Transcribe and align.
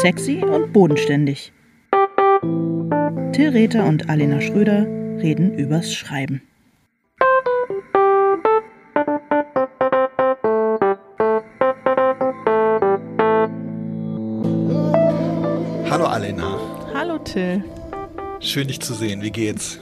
Sexy 0.00 0.44
und 0.44 0.72
bodenständig. 0.72 1.52
Till 3.32 3.48
Rether 3.48 3.84
und 3.84 4.08
Alena 4.08 4.40
Schröder 4.40 4.86
reden 5.20 5.52
übers 5.58 5.92
Schreiben. 5.92 6.40
Hallo 15.90 16.04
Alena. 16.04 16.60
Hallo 16.94 17.18
Till. 17.18 17.64
Schön 18.38 18.68
dich 18.68 18.78
zu 18.78 18.94
sehen. 18.94 19.20
Wie 19.22 19.32
geht's? 19.32 19.80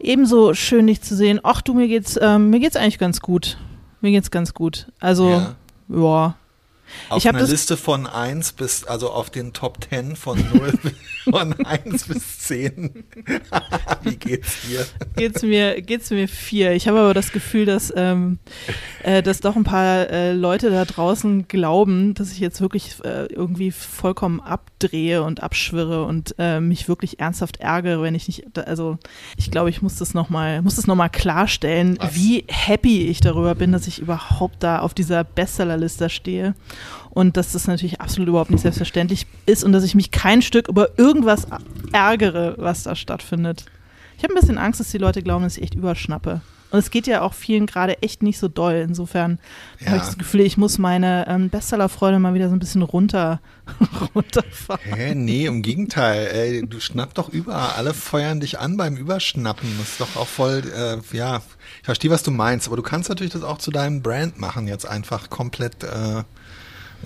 Ebenso 0.00 0.52
schön 0.54 0.88
dich 0.88 1.00
zu 1.00 1.14
sehen. 1.14 1.38
Ach 1.44 1.62
du, 1.62 1.74
mir 1.74 1.86
geht's, 1.86 2.18
ähm, 2.20 2.50
mir 2.50 2.58
geht's 2.58 2.74
eigentlich 2.74 2.98
ganz 2.98 3.20
gut. 3.20 3.56
Mir 4.00 4.10
geht's 4.10 4.32
ganz 4.32 4.52
gut. 4.52 4.90
Also, 4.98 5.28
ja. 5.30 5.56
ja 5.88 6.34
auf 7.08 7.24
einer 7.26 7.42
Liste 7.42 7.76
von 7.76 8.06
1 8.06 8.52
bis, 8.52 8.84
also 8.84 9.10
auf 9.10 9.30
den 9.30 9.52
Top 9.52 9.78
10 9.88 10.16
von 10.16 10.38
0 10.52 10.72
von 11.24 11.52
1 11.64 12.08
bis 12.08 12.38
10. 12.40 13.04
Wie 14.02 14.16
geht's 14.16 14.62
dir? 14.62 14.86
Geht's 15.16 15.42
mir, 15.42 15.80
geht's 15.82 16.10
mir 16.10 16.28
4. 16.28 16.72
Ich 16.72 16.88
habe 16.88 17.00
aber 17.00 17.14
das 17.14 17.32
Gefühl, 17.32 17.66
dass, 17.66 17.92
ähm, 17.96 18.38
äh, 19.02 19.22
dass 19.22 19.40
doch 19.40 19.56
ein 19.56 19.64
paar 19.64 20.10
äh, 20.10 20.32
Leute 20.32 20.70
da 20.70 20.84
draußen 20.84 21.48
glauben, 21.48 22.14
dass 22.14 22.32
ich 22.32 22.40
jetzt 22.40 22.60
wirklich 22.60 22.96
äh, 23.04 23.26
irgendwie 23.26 23.70
vollkommen 23.70 24.40
abdrehe 24.40 25.22
und 25.22 25.42
abschwirre 25.42 26.04
und 26.04 26.34
äh, 26.38 26.60
mich 26.60 26.88
wirklich 26.88 27.20
ernsthaft 27.20 27.58
ärgere, 27.58 28.02
wenn 28.02 28.14
ich 28.14 28.26
nicht, 28.26 28.58
also 28.58 28.98
ich 29.36 29.50
glaube, 29.50 29.70
ich 29.70 29.82
muss 29.82 29.96
das 29.96 30.14
nochmal, 30.14 30.62
muss 30.62 30.76
das 30.76 30.86
nochmal 30.86 31.10
klarstellen, 31.10 31.96
Was? 32.00 32.14
wie 32.14 32.44
happy 32.48 33.06
ich 33.06 33.20
darüber 33.20 33.54
bin, 33.54 33.72
dass 33.72 33.86
ich 33.86 33.98
überhaupt 34.00 34.62
da 34.62 34.80
auf 34.80 34.94
dieser 34.94 35.24
Bestsellerliste 35.24 36.10
stehe 36.10 36.54
und 37.14 37.36
dass 37.36 37.52
das 37.52 37.66
natürlich 37.66 38.00
absolut 38.00 38.28
überhaupt 38.28 38.50
nicht 38.50 38.62
selbstverständlich 38.62 39.26
ist 39.44 39.64
und 39.64 39.72
dass 39.72 39.84
ich 39.84 39.94
mich 39.94 40.10
kein 40.10 40.40
Stück 40.40 40.68
über 40.68 40.98
irgendwas 40.98 41.46
ärgere, 41.92 42.54
was 42.56 42.84
da 42.84 42.96
stattfindet. 42.96 43.66
Ich 44.16 44.24
habe 44.24 44.32
ein 44.32 44.40
bisschen 44.40 44.58
Angst, 44.58 44.80
dass 44.80 44.90
die 44.90 44.98
Leute 44.98 45.22
glauben, 45.22 45.44
dass 45.44 45.58
ich 45.58 45.62
echt 45.62 45.74
überschnappe. 45.74 46.40
Und 46.70 46.78
es 46.78 46.90
geht 46.90 47.06
ja 47.06 47.20
auch 47.20 47.34
vielen 47.34 47.66
gerade 47.66 48.00
echt 48.00 48.22
nicht 48.22 48.38
so 48.38 48.48
doll. 48.48 48.76
Insofern 48.76 49.38
ja. 49.78 49.88
habe 49.88 49.96
ich 49.98 50.04
das 50.04 50.16
Gefühl, 50.16 50.40
ich 50.40 50.56
muss 50.56 50.78
meine 50.78 51.26
ähm, 51.28 51.50
Bestsellerfreude 51.50 52.18
mal 52.18 52.32
wieder 52.32 52.48
so 52.48 52.56
ein 52.56 52.60
bisschen 52.60 52.80
runter, 52.80 53.42
runterfahren. 54.14 54.80
Hä, 54.82 55.14
nee, 55.14 55.44
im 55.44 55.60
Gegenteil. 55.60 56.28
Ey, 56.28 56.66
du 56.66 56.80
schnappst 56.80 57.18
doch 57.18 57.28
überall. 57.28 57.72
Alle 57.76 57.92
feuern 57.92 58.40
dich 58.40 58.58
an 58.58 58.78
beim 58.78 58.96
Überschnappen. 58.96 59.68
Das 59.78 59.90
ist 59.90 60.00
doch 60.00 60.16
auch 60.16 60.26
voll, 60.26 60.62
äh, 60.74 60.96
ja, 61.14 61.42
ich 61.80 61.84
verstehe, 61.84 62.10
was 62.10 62.22
du 62.22 62.30
meinst. 62.30 62.68
Aber 62.68 62.76
du 62.76 62.82
kannst 62.82 63.10
natürlich 63.10 63.34
das 63.34 63.42
auch 63.42 63.58
zu 63.58 63.70
deinem 63.70 64.00
Brand 64.00 64.40
machen, 64.40 64.66
jetzt 64.66 64.86
einfach 64.86 65.28
komplett 65.28 65.84
äh, 65.84 66.22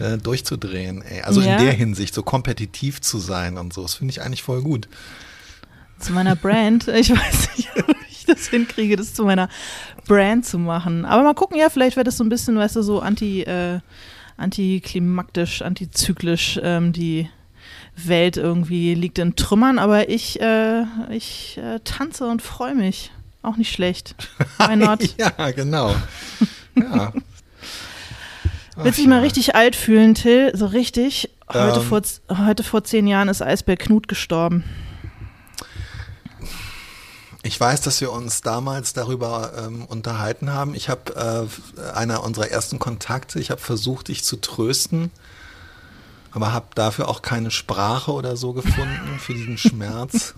äh, 0.00 0.18
durchzudrehen. 0.18 1.02
Ey. 1.02 1.22
Also 1.22 1.40
ja. 1.40 1.56
in 1.56 1.64
der 1.64 1.72
Hinsicht, 1.72 2.14
so 2.14 2.22
kompetitiv 2.22 3.00
zu 3.00 3.18
sein 3.18 3.58
und 3.58 3.72
so. 3.72 3.82
Das 3.82 3.94
finde 3.94 4.12
ich 4.12 4.22
eigentlich 4.22 4.42
voll 4.42 4.62
gut. 4.62 4.88
Zu 5.98 6.12
meiner 6.12 6.36
Brand, 6.36 6.88
ich 6.88 7.10
weiß 7.10 7.56
nicht, 7.56 7.70
ob 7.76 7.96
ich 8.10 8.26
das 8.26 8.48
hinkriege, 8.48 8.96
das 8.96 9.14
zu 9.14 9.24
meiner 9.24 9.48
Brand 10.06 10.44
zu 10.44 10.58
machen. 10.58 11.04
Aber 11.04 11.22
mal 11.22 11.34
gucken, 11.34 11.58
ja, 11.58 11.70
vielleicht 11.70 11.96
wird 11.96 12.06
das 12.06 12.16
so 12.16 12.24
ein 12.24 12.28
bisschen, 12.28 12.56
weißt 12.56 12.76
du, 12.76 12.82
so 12.82 13.00
anti, 13.00 13.42
äh, 13.42 13.80
antiklimaktisch, 14.36 15.62
antizyklisch, 15.62 16.60
ähm, 16.62 16.92
die 16.92 17.28
Welt 17.96 18.36
irgendwie 18.36 18.94
liegt 18.94 19.18
in 19.18 19.36
Trümmern, 19.36 19.78
aber 19.78 20.10
ich, 20.10 20.40
äh, 20.40 20.84
ich 21.10 21.58
äh, 21.58 21.80
tanze 21.82 22.26
und 22.26 22.42
freue 22.42 22.74
mich. 22.74 23.10
Auch 23.42 23.56
nicht 23.56 23.72
schlecht. 23.72 24.14
Why 24.58 24.76
not? 24.76 25.00
ja, 25.18 25.50
genau. 25.52 25.94
Ja, 26.74 27.12
Willst 28.76 28.98
du 28.98 29.02
dich 29.02 29.08
mal 29.08 29.20
richtig 29.20 29.54
alt 29.54 29.74
fühlen, 29.74 30.14
Till? 30.14 30.52
So 30.54 30.66
richtig? 30.66 31.30
Heute, 31.48 31.80
ähm, 31.80 31.86
vor, 31.86 32.02
heute 32.46 32.62
vor 32.62 32.84
zehn 32.84 33.06
Jahren 33.06 33.28
ist 33.28 33.40
Eisbär 33.40 33.76
Knut 33.76 34.06
gestorben. 34.06 34.64
Ich 37.42 37.58
weiß, 37.58 37.80
dass 37.80 38.00
wir 38.00 38.12
uns 38.12 38.42
damals 38.42 38.92
darüber 38.92 39.52
ähm, 39.56 39.84
unterhalten 39.86 40.52
haben. 40.52 40.74
Ich 40.74 40.88
habe 40.88 41.48
äh, 41.78 41.92
einer 41.94 42.24
unserer 42.24 42.50
ersten 42.50 42.78
Kontakte, 42.78 43.38
ich 43.38 43.50
habe 43.50 43.60
versucht, 43.60 44.08
dich 44.08 44.24
zu 44.24 44.36
trösten, 44.36 45.10
aber 46.32 46.52
habe 46.52 46.66
dafür 46.74 47.08
auch 47.08 47.22
keine 47.22 47.50
Sprache 47.52 48.12
oder 48.12 48.36
so 48.36 48.52
gefunden 48.52 49.18
für 49.20 49.32
diesen 49.32 49.56
Schmerz. 49.58 50.34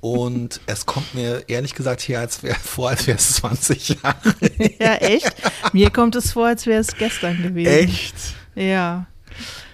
Und 0.00 0.60
es 0.66 0.86
kommt 0.86 1.14
mir 1.14 1.44
ehrlich 1.48 1.74
gesagt 1.74 2.00
hier 2.00 2.20
als 2.20 2.42
wär, 2.42 2.54
vor, 2.54 2.88
als 2.88 3.06
wäre 3.06 3.18
es 3.18 3.34
20 3.34 3.88
Jahre. 4.02 4.34
ja, 4.80 4.94
echt? 4.94 5.34
Mir 5.72 5.90
kommt 5.90 6.16
es 6.16 6.32
vor, 6.32 6.46
als 6.46 6.66
wäre 6.66 6.80
es 6.80 6.96
gestern 6.96 7.42
gewesen. 7.42 7.70
Echt? 7.70 8.14
Ja, 8.54 9.06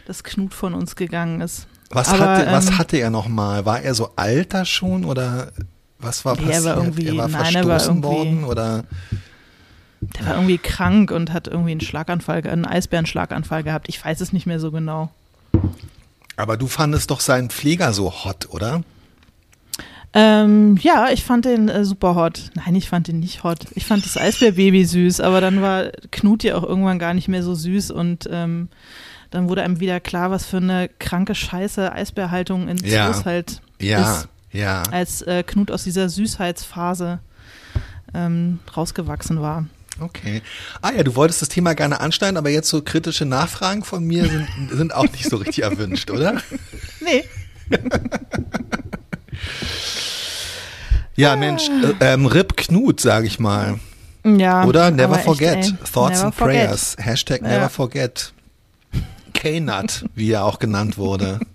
dass 0.07 0.25
Knut 0.25 0.53
von 0.53 0.75
uns 0.75 0.97
gegangen 0.97 1.41
ist. 1.41 1.67
Was, 1.91 2.09
Aber, 2.09 2.27
hatte, 2.27 2.51
was 2.51 2.69
ähm, 2.69 2.79
hatte 2.79 2.97
er 2.97 3.11
nochmal? 3.11 3.65
War 3.65 3.83
er 3.83 3.95
so 3.95 4.11
alter 4.17 4.65
schon 4.65 5.05
oder 5.05 5.53
was 5.99 6.25
war 6.25 6.35
passiert? 6.35 6.55
Er 6.55 6.65
war 6.65 6.77
irgendwie, 6.77 7.07
er 7.07 7.17
war 7.17 7.29
nein, 7.29 7.53
verstoßen 7.53 7.63
er 7.63 7.69
war 7.69 7.85
irgendwie, 7.85 8.09
worden 8.09 8.45
oder? 8.45 8.85
Der 10.01 10.27
war 10.27 10.35
irgendwie 10.35 10.59
krank 10.59 11.11
und 11.13 11.33
hat 11.33 11.47
irgendwie 11.47 11.71
einen 11.71 11.81
Schlaganfall, 11.81 12.47
einen 12.47 12.67
Eisbärenschlaganfall 12.67 13.63
gehabt. 13.63 13.89
Ich 13.89 14.05
weiß 14.05 14.21
es 14.21 14.33
nicht 14.33 14.47
mehr 14.47 14.61
so 14.61 14.73
genau. 14.73 15.11
Aber 16.37 16.57
du 16.57 16.67
fandest 16.67 17.11
doch 17.11 17.21
seinen 17.21 17.49
Pfleger 17.51 17.93
so 17.93 18.13
hot, 18.25 18.49
oder? 18.51 18.83
Ähm, 20.13 20.79
ja, 20.81 21.09
ich 21.11 21.25
fand 21.25 21.45
den 21.45 21.69
äh, 21.69 21.85
super 21.85 22.15
hot. 22.15 22.51
Nein, 22.55 22.75
ich 22.75 22.89
fand 22.89 23.09
den 23.09 23.21
nicht 23.21 23.45
hot. 23.45 23.67
Ich 23.75 23.85
fand 23.85 24.05
das 24.05 24.17
Eisbärbaby 24.17 24.85
süß, 24.85 25.21
aber 25.21 25.41
dann 25.41 25.61
war 25.61 25.91
Knut 26.11 26.43
ja 26.43 26.57
auch 26.57 26.63
irgendwann 26.63 26.99
gar 26.99 27.13
nicht 27.13 27.29
mehr 27.29 27.43
so 27.43 27.55
süß 27.55 27.91
und 27.91 28.29
ähm, 28.31 28.69
dann 29.31 29.49
wurde 29.49 29.63
einem 29.63 29.81
wieder 29.81 30.01
klar, 30.01 30.31
was 30.31 30.47
für 30.47 30.59
eine 30.59 30.89
kranke 30.99 31.35
Scheiße 31.35 31.93
Eisbärhaltung 31.93 32.69
in 32.69 32.79
ja. 32.79 33.13
Zoos 33.13 33.25
halt 33.25 33.61
ja. 33.81 34.01
ist. 34.01 34.29
Ja. 34.53 34.83
Als 34.91 35.23
äh, 35.23 35.43
Knut 35.43 35.71
aus 35.71 35.85
dieser 35.85 36.09
Süßheitsphase 36.09 37.21
ähm, 38.15 38.61
rausgewachsen 38.75 39.43
war. 39.43 39.67
Okay. 40.01 40.43
Ah 40.83 40.93
ja, 40.93 41.03
du 41.03 41.15
wolltest 41.15 41.41
das 41.43 41.49
Thema 41.49 41.75
gerne 41.75 42.01
anschneiden, 42.01 42.37
aber 42.37 42.51
jetzt 42.51 42.69
so 42.69 42.83
kritische 42.83 43.25
Nachfragen 43.25 43.83
von 43.83 44.05
mir 44.05 44.27
sind, 44.27 44.47
sind 44.71 44.95
auch 44.95 45.11
nicht 45.11 45.29
so 45.29 45.37
richtig 45.37 45.65
erwünscht, 45.65 46.11
oder? 46.11 46.41
Nee. 47.01 47.25
Ja, 51.17 51.35
Mensch, 51.35 51.69
äh, 51.69 52.13
ähm, 52.13 52.27
Rip 52.27 52.57
Knut, 52.57 53.01
sage 53.01 53.27
ich 53.27 53.39
mal. 53.39 53.81
Ja. 54.25 54.65
Oder 54.65 54.91
Never 54.91 55.19
Forget. 55.19 55.57
Echt, 55.57 55.93
Thoughts 55.93 56.19
never 56.19 56.27
and 56.27 56.35
forget. 56.35 56.57
Prayers. 56.57 56.97
Hashtag 56.99 57.43
ja. 57.43 57.49
Never 57.49 57.71
Forget. 57.71 58.33
K-Nut, 59.33 60.05
wie 60.15 60.33
er 60.33 60.45
auch 60.45 60.59
genannt 60.59 60.99
wurde. 60.99 61.41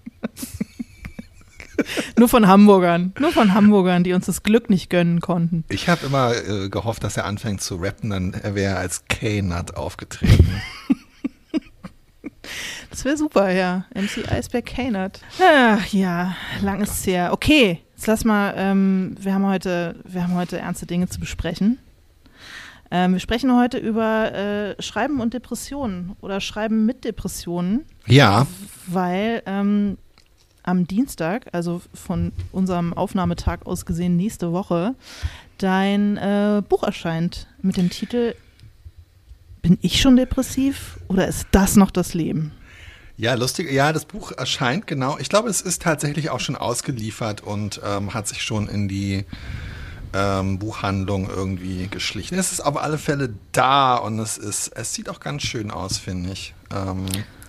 Nur 2.18 2.30
von 2.30 2.48
Hamburgern. 2.48 3.14
Nur 3.20 3.32
von 3.32 3.54
Hamburgern, 3.54 4.04
die 4.04 4.14
uns 4.14 4.28
das 4.28 4.44
Glück 4.44 4.70
nicht 4.70 4.90
gönnen 4.90 5.20
konnten. 5.20 5.66
Ich 5.70 5.90
habe 5.90 6.06
immer 6.06 6.34
äh, 6.36 6.70
gehofft, 6.70 7.04
dass 7.04 7.18
er 7.18 7.26
anfängt 7.26 7.62
zu 7.62 7.76
rappen, 7.76 8.12
dann 8.12 8.34
wäre 8.34 8.74
er 8.74 8.78
als 8.78 9.04
K-Nut 9.10 9.76
aufgetreten. 9.76 10.62
das 12.90 13.04
wäre 13.04 13.18
super, 13.18 13.52
ja. 13.52 13.86
MC 13.96 14.32
Eisberg 14.32 14.66
K-Nut. 14.66 15.20
Ach 15.40 15.86
ja, 15.88 16.36
lang 16.62 16.82
ist 16.82 16.92
es 16.92 17.08
her. 17.08 17.34
Okay, 17.34 17.82
Jetzt 18.02 18.08
lass 18.08 18.26
mal, 18.26 18.56
ähm, 18.58 19.16
wir, 19.20 19.36
haben 19.36 19.46
heute, 19.46 19.96
wir 20.06 20.24
haben 20.24 20.34
heute 20.34 20.58
ernste 20.58 20.88
Dinge 20.88 21.08
zu 21.08 21.20
besprechen. 21.20 21.78
Ähm, 22.90 23.14
wir 23.14 23.20
sprechen 23.20 23.56
heute 23.56 23.78
über 23.78 24.34
äh, 24.34 24.82
Schreiben 24.82 25.22
und 25.22 25.36
Depressionen 25.36 26.16
oder 26.20 26.42
Schreiben 26.42 26.88
mit 26.88 27.06
Depressionen. 27.06 27.86
Ja. 28.08 28.48
Weil 28.88 29.44
ähm, 29.46 30.00
am 30.64 30.88
Dienstag, 30.88 31.46
also 31.52 31.84
von 31.94 32.32
unserem 32.52 32.94
Aufnahmetag 32.94 33.68
aus 33.68 33.86
gesehen 33.86 34.18
nächste 34.18 34.52
Woche, 34.52 34.96
dein 35.60 36.18
äh, 36.18 36.64
Buch 36.68 36.82
erscheint 36.82 37.46
mit 37.62 37.78
dem 37.78 37.92
Titel 37.92 38.34
Bin 39.62 39.78
ich 39.84 40.02
schon 40.02 40.16
depressiv 40.16 41.00
oder 41.08 41.28
ist 41.28 41.46
das 41.52 41.76
noch 41.76 41.92
das 41.92 42.16
Leben? 42.16 42.52
Ja, 43.22 43.36
lustig. 43.36 43.72
Ja, 43.72 43.94
das 43.94 44.06
Buch 44.06 44.32
erscheint 44.32 44.88
genau. 44.88 45.20
Ich 45.20 45.30
glaube, 45.30 45.48
es 45.48 45.62
ist 45.62 45.84
tatsächlich 45.84 46.32
auch 46.32 46.40
schon 46.40 46.56
ausgeliefert 46.56 47.42
und 47.42 47.80
ähm, 47.86 48.16
hat 48.16 48.28
sich 48.28 48.42
schon 48.42 48.68
in 48.68 48.88
die 48.88 49.26
ähm, 50.12 50.58
Buchhandlung 50.58 51.30
irgendwie 51.30 51.88
geschlichen. 51.88 52.40
Es 52.40 52.52
ist 52.52 52.62
auf 52.62 52.82
alle 52.82 52.98
Fälle 52.98 53.32
da 53.52 53.98
und 53.98 54.18
es 54.18 54.40
ist, 54.40 54.70
es 54.70 54.96
sieht 54.96 55.08
auch 55.08 55.20
ganz 55.20 55.44
schön 55.44 55.70
aus, 55.70 56.00
finde 56.00 56.32
ich. 56.32 56.56
Ähm, 56.76 57.06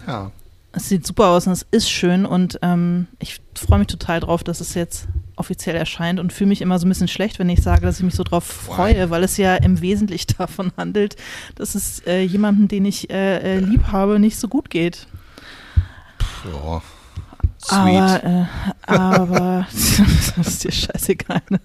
ja. 0.07 0.31
Es 0.73 0.91
sieht 0.91 1.07
super 1.07 1.29
aus 1.29 1.47
und 1.47 1.55
es 1.55 1.67
ist 1.71 1.89
schön 1.89 2.27
und 2.27 2.59
ähm, 2.61 3.07
ich 3.19 3.41
freue 3.55 3.79
mich 3.79 3.89
total 3.89 4.21
drauf, 4.21 4.45
dass 4.45 4.61
es 4.61 4.75
jetzt 4.75 5.09
offiziell 5.37 5.75
erscheint 5.75 6.21
und 6.21 6.35
fühle 6.35 6.49
mich 6.49 6.61
immer 6.61 6.79
so 6.79 6.85
ein 6.87 6.91
bisschen 6.91 7.09
schlecht, 7.09 7.39
wenn 7.39 7.49
ich 7.49 7.63
sage, 7.63 7.81
dass 7.81 7.97
ich 7.97 8.05
mich 8.05 8.15
so 8.15 8.25
drauf 8.25 8.45
freue, 8.45 9.09
weil 9.09 9.25
es 9.25 9.39
ja 9.39 9.57
im 9.57 9.81
Wesentlichen 9.81 10.35
davon 10.39 10.71
handelt, 10.77 11.17
dass 11.55 11.75
es 11.75 12.01
äh, 12.07 12.21
jemanden, 12.21 12.69
den 12.69 12.85
ich 12.85 13.09
äh, 13.09 13.57
äh, 13.57 13.59
lieb 13.59 13.85
habe, 13.87 14.19
nicht 14.19 14.37
so 14.37 14.49
gut 14.49 14.69
geht. 14.69 15.07
Ja. 16.45 16.83
Sweet. 17.65 17.75
Aber, 17.75 18.25
äh, 18.25 18.47
aber 18.87 19.67
das 20.37 20.49
ist 20.49 20.65
dir 20.65 20.73
scheißegal. 20.73 21.43
Ne? 21.49 21.61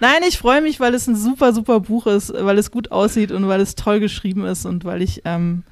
Nein, 0.00 0.22
ich 0.28 0.36
freue 0.36 0.60
mich, 0.60 0.80
weil 0.80 0.94
es 0.94 1.06
ein 1.06 1.16
super, 1.16 1.52
super 1.52 1.80
Buch 1.80 2.06
ist, 2.06 2.32
weil 2.34 2.58
es 2.58 2.70
gut 2.70 2.90
aussieht 2.90 3.32
und 3.32 3.48
weil 3.48 3.60
es 3.60 3.74
toll 3.74 4.00
geschrieben 4.00 4.44
ist 4.44 4.66
und 4.66 4.84
weil 4.84 5.00
ich, 5.00 5.22
ähm, 5.24 5.62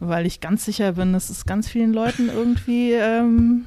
weil 0.00 0.26
ich 0.26 0.40
ganz 0.40 0.64
sicher 0.64 0.92
bin, 0.92 1.12
dass 1.12 1.30
es 1.30 1.46
ganz 1.46 1.68
vielen 1.68 1.92
Leuten 1.92 2.28
irgendwie 2.28 2.92
ähm, 2.92 3.64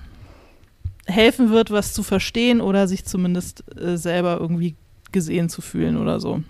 helfen 1.07 1.49
wird, 1.49 1.71
was 1.71 1.93
zu 1.93 2.03
verstehen 2.03 2.61
oder 2.61 2.87
sich 2.87 3.05
zumindest 3.05 3.63
äh, 3.77 3.97
selber 3.97 4.37
irgendwie 4.39 4.75
gesehen 5.11 5.49
zu 5.49 5.61
fühlen 5.61 5.97
oder 5.97 6.19
so. 6.19 6.41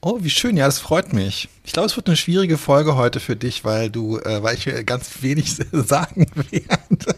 Oh, 0.00 0.18
wie 0.22 0.30
schön, 0.30 0.56
ja, 0.56 0.66
das 0.66 0.78
freut 0.78 1.12
mich. 1.12 1.48
Ich 1.64 1.72
glaube, 1.72 1.86
es 1.86 1.96
wird 1.96 2.06
eine 2.06 2.16
schwierige 2.16 2.56
Folge 2.56 2.96
heute 2.96 3.20
für 3.20 3.36
dich, 3.36 3.64
weil 3.64 3.90
du, 3.90 4.18
äh, 4.18 4.42
weil 4.42 4.56
ich 4.56 4.86
ganz 4.86 5.22
wenig 5.22 5.54
sagen 5.72 6.26
werde. 6.34 7.16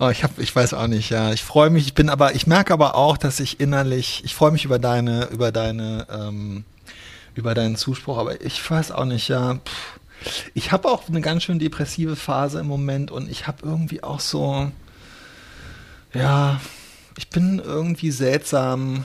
oh, 0.00 0.08
ich 0.08 0.24
habe, 0.24 0.42
ich 0.42 0.54
weiß 0.54 0.74
auch 0.74 0.88
nicht, 0.88 1.10
ja. 1.10 1.32
Ich 1.32 1.44
freue 1.44 1.70
mich, 1.70 1.86
ich 1.86 1.94
bin 1.94 2.08
aber, 2.10 2.34
ich 2.34 2.46
merke 2.46 2.72
aber 2.72 2.96
auch, 2.96 3.16
dass 3.16 3.38
ich 3.38 3.60
innerlich, 3.60 4.22
ich 4.24 4.34
freue 4.34 4.50
mich 4.50 4.64
über 4.64 4.78
deine, 4.78 5.26
über 5.26 5.52
deine, 5.52 6.06
ähm, 6.10 6.64
über 7.34 7.54
deinen 7.54 7.76
Zuspruch, 7.76 8.18
aber 8.18 8.40
ich 8.40 8.68
weiß 8.68 8.90
auch 8.90 9.04
nicht, 9.04 9.28
ja. 9.28 9.54
Pff. 9.54 9.98
Ich 10.52 10.72
habe 10.72 10.88
auch 10.88 11.08
eine 11.08 11.20
ganz 11.20 11.44
schön 11.44 11.60
depressive 11.60 12.16
Phase 12.16 12.58
im 12.58 12.66
Moment 12.66 13.12
und 13.12 13.30
ich 13.30 13.46
habe 13.46 13.58
irgendwie 13.64 14.02
auch 14.02 14.18
so, 14.18 14.72
ja, 16.12 16.60
ich 17.16 17.30
bin 17.30 17.60
irgendwie 17.60 18.10
seltsam, 18.10 19.04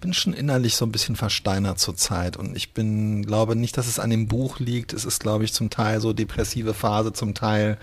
bin 0.00 0.14
schon 0.14 0.32
innerlich 0.32 0.76
so 0.76 0.84
ein 0.84 0.92
bisschen 0.92 1.16
versteinert 1.16 1.78
zurzeit 1.78 2.36
und 2.36 2.56
ich 2.56 2.72
bin, 2.72 3.24
glaube 3.24 3.56
nicht, 3.56 3.76
dass 3.76 3.86
es 3.86 3.98
an 3.98 4.10
dem 4.10 4.28
Buch 4.28 4.58
liegt. 4.58 4.92
Es 4.92 5.04
ist, 5.04 5.20
glaube 5.20 5.44
ich, 5.44 5.52
zum 5.52 5.70
Teil 5.70 6.00
so 6.00 6.12
depressive 6.12 6.74
Phase, 6.74 7.12
zum 7.12 7.34
Teil 7.34 7.78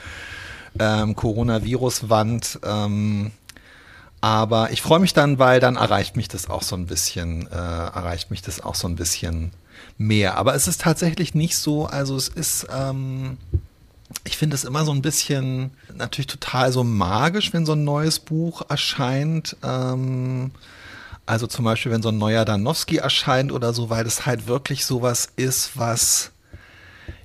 ähm, 0.80 1.16
Coronavirus-Wand. 1.16 2.60
Ähm, 2.64 3.32
aber 4.22 4.72
ich 4.72 4.82
freue 4.82 5.00
mich 5.00 5.14
dann, 5.14 5.38
weil 5.38 5.60
dann 5.60 5.76
erreicht 5.76 6.16
mich 6.16 6.30
das 6.30 6.50
auch 6.50 6.64
so 6.64 6.76
ein 6.76 6.86
bisschen, 6.86 7.48
äh, 7.48 7.56
erreicht 7.56 8.32
mich 8.32 8.42
das 8.42 8.62
auch 8.62 8.76
so 8.76 8.88
ein 8.88 8.96
bisschen 8.96 9.52
mehr. 9.98 10.38
Aber 10.38 10.56
es 10.56 10.68
ist 10.68 10.82
tatsächlich 10.82 11.36
nicht 11.36 11.58
so, 11.58 11.86
also 11.86 12.16
es 12.16 12.30
ist, 12.30 12.68
ähm, 12.74 13.38
ich 14.24 14.38
finde 14.38 14.56
es 14.56 14.64
immer 14.64 14.86
so 14.86 14.92
ein 14.92 15.02
bisschen 15.02 15.72
natürlich 15.94 16.28
total 16.28 16.72
so 16.72 16.84
magisch, 16.84 17.54
wenn 17.54 17.66
so 17.66 17.74
ein 17.74 17.84
neues 17.84 18.20
Buch 18.20 18.62
erscheint. 18.70 19.58
Ähm, 19.64 20.52
also 21.26 21.48
zum 21.48 21.66
Beispiel, 21.66 21.92
wenn 21.92 22.02
so 22.02 22.10
ein 22.10 22.18
neuer 22.18 22.46
Danowski 22.46 22.98
erscheint 22.98 23.52
oder 23.52 23.74
so, 23.74 23.90
weil 23.90 24.04
das 24.04 24.26
halt 24.26 24.48
wirklich 24.48 24.86
sowas 24.86 25.30
ist, 25.36 25.78
was 25.78 26.34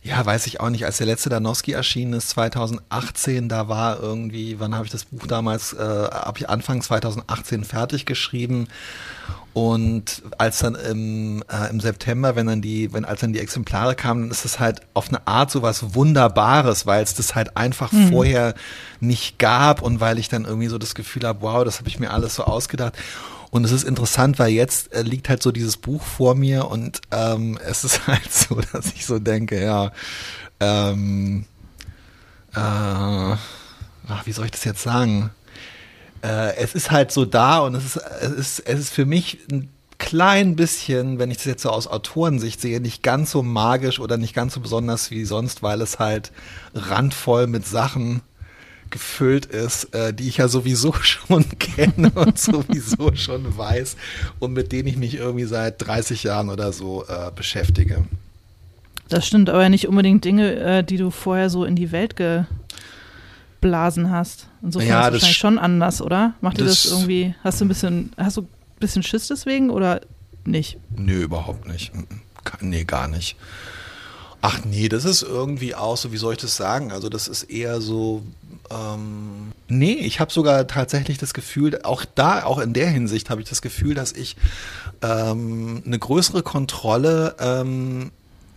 ja, 0.02 0.24
weiß 0.24 0.46
ich 0.46 0.60
auch 0.60 0.70
nicht. 0.70 0.86
Als 0.86 0.98
der 0.98 1.06
letzte 1.06 1.28
Danowski 1.28 1.72
erschienen 1.72 2.14
ist, 2.14 2.30
2018, 2.30 3.48
da 3.48 3.68
war 3.68 4.00
irgendwie, 4.00 4.58
wann 4.58 4.74
habe 4.74 4.86
ich 4.86 4.92
das 4.92 5.04
Buch 5.04 5.26
damals, 5.26 5.72
äh, 5.74 5.78
habe 5.78 6.38
ich 6.38 6.48
Anfang 6.48 6.80
2018 6.80 7.64
fertig 7.64 8.06
geschrieben. 8.06 8.68
Und 9.52 10.22
als 10.38 10.60
dann 10.60 10.76
im, 10.76 11.42
äh, 11.50 11.68
im 11.68 11.80
September, 11.80 12.36
wenn 12.36 12.46
dann 12.46 12.62
die, 12.62 12.92
wenn 12.92 13.04
als 13.04 13.20
dann 13.20 13.32
die 13.32 13.40
Exemplare 13.40 13.96
kamen, 13.96 14.22
dann 14.22 14.30
ist 14.30 14.44
es 14.44 14.60
halt 14.60 14.82
auf 14.94 15.08
eine 15.08 15.26
Art 15.26 15.50
so 15.50 15.62
was 15.62 15.94
Wunderbares, 15.94 16.86
weil 16.86 17.02
es 17.02 17.14
das 17.14 17.34
halt 17.34 17.56
einfach 17.56 17.90
mhm. 17.92 18.10
vorher 18.10 18.54
nicht 19.00 19.38
gab 19.38 19.82
und 19.82 20.00
weil 20.00 20.18
ich 20.18 20.28
dann 20.28 20.44
irgendwie 20.44 20.68
so 20.68 20.78
das 20.78 20.94
Gefühl 20.94 21.24
habe, 21.24 21.42
wow, 21.42 21.64
das 21.64 21.80
habe 21.80 21.88
ich 21.88 21.98
mir 21.98 22.12
alles 22.12 22.36
so 22.36 22.44
ausgedacht. 22.44 22.94
Und 23.50 23.64
es 23.64 23.72
ist 23.72 23.84
interessant, 23.84 24.38
weil 24.38 24.50
jetzt 24.50 24.92
äh, 24.92 25.02
liegt 25.02 25.28
halt 25.28 25.42
so 25.42 25.52
dieses 25.52 25.76
Buch 25.76 26.02
vor 26.02 26.34
mir 26.34 26.66
und 26.68 27.00
ähm, 27.10 27.58
es 27.64 27.84
ist 27.84 28.06
halt 28.06 28.32
so, 28.32 28.60
dass 28.72 28.86
ich 28.92 29.06
so 29.06 29.18
denke, 29.18 29.62
ja, 29.62 29.92
ähm, 30.60 31.46
äh, 32.54 32.58
ach, 32.58 33.38
wie 34.24 34.32
soll 34.32 34.46
ich 34.46 34.50
das 34.50 34.64
jetzt 34.64 34.82
sagen? 34.82 35.30
Äh, 36.22 36.56
es 36.56 36.74
ist 36.74 36.90
halt 36.90 37.12
so 37.12 37.24
da 37.24 37.60
und 37.60 37.74
es 37.74 37.84
ist, 37.84 37.96
es 37.96 38.32
ist, 38.32 38.58
es 38.60 38.80
ist 38.80 38.90
für 38.90 39.06
mich 39.06 39.38
ein 39.50 39.70
klein 39.98 40.56
bisschen, 40.56 41.18
wenn 41.18 41.30
ich 41.30 41.38
das 41.38 41.46
jetzt 41.46 41.62
so 41.62 41.70
aus 41.70 41.86
Autorensicht 41.86 42.60
sehe, 42.60 42.80
nicht 42.80 43.02
ganz 43.02 43.30
so 43.30 43.42
magisch 43.42 43.98
oder 43.98 44.16
nicht 44.16 44.34
ganz 44.34 44.54
so 44.54 44.60
besonders 44.60 45.10
wie 45.10 45.24
sonst, 45.24 45.62
weil 45.62 45.80
es 45.80 45.98
halt 45.98 46.32
randvoll 46.74 47.46
mit 47.46 47.66
Sachen 47.66 48.22
gefüllt 48.90 49.46
ist, 49.46 49.94
äh, 49.94 50.12
die 50.12 50.28
ich 50.28 50.38
ja 50.38 50.48
sowieso 50.48 50.92
schon 51.00 51.44
kenne 51.58 52.10
und 52.10 52.38
sowieso 52.38 53.14
schon 53.14 53.56
weiß 53.56 53.96
und 54.38 54.52
mit 54.52 54.72
denen 54.72 54.88
ich 54.88 54.96
mich 54.96 55.14
irgendwie 55.14 55.44
seit 55.44 55.86
30 55.86 56.24
Jahren 56.24 56.50
oder 56.50 56.72
so 56.72 57.04
äh, 57.06 57.30
beschäftige. 57.34 58.04
Das 59.08 59.26
stimmt, 59.26 59.48
aber 59.48 59.68
nicht 59.68 59.88
unbedingt 59.88 60.24
Dinge, 60.24 60.54
äh, 60.56 60.84
die 60.84 60.98
du 60.98 61.10
vorher 61.10 61.48
so 61.50 61.64
in 61.64 61.76
die 61.76 61.92
Welt 61.92 62.14
geblasen 63.60 64.10
hast. 64.10 64.48
Insofern 64.62 64.88
ja, 64.88 65.00
ist 65.00 65.06
es 65.06 65.12
wahrscheinlich 65.12 65.38
schon 65.38 65.58
anders, 65.58 66.02
oder? 66.02 66.34
Macht 66.40 66.58
dir 66.58 66.64
das, 66.64 66.82
das 66.82 66.92
irgendwie, 66.92 67.34
hast 67.42 67.60
du 67.60 67.64
ein 67.64 67.68
bisschen, 67.68 68.12
hast 68.16 68.36
du 68.36 68.42
ein 68.42 68.48
bisschen 68.80 69.02
Schiss 69.02 69.28
deswegen 69.28 69.70
oder 69.70 70.02
nicht? 70.44 70.78
Nö, 70.96 71.22
überhaupt 71.22 71.66
nicht. 71.66 71.92
Nee, 72.60 72.84
gar 72.84 73.08
nicht. 73.08 73.36
Ach 74.40 74.64
nee, 74.64 74.88
das 74.88 75.04
ist 75.04 75.22
irgendwie 75.22 75.74
auch 75.74 75.96
so, 75.96 76.12
wie 76.12 76.16
soll 76.16 76.34
ich 76.34 76.38
das 76.38 76.56
sagen? 76.56 76.92
Also 76.92 77.08
das 77.08 77.28
ist 77.28 77.44
eher 77.44 77.80
so, 77.80 78.22
ähm, 78.70 79.52
nee, 79.68 79.94
ich 79.94 80.20
habe 80.20 80.32
sogar 80.32 80.66
tatsächlich 80.66 81.18
das 81.18 81.34
Gefühl, 81.34 81.80
auch 81.82 82.04
da, 82.14 82.44
auch 82.44 82.58
in 82.58 82.72
der 82.72 82.88
Hinsicht 82.88 83.30
habe 83.30 83.40
ich 83.40 83.48
das 83.48 83.62
Gefühl, 83.62 83.94
dass 83.94 84.12
ich 84.12 84.36
ähm, 85.02 85.82
eine 85.86 85.98
größere 85.98 86.42
Kontrolle 86.42 87.36
ähm, 87.38 88.10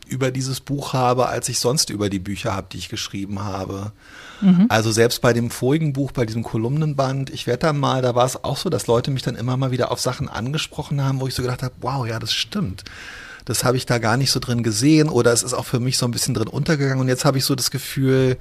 über 0.08 0.31
dieses 0.31 0.60
Buch 0.60 0.94
habe, 0.94 1.28
als 1.28 1.48
ich 1.48 1.60
sonst 1.60 1.90
über 1.90 2.10
die 2.10 2.19
Bücher 2.19 2.54
habe, 2.54 2.68
die 2.72 2.78
ich 2.78 2.90
geschrieben 2.90 3.40
habe. 3.40 3.94
Mhm. 4.42 4.66
Also 4.68 4.92
selbst 4.92 5.22
bei 5.22 5.31
dem 5.31 5.50
vorigen 5.50 5.94
Buch, 5.94 6.12
bei 6.12 6.25
diesem 6.25 6.44
Kolumnenband, 6.44 7.30
ich 7.30 7.48
werde 7.48 7.68
dann 7.68 7.80
mal, 7.80 8.02
da 8.02 8.14
war 8.14 8.25
es 8.25 8.44
auch 8.44 8.57
so, 8.57 8.69
dass 8.69 8.88
Leute 8.88 9.12
mich 9.12 9.24
dann 9.24 9.36
immer 9.36 9.56
mal 9.56 9.72
wieder 9.72 9.92
auf 9.92 10.02
Sachen 10.02 10.28
angesprochen 10.28 11.02
haben, 11.02 11.22
wo 11.22 11.28
ich 11.28 11.34
so 11.34 11.42
gedacht 11.42 11.64
habe, 11.64 11.75
wow, 11.80 12.06
ja, 12.06 12.19
das 12.19 12.34
stimmt 12.34 12.84
das 13.46 13.64
habe 13.64 13.78
ich 13.78 13.86
da 13.86 13.98
gar 13.98 14.18
nicht 14.18 14.31
so 14.31 14.40
drin 14.40 14.64
gesehen 14.64 15.10
oder 15.10 15.34
es 15.34 15.44
ist 15.44 15.54
auch 15.54 15.66
für 15.66 15.80
mich 15.80 15.98
so 15.98 16.06
ein 16.06 16.12
bisschen 16.12 16.34
drin 16.34 16.48
untergegangen 16.48 17.00
und 17.00 17.07
jetzt 17.07 17.25
habe 17.25 17.38
ich 17.38 17.46
so 17.46 17.56
das 17.56 17.72
Gefühl, 17.72 18.38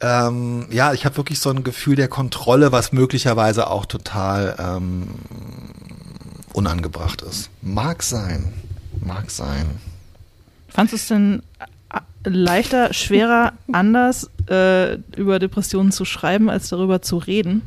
ähm, 0.00 0.66
ja, 0.70 0.92
ich 0.92 1.04
habe 1.04 1.16
wirklich 1.16 1.38
so 1.38 1.50
ein 1.50 1.64
Gefühl 1.64 1.96
der 1.96 2.08
Kontrolle, 2.08 2.72
was 2.72 2.92
möglicherweise 2.92 3.68
auch 3.68 3.86
total 3.86 4.56
ähm, 4.58 5.08
unangebracht 6.52 7.22
ist. 7.22 7.50
Mag 7.62 8.02
sein, 8.02 8.52
mag 9.00 9.30
sein. 9.30 9.66
Fandest 10.68 10.92
du 10.92 10.96
es 10.96 11.08
denn 11.08 11.42
äh, 11.90 12.28
leichter, 12.28 12.92
schwerer, 12.92 13.52
anders 13.72 14.30
äh, 14.48 14.94
über 15.16 15.38
Depressionen 15.38 15.92
zu 15.92 16.04
schreiben, 16.04 16.50
als 16.50 16.68
darüber 16.68 17.02
zu 17.02 17.18
reden? 17.18 17.62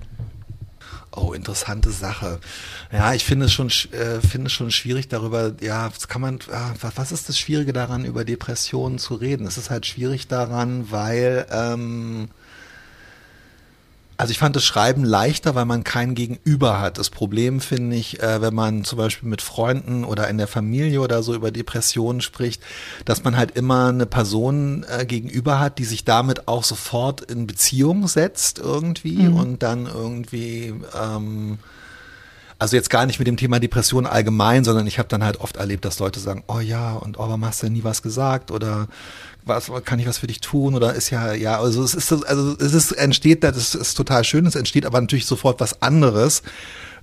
Oh, 1.20 1.34
interessante 1.34 1.90
Sache. 1.90 2.40
Ja, 2.92 3.12
ich 3.16 3.26
finde 3.26 3.48
es 3.48 3.54
schon, 3.54 3.70
äh, 3.92 4.22
finde 4.22 4.48
es 4.48 4.54
schon 4.54 4.70
schwierig 4.70 5.08
darüber, 5.08 5.52
ja, 5.62 5.90
was 5.92 6.08
kann 6.08 6.22
man, 6.22 6.36
äh, 6.36 6.92
was 6.96 7.12
ist 7.12 7.28
das 7.28 7.40
Schwierige 7.40 7.74
daran, 7.74 8.06
über 8.06 8.24
Depressionen 8.24 9.00
zu 9.00 9.16
reden? 9.16 9.48
Es 9.48 9.58
ist 9.58 9.72
halt 9.72 9.88
schwierig 9.88 10.28
daran, 10.28 10.92
weil, 10.92 11.48
ähm, 11.50 12.30
also 14.18 14.32
ich 14.32 14.40
fand 14.40 14.56
das 14.56 14.66
Schreiben 14.66 15.04
leichter, 15.04 15.54
weil 15.54 15.66
man 15.66 15.84
kein 15.84 16.16
Gegenüber 16.16 16.80
hat. 16.80 16.98
Das 16.98 17.12
Problem 17.12 17.62
finde 17.62 17.96
ich, 17.96 18.22
äh, 18.22 18.42
wenn 18.42 18.54
man 18.54 18.84
zum 18.84 18.98
Beispiel 18.98 19.30
mit 19.30 19.44
Freunden 19.44 20.04
oder 20.04 20.28
in 20.28 20.40
der 20.40 20.48
Familie 20.48 21.02
oder 21.02 21.22
so 21.22 21.36
über 21.36 21.52
Depressionen 21.52 22.22
spricht, 22.22 22.64
dass 23.06 23.24
man 23.24 23.38
halt 23.38 23.52
immer 23.52 23.90
eine 23.90 24.08
Person 24.08 24.86
äh, 24.90 25.06
gegenüber 25.06 25.60
hat, 25.60 25.78
die 25.78 25.86
sich 25.86 26.04
damit 26.04 26.48
auch 26.48 26.64
sofort 26.64 27.22
in 27.22 27.46
Beziehung 27.46 28.08
setzt 28.08 28.58
irgendwie 28.58 29.28
mhm. 29.28 29.36
und 29.36 29.64
dann 29.64 29.86
irgendwie 29.86 30.74
ähm, 31.00 31.60
also 32.60 32.76
jetzt 32.76 32.90
gar 32.90 33.06
nicht 33.06 33.20
mit 33.20 33.28
dem 33.28 33.38
Thema 33.38 33.60
Depression 33.60 34.08
allgemein, 34.08 34.64
sondern 34.64 34.88
ich 34.88 34.98
habe 34.98 35.10
dann 35.10 35.24
halt 35.24 35.42
oft 35.42 35.58
erlebt, 35.58 35.86
dass 35.86 36.00
Leute 36.00 36.20
sagen, 36.20 36.44
oh 36.48 36.60
ja, 36.60 36.94
und 36.94 37.20
oh, 37.20 37.22
warum 37.22 37.46
hast 37.46 37.62
du 37.62 37.70
nie 37.70 37.84
was 37.84 38.02
gesagt 38.02 38.50
oder 38.50 38.88
was, 39.48 39.72
kann 39.86 40.00
ich 40.00 40.08
was 40.08 40.18
für 40.18 40.28
dich 40.28 40.42
tun 40.42 40.76
oder 40.76 40.94
ist 40.94 41.10
ja, 41.10 41.34
ja, 41.34 41.60
also 41.60 41.84
es 41.84 41.94
ist, 41.94 42.12
also 42.12 42.56
es 42.60 42.74
ist, 42.74 42.92
entsteht, 42.92 43.44
das 43.44 43.76
ist 43.76 43.94
total 43.96 44.24
schön, 44.24 44.46
es 44.46 44.56
entsteht 44.56 44.86
aber 44.86 45.00
natürlich 45.00 45.26
sofort 45.26 45.60
was 45.60 45.82
anderes. 45.82 46.44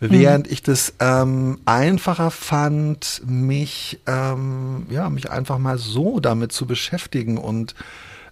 Während 0.01 0.47
mhm. 0.47 0.53
ich 0.53 0.63
das 0.63 0.93
ähm, 0.99 1.61
einfacher 1.65 2.31
fand, 2.31 3.23
mich, 3.27 4.01
ähm, 4.07 4.87
ja, 4.91 5.09
mich 5.09 5.31
einfach 5.31 5.59
mal 5.59 5.79
so 5.79 6.21
damit 6.21 6.53
zu 6.53 6.67
beschäftigen 6.67 7.39
und 7.39 7.75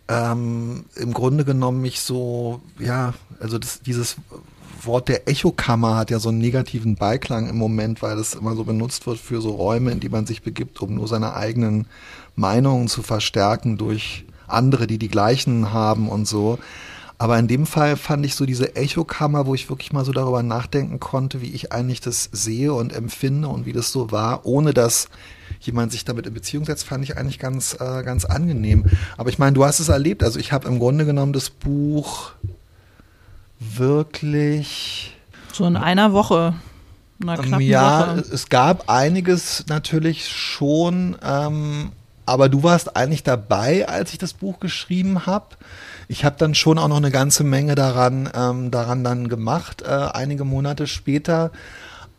ähm, 0.08 0.84
im 0.96 1.14
Grunde 1.14 1.44
genommen 1.44 1.80
mich 1.80 2.00
so, 2.00 2.60
ja, 2.78 3.14
also 3.40 3.58
das, 3.58 3.80
dieses 3.80 4.16
Wort 4.84 5.08
der 5.08 5.28
Echokammer 5.28 5.96
hat 5.96 6.10
ja 6.10 6.18
so 6.18 6.28
einen 6.28 6.38
negativen 6.38 6.96
Beiklang 6.96 7.48
im 7.48 7.56
Moment, 7.56 8.02
weil 8.02 8.18
es 8.18 8.34
immer 8.34 8.54
so 8.54 8.64
benutzt 8.64 9.06
wird 9.06 9.18
für 9.18 9.40
so 9.40 9.50
Räume, 9.50 9.92
in 9.92 10.00
die 10.00 10.08
man 10.08 10.26
sich 10.26 10.42
begibt, 10.42 10.80
um 10.82 10.94
nur 10.94 11.08
seine 11.08 11.34
eigenen 11.34 11.86
Meinungen 12.34 12.88
zu 12.88 13.02
verstärken 13.02 13.78
durch 13.78 14.24
andere, 14.46 14.86
die 14.86 14.98
die 14.98 15.08
gleichen 15.08 15.72
haben 15.72 16.08
und 16.08 16.26
so. 16.26 16.58
Aber 17.22 17.38
in 17.38 17.46
dem 17.46 17.66
Fall 17.66 17.96
fand 17.96 18.26
ich 18.26 18.34
so 18.34 18.46
diese 18.46 18.74
Echokammer, 18.74 19.46
wo 19.46 19.54
ich 19.54 19.70
wirklich 19.70 19.92
mal 19.92 20.04
so 20.04 20.10
darüber 20.10 20.42
nachdenken 20.42 20.98
konnte, 20.98 21.40
wie 21.40 21.52
ich 21.52 21.70
eigentlich 21.70 22.00
das 22.00 22.28
sehe 22.32 22.74
und 22.74 22.92
empfinde 22.92 23.46
und 23.46 23.64
wie 23.64 23.72
das 23.72 23.92
so 23.92 24.10
war, 24.10 24.44
ohne 24.44 24.74
dass 24.74 25.08
jemand 25.60 25.92
sich 25.92 26.04
damit 26.04 26.26
in 26.26 26.34
Beziehung 26.34 26.64
setzt, 26.64 26.84
fand 26.84 27.04
ich 27.04 27.16
eigentlich 27.16 27.38
ganz, 27.38 27.74
äh, 27.74 28.02
ganz 28.02 28.24
angenehm. 28.24 28.86
Aber 29.16 29.30
ich 29.30 29.38
meine, 29.38 29.52
du 29.52 29.64
hast 29.64 29.78
es 29.78 29.88
erlebt. 29.88 30.24
Also 30.24 30.40
ich 30.40 30.50
habe 30.50 30.66
im 30.66 30.80
Grunde 30.80 31.04
genommen 31.04 31.32
das 31.32 31.48
Buch 31.48 32.32
wirklich. 33.60 35.16
So 35.52 35.64
in 35.64 35.76
einer 35.76 36.12
Woche. 36.12 36.54
Einer 37.22 37.38
knappen 37.38 37.64
ja, 37.64 38.16
Woche. 38.16 38.24
es 38.32 38.48
gab 38.48 38.90
einiges 38.90 39.66
natürlich 39.68 40.28
schon. 40.28 41.16
Ähm, 41.22 41.92
aber 42.26 42.48
du 42.48 42.62
warst 42.62 42.96
eigentlich 42.96 43.22
dabei, 43.22 43.88
als 43.88 44.12
ich 44.12 44.18
das 44.18 44.32
Buch 44.32 44.60
geschrieben 44.60 45.26
habe. 45.26 45.56
Ich 46.08 46.24
habe 46.24 46.36
dann 46.38 46.54
schon 46.54 46.78
auch 46.78 46.88
noch 46.88 46.96
eine 46.96 47.10
ganze 47.10 47.44
Menge 47.44 47.74
daran, 47.74 48.28
ähm, 48.34 48.70
daran 48.70 49.04
dann 49.04 49.28
gemacht, 49.28 49.82
äh, 49.82 49.86
einige 49.86 50.44
Monate 50.44 50.86
später. 50.86 51.50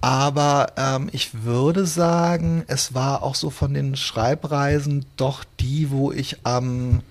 Aber 0.01 0.73
ähm, 0.75 1.09
ich 1.13 1.43
würde 1.43 1.85
sagen, 1.85 2.63
es 2.67 2.93
war 2.93 3.23
auch 3.23 3.35
so 3.35 3.49
von 3.49 3.73
den 3.73 3.95
Schreibreisen 3.95 5.05
doch 5.15 5.45
die, 5.59 5.91
wo 5.91 6.11
ich 6.11 6.37
am 6.43 7.01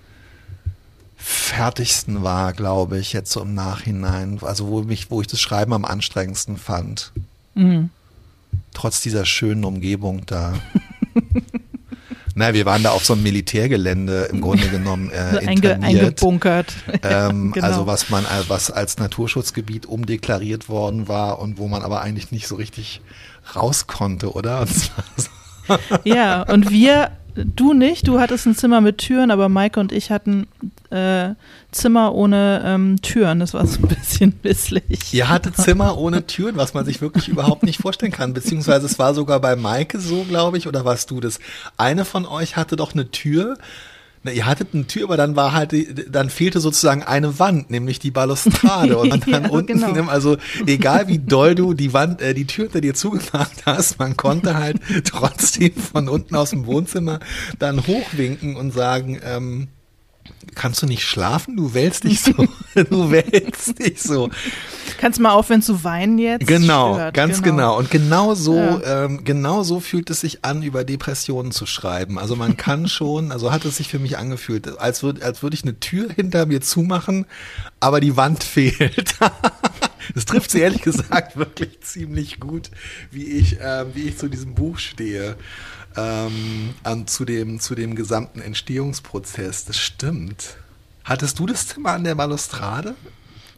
fertigsten 1.15 2.21
war, 2.21 2.53
glaube 2.53 2.99
ich, 2.99 3.13
jetzt 3.13 3.31
so 3.31 3.41
im 3.41 3.55
Nachhinein. 3.55 4.39
Also 4.41 4.67
wo 4.67 4.83
mich, 4.83 5.09
wo 5.09 5.21
ich 5.21 5.27
das 5.27 5.41
Schreiben 5.41 5.73
am 5.73 5.85
anstrengendsten 5.85 6.57
fand. 6.57 7.11
Mhm. 7.55 7.89
Trotz 8.73 9.01
dieser 9.01 9.25
schönen 9.25 9.63
Umgebung 9.63 10.25
da. 10.25 10.53
Naja, 12.35 12.53
wir 12.53 12.65
waren 12.65 12.83
da 12.83 12.91
auf 12.91 13.05
so 13.05 13.13
einem 13.13 13.23
Militärgelände 13.23 14.29
im 14.31 14.41
Grunde 14.41 14.67
genommen 14.69 15.11
äh, 15.11 15.45
Einge, 15.45 15.79
eingebunkert. 15.81 16.73
Ähm, 17.03 17.51
genau. 17.51 17.67
Also 17.67 17.87
was 17.87 18.09
man 18.09 18.25
was 18.47 18.71
als 18.71 18.97
Naturschutzgebiet 18.97 19.85
umdeklariert 19.85 20.69
worden 20.69 21.07
war 21.07 21.39
und 21.39 21.57
wo 21.57 21.67
man 21.67 21.81
aber 21.81 22.01
eigentlich 22.01 22.31
nicht 22.31 22.47
so 22.47 22.55
richtig 22.55 23.01
raus 23.55 23.87
konnte, 23.87 24.33
oder? 24.33 24.65
ja, 26.03 26.43
und 26.43 26.69
wir 26.69 27.11
Du 27.35 27.73
nicht, 27.73 28.07
du 28.07 28.19
hattest 28.19 28.45
ein 28.45 28.55
Zimmer 28.55 28.79
mit 28.79 28.99
Türen, 28.99 29.31
aber 29.31 29.49
Maike 29.49 29.79
und 29.79 29.91
ich 29.91 30.11
hatten 30.11 30.45
äh, 30.91 31.33
Zimmer 31.71 32.13
ohne 32.13 32.61
ähm, 32.63 33.01
Türen. 33.01 33.39
Das 33.39 33.55
war 33.55 33.65
so 33.65 33.79
ein 33.81 33.87
bisschen 33.87 34.39
misslich. 34.43 35.13
Ihr 35.13 35.29
hattet 35.29 35.57
Zimmer 35.57 35.97
ohne 35.97 36.27
Türen, 36.27 36.57
was 36.57 36.75
man 36.75 36.85
sich 36.85 37.01
wirklich 37.01 37.29
überhaupt 37.29 37.63
nicht 37.63 37.81
vorstellen 37.81 38.11
kann. 38.11 38.33
Beziehungsweise 38.33 38.85
es 38.85 38.99
war 38.99 39.15
sogar 39.15 39.39
bei 39.39 39.55
Maike 39.55 39.99
so, 39.99 40.23
glaube 40.25 40.59
ich, 40.59 40.67
oder 40.67 40.85
warst 40.85 41.09
du 41.09 41.19
das? 41.19 41.39
Eine 41.75 42.05
von 42.05 42.27
euch 42.27 42.55
hatte 42.55 42.75
doch 42.75 42.93
eine 42.93 43.09
Tür, 43.09 43.57
na, 44.23 44.31
ihr 44.31 44.45
hattet 44.45 44.69
eine 44.73 44.87
Tür, 44.87 45.03
aber 45.03 45.17
dann 45.17 45.35
war 45.35 45.51
halt, 45.51 45.73
dann 46.09 46.29
fehlte 46.29 46.61
sozusagen 46.61 47.03
eine 47.03 47.39
Wand, 47.39 47.69
nämlich 47.69 47.99
die 47.99 48.11
Balustrade. 48.11 48.97
Und 48.97 49.27
dann 49.31 49.43
ja, 49.43 49.49
unten, 49.49 49.79
genau. 49.79 50.09
also 50.09 50.37
egal 50.65 51.07
wie 51.09 51.19
doll 51.19 51.55
du 51.55 51.73
die 51.73 51.93
Wand, 51.93 52.21
äh, 52.21 52.33
die 52.33 52.47
Tür 52.47 52.65
hinter 52.65 52.81
dir 52.81 52.93
zugemacht 52.93 53.65
hast, 53.65 53.99
man 53.99 54.15
konnte 54.15 54.55
halt 54.55 54.77
trotzdem 55.03 55.73
von 55.73 56.07
unten 56.07 56.35
aus 56.35 56.51
dem 56.51 56.65
Wohnzimmer 56.65 57.19
dann 57.59 57.85
hochwinken 57.85 58.55
und 58.55 58.73
sagen, 58.73 59.19
ähm, 59.23 59.67
kannst 60.55 60.81
du 60.81 60.85
nicht 60.85 61.03
schlafen? 61.03 61.55
Du 61.55 61.73
wälzt 61.73 62.03
dich 62.03 62.21
so. 62.21 62.33
du 62.75 63.11
wälzt 63.11 63.79
dich 63.79 64.01
so. 64.01 64.29
Kannst 64.97 65.19
mal 65.19 65.31
aufhören 65.31 65.61
zu 65.61 65.83
weinen 65.83 66.17
jetzt? 66.17 66.47
Genau, 66.47 66.95
Stört. 66.95 67.13
ganz 67.13 67.41
genau. 67.41 67.55
genau. 67.55 67.77
Und 67.77 67.91
genau 67.91 68.35
so, 68.35 68.55
ja. 68.55 69.05
ähm, 69.05 69.23
genau 69.23 69.63
so 69.63 69.79
fühlt 69.79 70.09
es 70.09 70.21
sich 70.21 70.45
an, 70.45 70.63
über 70.63 70.83
Depressionen 70.83 71.51
zu 71.51 71.65
schreiben. 71.65 72.17
Also 72.17 72.35
man 72.35 72.57
kann 72.57 72.87
schon, 72.87 73.31
also 73.31 73.51
hat 73.51 73.65
es 73.65 73.77
sich 73.77 73.87
für 73.87 73.99
mich 73.99 74.17
angefühlt, 74.17 74.77
als 74.79 75.03
würde 75.03 75.25
als 75.25 75.43
würde 75.43 75.55
ich 75.55 75.63
eine 75.63 75.79
Tür 75.79 76.09
hinter 76.13 76.45
mir 76.45 76.61
zumachen, 76.61 77.25
aber 77.79 77.99
die 77.99 78.15
Wand 78.15 78.43
fehlt. 78.43 79.15
das 80.13 80.25
trifft 80.25 80.51
sie 80.51 80.59
ehrlich 80.59 80.81
gesagt 80.81 81.37
wirklich 81.37 81.81
ziemlich 81.81 82.39
gut, 82.39 82.69
wie 83.11 83.25
ich, 83.25 83.59
äh, 83.59 83.85
wie 83.93 84.03
ich 84.03 84.17
zu 84.17 84.29
diesem 84.29 84.53
Buch 84.53 84.77
stehe 84.77 85.35
ähm, 85.97 86.73
an, 86.83 87.07
zu, 87.07 87.25
dem, 87.25 87.59
zu 87.59 87.75
dem 87.75 87.95
gesamten 87.95 88.41
Entstehungsprozess. 88.41 89.65
Das 89.65 89.77
stimmt. 89.77 90.57
Hattest 91.03 91.39
du 91.39 91.45
das 91.45 91.67
Zimmer 91.67 91.91
an 91.91 92.03
der 92.03 92.15
Balustrade? 92.15 92.95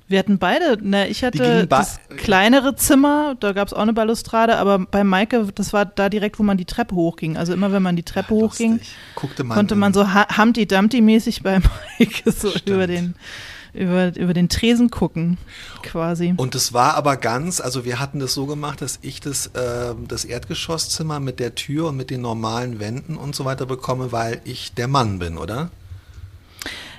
Wir 0.08 0.20
hatten 0.20 0.38
beide, 0.38 0.78
ne, 0.88 1.08
ich 1.08 1.24
hatte 1.24 1.66
das 1.66 2.00
kleinere 2.16 2.76
Zimmer, 2.76 3.36
da 3.40 3.54
gab 3.54 3.68
es 3.68 3.74
auch 3.74 3.82
eine 3.82 3.94
Balustrade, 3.94 4.58
aber 4.58 4.78
bei 4.78 5.04
Maike, 5.04 5.48
das 5.56 5.74
war 5.74 5.86
da 5.86 6.10
direkt, 6.10 6.38
wo 6.38 6.44
man 6.44 6.58
die 6.58 6.66
Treppe 6.66 6.94
hochging. 6.94 7.38
Also 7.38 7.54
immer 7.54 7.72
wenn 7.72 7.82
man 7.82 7.96
die 7.96 8.04
Treppe 8.04 8.36
ja, 8.36 8.42
hochging, 8.42 8.80
man 9.44 9.50
konnte 9.50 9.74
man 9.74 9.94
so 9.94 10.08
Humpty 10.14 10.68
Dumpty-mäßig 10.68 11.42
bei 11.42 11.60
Maike 12.00 12.32
so 12.32 12.52
Stimmt. 12.52 12.70
über 12.70 12.86
den 12.86 13.16
über, 13.76 14.16
über 14.16 14.34
den 14.34 14.50
Tresen 14.50 14.90
gucken, 14.90 15.38
quasi. 15.84 16.34
Und 16.38 16.56
es 16.56 16.74
war 16.74 16.96
aber 16.96 17.18
ganz, 17.18 17.60
also 17.60 17.86
wir 17.86 18.00
hatten 18.00 18.20
das 18.20 18.34
so 18.34 18.46
gemacht, 18.46 18.82
dass 18.82 19.00
ich 19.02 19.20
das, 19.20 19.48
äh, 19.48 19.94
das 20.08 20.26
Erdgeschosszimmer 20.26 21.20
mit 21.20 21.40
der 21.40 21.56
Tür 21.56 21.90
und 21.90 21.98
mit 21.98 22.10
den 22.10 22.22
normalen 22.22 22.80
Wänden 22.80 23.18
und 23.18 23.36
so 23.36 23.46
weiter 23.46 23.66
bekomme, 23.66 24.12
weil 24.12 24.42
ich 24.46 24.74
der 24.74 24.88
Mann 24.88 25.20
bin, 25.20 25.38
oder? 25.38 25.70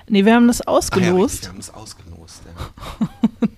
Nee, 0.08 0.24
wir 0.24 0.34
haben 0.34 0.46
das 0.46 0.66
ausgelost. 0.66 1.36
Ja, 1.36 1.42
wir 1.42 1.48
haben 1.48 1.56
das 1.56 1.74
ausgelost, 1.74 2.42
ja. 2.44 3.08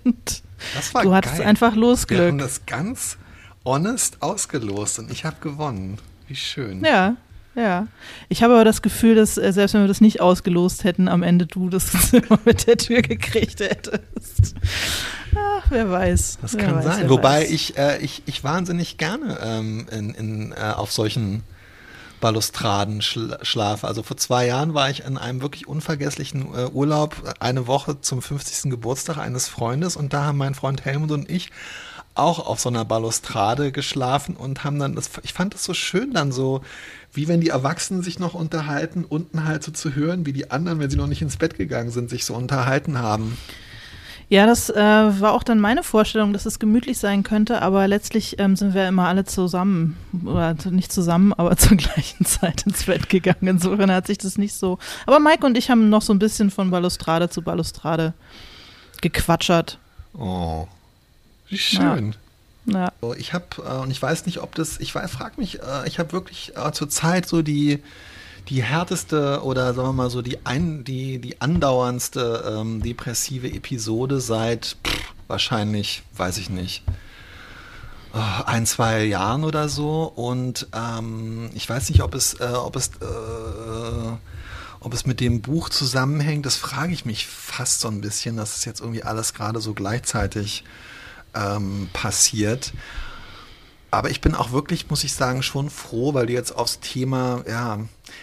und 0.03 0.43
das 0.75 0.93
war 0.93 1.03
du 1.03 1.13
hattest 1.13 1.37
geil. 1.37 1.47
einfach 1.47 1.75
Losglück. 1.75 2.19
Wir 2.19 2.27
haben 2.27 2.37
das 2.39 2.65
ganz 2.65 3.17
honest 3.65 4.21
ausgelost 4.21 4.99
und 4.99 5.11
ich 5.11 5.25
habe 5.25 5.35
gewonnen. 5.41 5.99
Wie 6.27 6.35
schön. 6.35 6.83
Ja, 6.83 7.17
ja. 7.55 7.87
Ich 8.29 8.43
habe 8.43 8.53
aber 8.53 8.65
das 8.65 8.81
Gefühl, 8.81 9.15
dass 9.15 9.37
äh, 9.37 9.51
selbst 9.51 9.73
wenn 9.73 9.81
wir 9.81 9.87
das 9.87 10.01
nicht 10.01 10.21
ausgelost 10.21 10.83
hätten, 10.83 11.07
am 11.07 11.23
Ende 11.23 11.45
du 11.45 11.69
das 11.69 11.91
Zimmer 12.09 12.39
mit 12.45 12.67
der 12.67 12.77
Tür 12.77 13.01
gekriegt 13.01 13.59
hättest. 13.59 14.55
Ach, 15.35 15.65
wer 15.69 15.89
weiß. 15.89 16.39
Das 16.41 16.55
wer 16.55 16.65
kann 16.65 16.75
weiß, 16.75 16.85
sein. 16.85 17.09
Wobei 17.09 17.47
ich, 17.47 17.77
äh, 17.77 17.99
ich, 17.99 18.23
ich 18.25 18.43
wahnsinnig 18.43 18.97
gerne 18.97 19.37
ähm, 19.41 19.87
in, 19.91 20.13
in, 20.13 20.51
äh, 20.51 20.73
auf 20.75 20.91
solchen 20.91 21.43
Balustraden 22.19 23.01
schlafe. 23.01 23.87
Also 23.87 24.03
vor 24.03 24.17
zwei 24.17 24.45
Jahren 24.47 24.73
war 24.73 24.89
ich 24.89 25.05
in 25.05 25.17
einem 25.17 25.41
wirklich 25.41 25.67
unvergesslichen 25.67 26.53
äh, 26.53 26.65
Urlaub, 26.65 27.15
eine 27.39 27.67
Woche 27.67 28.01
zum 28.01 28.21
50. 28.21 28.69
Geburtstag 28.69 29.17
eines 29.17 29.47
Freundes 29.47 29.95
und 29.95 30.13
da 30.13 30.25
haben 30.25 30.37
mein 30.37 30.55
Freund 30.55 30.83
Helmut 30.85 31.11
und 31.11 31.29
ich 31.29 31.49
auch 32.19 32.45
auf 32.45 32.59
so 32.59 32.69
einer 32.69 32.85
Balustrade 32.85 33.71
geschlafen 33.71 34.35
und 34.35 34.63
haben 34.63 34.79
dann, 34.79 34.95
das, 34.95 35.09
ich 35.23 35.33
fand 35.33 35.53
das 35.53 35.63
so 35.63 35.73
schön 35.73 36.13
dann 36.13 36.31
so, 36.31 36.61
wie 37.13 37.27
wenn 37.27 37.41
die 37.41 37.49
Erwachsenen 37.49 38.03
sich 38.03 38.19
noch 38.19 38.33
unterhalten, 38.33 39.05
unten 39.07 39.45
halt 39.45 39.63
so 39.63 39.71
zu 39.71 39.95
hören, 39.95 40.25
wie 40.25 40.33
die 40.33 40.51
anderen, 40.51 40.79
wenn 40.79 40.89
sie 40.89 40.97
noch 40.97 41.07
nicht 41.07 41.21
ins 41.21 41.37
Bett 41.37 41.55
gegangen 41.55 41.91
sind, 41.91 42.09
sich 42.09 42.25
so 42.25 42.35
unterhalten 42.35 42.99
haben. 42.99 43.37
Ja, 44.31 44.45
das 44.45 44.69
äh, 44.69 44.75
war 44.75 45.33
auch 45.33 45.41
dann 45.41 45.59
meine 45.59 45.81
Vorstellung, 45.81 46.33
dass 46.33 46.45
es 46.45 46.59
gemütlich 46.59 46.99
sein 46.99 47.23
könnte, 47.23 47.63
aber 47.63 47.87
letztlich 47.87 48.37
ähm, 48.37 48.55
sind 48.55 48.75
wir 48.75 48.87
immer 48.87 49.07
alle 49.07 49.25
zusammen, 49.25 49.97
oder 50.23 50.55
nicht 50.69 50.93
zusammen, 50.93 51.33
aber 51.33 51.57
zur 51.57 51.77
gleichen 51.77 52.25
Zeit 52.25 52.61
ins 52.67 52.83
Bett 52.83 53.09
gegangen. 53.09 53.47
Insofern 53.47 53.91
hat 53.91 54.05
sich 54.05 54.19
das 54.19 54.37
nicht 54.37 54.53
so. 54.53 54.77
Aber 55.07 55.19
Mike 55.19 55.43
und 55.43 55.57
ich 55.57 55.71
haben 55.71 55.89
noch 55.89 56.03
so 56.03 56.13
ein 56.13 56.19
bisschen 56.19 56.51
von 56.51 56.69
Balustrade 56.69 57.29
zu 57.29 57.41
Balustrade 57.41 58.13
gequatschert. 59.01 59.79
Oh, 60.13 60.67
wie 61.49 61.57
schön. 61.57 62.11
Ja. 62.11 62.19
Ja. 62.65 62.91
Ich 63.17 63.33
habe, 63.33 63.45
äh, 63.57 63.77
und 63.77 63.91
ich 63.91 64.01
weiß 64.01 64.25
nicht, 64.25 64.39
ob 64.39 64.55
das, 64.55 64.79
ich 64.79 64.93
frage 64.93 65.33
mich, 65.37 65.61
äh, 65.61 65.87
ich 65.87 65.99
habe 65.99 66.11
wirklich 66.11 66.53
äh, 66.55 66.71
zurzeit 66.71 67.27
so 67.27 67.41
die, 67.41 67.81
die 68.47 68.63
härteste 68.63 69.43
oder 69.43 69.73
sagen 69.73 69.89
wir 69.89 69.93
mal 69.93 70.09
so 70.09 70.21
die, 70.21 70.45
ein, 70.45 70.83
die, 70.83 71.19
die 71.19 71.41
andauerndste 71.41 72.55
ähm, 72.59 72.81
depressive 72.81 73.47
Episode 73.47 74.19
seit 74.19 74.77
pff, 74.85 75.13
wahrscheinlich, 75.27 76.03
weiß 76.15 76.37
ich 76.37 76.49
nicht, 76.49 76.83
oh, 78.13 78.43
ein, 78.45 78.65
zwei 78.65 79.03
Jahren 79.03 79.43
oder 79.43 79.69
so. 79.69 80.03
Und 80.03 80.67
ähm, 80.73 81.49
ich 81.53 81.67
weiß 81.69 81.89
nicht, 81.89 82.01
ob 82.01 82.13
es, 82.13 82.35
äh, 82.35 82.53
ob 82.53 82.75
es, 82.75 82.87
äh, 83.01 84.17
ob 84.79 84.93
es 84.93 85.05
mit 85.05 85.19
dem 85.19 85.41
Buch 85.41 85.69
zusammenhängt. 85.69 86.45
Das 86.45 86.55
frage 86.55 86.93
ich 86.93 87.05
mich 87.05 87.27
fast 87.27 87.81
so 87.81 87.87
ein 87.87 88.01
bisschen, 88.01 88.37
dass 88.37 88.57
es 88.57 88.65
jetzt 88.65 88.81
irgendwie 88.81 89.03
alles 89.03 89.33
gerade 89.33 89.59
so 89.59 89.73
gleichzeitig 89.73 90.63
ähm, 91.33 91.89
passiert. 91.93 92.73
Aber 93.91 94.11
ich 94.11 94.21
bin 94.21 94.35
auch 94.35 94.51
wirklich, 94.51 94.89
muss 94.89 95.03
ich 95.03 95.13
sagen, 95.13 95.41
schon 95.41 95.69
froh, 95.69 96.13
weil 96.13 96.27
du 96.27 96.33
jetzt 96.33 96.55
aufs 96.55 96.79
Thema, 96.79 97.43
ja, 97.47 97.79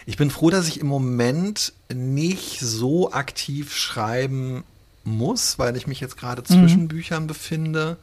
ich 0.07 0.17
bin 0.17 0.31
froh, 0.31 0.51
dass 0.51 0.69
ich 0.69 0.81
im 0.81 0.87
Moment 0.87 1.73
nicht 1.93 2.61
so 2.61 3.13
aktiv 3.13 3.75
schreiben 3.75 4.63
muss, 5.03 5.59
weil 5.59 5.77
ich 5.77 5.87
mich 5.87 6.01
jetzt 6.01 6.17
gerade 6.17 6.43
mhm. 6.43 6.47
zwischen. 6.47 6.89
Büchern 6.89 7.27
befinde. 7.27 7.97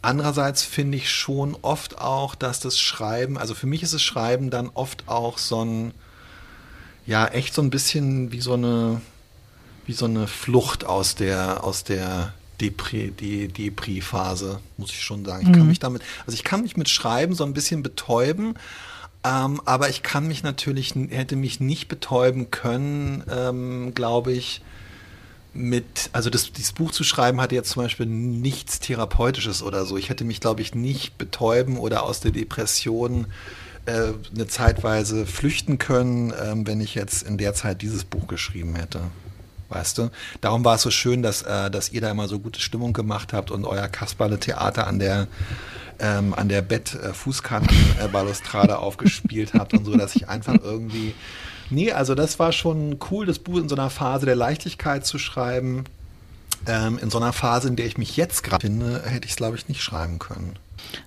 Andererseits 0.00 0.64
finde 0.64 0.98
ich 0.98 1.10
schon 1.10 1.56
oft 1.62 1.98
auch, 1.98 2.34
dass 2.34 2.60
das 2.60 2.78
Schreiben, 2.78 3.38
also 3.38 3.54
für 3.54 3.66
mich 3.66 3.82
ist 3.82 3.94
das 3.94 4.02
Schreiben 4.02 4.50
dann 4.50 4.68
oft 4.74 5.08
auch 5.08 5.38
so 5.38 5.64
ein, 5.64 5.94
ja, 7.06 7.26
echt 7.26 7.54
so 7.54 7.62
ein 7.62 7.70
bisschen 7.70 8.32
wie 8.32 8.40
so 8.40 8.54
eine, 8.54 9.00
wie 9.86 9.92
so 9.92 10.06
eine 10.06 10.26
Flucht 10.26 10.84
aus 10.84 11.14
der, 11.14 11.62
aus 11.64 11.84
der 11.84 12.34
Depri, 12.60 13.10
die 13.10 13.48
Depri-Phase, 13.48 14.60
muss 14.76 14.90
ich 14.90 15.02
schon 15.02 15.24
sagen. 15.24 15.42
Ich 15.42 15.48
mhm. 15.48 15.52
kann 15.52 15.68
mich 15.68 15.78
damit, 15.78 16.02
also 16.26 16.34
ich 16.34 16.44
kann 16.44 16.62
mich 16.62 16.76
mit 16.76 16.88
Schreiben 16.88 17.34
so 17.34 17.44
ein 17.44 17.54
bisschen 17.54 17.82
betäuben, 17.82 18.54
ähm, 19.24 19.60
aber 19.64 19.88
ich 19.88 20.02
kann 20.02 20.26
mich 20.26 20.42
natürlich, 20.42 20.94
hätte 21.10 21.36
mich 21.36 21.60
nicht 21.60 21.88
betäuben 21.88 22.50
können, 22.50 23.22
ähm, 23.30 23.94
glaube 23.94 24.32
ich, 24.32 24.62
mit, 25.54 26.08
also 26.12 26.30
das, 26.30 26.52
dieses 26.52 26.72
Buch 26.72 26.92
zu 26.92 27.04
schreiben 27.04 27.40
hatte 27.40 27.54
jetzt 27.54 27.70
zum 27.70 27.82
Beispiel 27.82 28.06
nichts 28.06 28.80
Therapeutisches 28.80 29.62
oder 29.62 29.84
so. 29.84 29.98
Ich 29.98 30.08
hätte 30.08 30.24
mich, 30.24 30.40
glaube 30.40 30.62
ich, 30.62 30.74
nicht 30.74 31.18
betäuben 31.18 31.76
oder 31.76 32.04
aus 32.04 32.20
der 32.20 32.30
Depression 32.30 33.26
äh, 33.84 34.12
eine 34.34 34.46
Zeitweise 34.46 35.26
flüchten 35.26 35.76
können, 35.76 36.32
ähm, 36.42 36.66
wenn 36.66 36.80
ich 36.80 36.94
jetzt 36.94 37.22
in 37.22 37.36
der 37.36 37.54
Zeit 37.54 37.82
dieses 37.82 38.04
Buch 38.04 38.28
geschrieben 38.28 38.76
hätte 38.76 39.00
weißt 39.72 39.98
du? 39.98 40.10
Darum 40.40 40.64
war 40.64 40.76
es 40.76 40.82
so 40.82 40.90
schön, 40.90 41.22
dass, 41.22 41.42
äh, 41.42 41.70
dass 41.70 41.90
ihr 41.90 42.00
da 42.00 42.10
immer 42.10 42.28
so 42.28 42.38
gute 42.38 42.60
Stimmung 42.60 42.92
gemacht 42.92 43.32
habt 43.32 43.50
und 43.50 43.64
euer 43.64 43.88
Kasperle-Theater 43.88 44.86
an 44.86 44.98
der 44.98 45.26
ähm, 45.98 46.34
an 46.34 46.48
der 46.48 46.62
Bett-Fußkanten-Balustrade 46.62 48.72
äh, 48.72 48.76
aufgespielt 48.76 49.52
habt 49.54 49.74
und 49.74 49.84
so, 49.84 49.96
dass 49.96 50.16
ich 50.16 50.28
einfach 50.28 50.56
irgendwie 50.62 51.14
Nee, 51.72 51.92
also 51.92 52.14
das 52.14 52.38
war 52.38 52.52
schon 52.52 52.98
cool, 53.10 53.24
das 53.24 53.38
Buch 53.38 53.58
in 53.58 53.68
so 53.68 53.74
einer 53.74 53.88
Phase 53.88 54.26
der 54.26 54.36
Leichtigkeit 54.36 55.06
zu 55.06 55.18
schreiben. 55.18 55.84
Ähm, 56.66 56.98
in 56.98 57.08
so 57.08 57.18
einer 57.18 57.32
Phase, 57.32 57.68
in 57.68 57.76
der 57.76 57.86
ich 57.86 57.96
mich 57.96 58.16
jetzt 58.16 58.42
gerade 58.42 58.66
finde, 58.66 59.02
hätte 59.06 59.24
ich 59.24 59.32
es, 59.32 59.36
glaube 59.36 59.56
ich, 59.56 59.68
nicht 59.68 59.82
schreiben 59.82 60.18
können. 60.18 60.58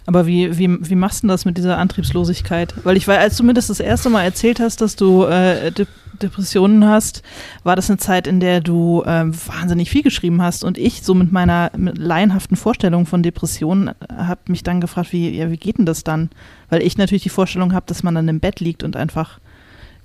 Aber 0.05 0.27
wie, 0.27 0.58
wie, 0.58 0.77
wie 0.89 0.96
machst 0.96 1.24
du 1.24 1.27
das 1.27 1.46
mit 1.46 1.58
dieser 1.58 1.77
Antriebslosigkeit? 1.77 2.74
Weil 2.84 2.98
ich 2.98 3.08
weiß, 3.08 3.20
als 3.20 3.38
du 3.38 3.44
mir 3.44 3.53
das 3.53 3.67
das 3.67 3.79
erste 3.79 4.10
Mal 4.10 4.24
erzählt 4.24 4.60
hast, 4.60 4.82
dass 4.82 4.96
du 4.96 5.24
äh, 5.24 5.72
De 5.72 5.88
Depressionen 6.22 6.86
hast, 6.88 7.24
war 7.63 7.75
das 7.75 7.89
eine 7.89 7.98
Zeit, 7.98 8.25
in 8.25 8.39
der 8.39 8.62
du 8.62 9.03
äh, 9.03 9.25
wahnsinnig 9.25 9.89
viel 9.89 10.01
geschrieben 10.01 10.41
hast. 10.41 10.63
Und 10.63 10.77
ich, 10.77 11.03
so 11.03 11.13
mit 11.13 11.34
meiner 11.34 11.72
mit 11.75 11.98
laienhaften 11.98 12.55
Vorstellung 12.55 13.05
von 13.05 13.22
Depressionen, 13.22 13.91
habe 14.10 14.39
mich 14.48 14.63
dann 14.63 14.79
gefragt, 14.79 15.12
wie, 15.12 15.29
ja, 15.29 15.51
wie 15.51 15.58
geht 15.58 15.77
denn 15.77 15.86
das 15.86 16.05
dann? 16.05 16.29
Weil 16.70 16.82
ich 16.84 16.98
natürlich 16.98 17.24
die 17.24 17.29
Vorstellung 17.29 17.74
habe, 17.74 17.86
dass 17.88 18.01
man 18.01 18.15
dann 18.15 18.29
im 18.29 18.39
Bett 18.39 18.62
liegt 18.62 18.84
und 18.84 18.96
einfach 18.96 19.39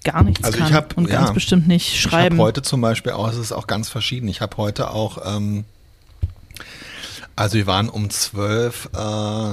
gar 0.04 0.22
nichts 0.22 0.42
Also 0.44 0.58
kann 0.58 0.68
ich 0.68 0.74
hab- 0.74 0.96
und 0.96 1.08
ja. 1.08 1.20
ganz 1.20 1.32
bestimmt 1.32 1.68
nicht 1.68 1.94
Ich 1.94 2.00
schreiben. 2.00 2.36
habe 2.38 2.48
heute 2.48 2.62
zum 2.62 2.80
Beispiel 2.80 3.12
auch, 3.12 3.28
es 3.28 3.36
ist 3.36 3.52
auch 3.52 3.66
ganz 3.66 3.88
verschieden. 3.88 4.28
Ich 4.28 4.40
habe 4.40 4.56
heute 4.56 4.90
auch, 4.90 5.18
ähm, 5.36 5.64
also 7.40 7.54
wir 7.54 7.66
waren 7.66 7.88
um 7.88 8.10
zwölf 8.10 8.90
äh, 8.94 9.52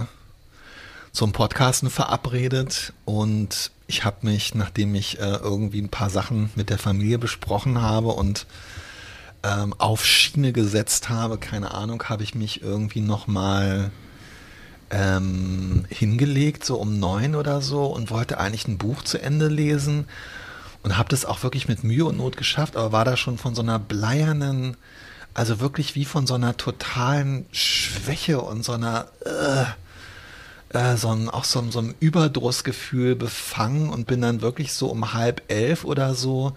zum 1.14 1.32
Podcasten 1.32 1.90
verabredet 1.90 2.92
und 3.06 3.72
ich 3.88 4.04
habe 4.04 4.28
mich, 4.28 4.56
nachdem 4.56 4.94
ich 4.94 5.22
äh, 5.22 5.38
irgendwie 5.38 5.82
ein 5.82 5.88
paar 5.88 6.10
Sachen 6.10 6.50
mit 6.56 6.70
der 6.70 6.80
Familie 6.80 7.18
besprochen 7.18 7.82
habe 7.82 8.10
und 8.10 8.46
ähm, 9.42 9.74
auf 9.78 10.06
Schiene 10.06 10.52
gesetzt 10.52 11.08
habe, 11.08 11.38
keine 11.38 11.74
Ahnung, 11.74 12.04
habe 12.10 12.24
ich 12.24 12.36
mich 12.36 12.62
irgendwie 12.62 13.00
nochmal 13.00 13.90
ähm, 14.90 15.86
hingelegt, 15.88 16.66
so 16.66 16.76
um 16.76 17.00
neun 17.00 17.36
oder 17.36 17.62
so 17.62 17.86
und 17.86 18.12
wollte 18.12 18.38
eigentlich 18.38 18.68
ein 18.68 18.78
Buch 18.78 19.02
zu 19.02 19.18
Ende 19.18 19.48
lesen 19.48 20.10
und 20.84 20.98
habe 20.98 21.08
das 21.08 21.24
auch 21.24 21.42
wirklich 21.42 21.70
mit 21.70 21.86
Mühe 21.86 22.04
und 22.04 22.18
Not 22.18 22.36
geschafft, 22.36 22.76
aber 22.76 22.92
war 22.92 23.06
da 23.06 23.16
schon 23.16 23.38
von 23.38 23.56
so 23.56 23.62
einer 23.62 23.80
bleiernen, 23.80 24.76
also 25.38 25.60
wirklich 25.60 25.94
wie 25.94 26.06
von 26.06 26.26
so 26.26 26.34
einer 26.34 26.58
totalen 26.58 27.46
Schwäche 27.52 28.42
und 28.42 28.66
so 28.66 28.72
einer, 28.72 29.06
äh, 29.24 30.76
äh, 30.76 30.98
so 30.98 31.10
ein, 31.10 31.30
auch 31.30 31.44
so, 31.44 31.64
so 31.70 31.78
einem 31.78 31.94
Überdrussgefühl 32.00 33.16
befangen 33.16 33.90
und 33.90 34.08
bin 34.08 34.22
dann 34.22 34.42
wirklich 34.42 34.74
so 34.74 34.88
um 34.88 35.14
halb 35.14 35.44
elf 35.48 35.86
oder 35.86 36.16
so. 36.16 36.54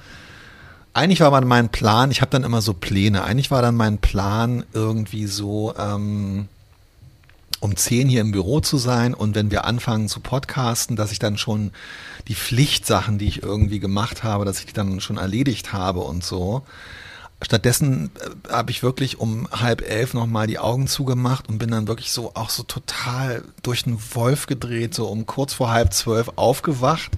Eigentlich 0.94 1.20
war 1.20 1.38
mein 1.44 1.68
Plan, 1.68 2.10
ich 2.10 2.22
habe 2.22 2.30
dann 2.30 2.42
immer 2.42 2.62
so 2.62 2.72
Pläne, 2.72 3.22
eigentlich 3.22 3.50
war 3.50 3.60
dann 3.60 3.76
mein 3.76 3.98
Plan 3.98 4.64
irgendwie 4.72 5.26
so, 5.26 5.74
ähm, 5.78 6.48
um 7.60 7.76
10 7.76 8.08
hier 8.08 8.22
im 8.22 8.32
Büro 8.32 8.60
zu 8.60 8.78
sein 8.78 9.12
und 9.12 9.34
wenn 9.34 9.50
wir 9.50 9.66
anfangen 9.66 10.08
zu 10.08 10.20
podcasten, 10.20 10.96
dass 10.96 11.12
ich 11.12 11.18
dann 11.18 11.36
schon 11.36 11.72
die 12.28 12.34
Pflichtsachen, 12.34 13.18
die 13.18 13.28
ich 13.28 13.42
irgendwie 13.42 13.78
gemacht 13.78 14.24
habe, 14.24 14.46
dass 14.46 14.58
ich 14.58 14.64
die 14.64 14.72
dann 14.72 15.02
schon 15.02 15.18
erledigt 15.18 15.74
habe 15.74 16.00
und 16.00 16.24
so. 16.24 16.62
Stattdessen 17.42 18.10
äh, 18.20 18.52
habe 18.52 18.70
ich 18.70 18.82
wirklich 18.82 19.18
um 19.18 19.48
halb 19.50 19.82
elf 19.88 20.14
nochmal 20.14 20.46
die 20.46 20.58
Augen 20.58 20.86
zugemacht 20.86 21.48
und 21.48 21.58
bin 21.58 21.70
dann 21.70 21.88
wirklich 21.88 22.12
so 22.12 22.32
auch 22.34 22.50
so 22.50 22.62
total 22.62 23.42
durch 23.62 23.84
den 23.84 23.98
Wolf 24.14 24.46
gedreht, 24.46 24.94
so 24.94 25.06
um 25.06 25.26
kurz 25.26 25.54
vor 25.54 25.70
halb 25.70 25.92
zwölf 25.92 26.30
aufgewacht 26.36 27.12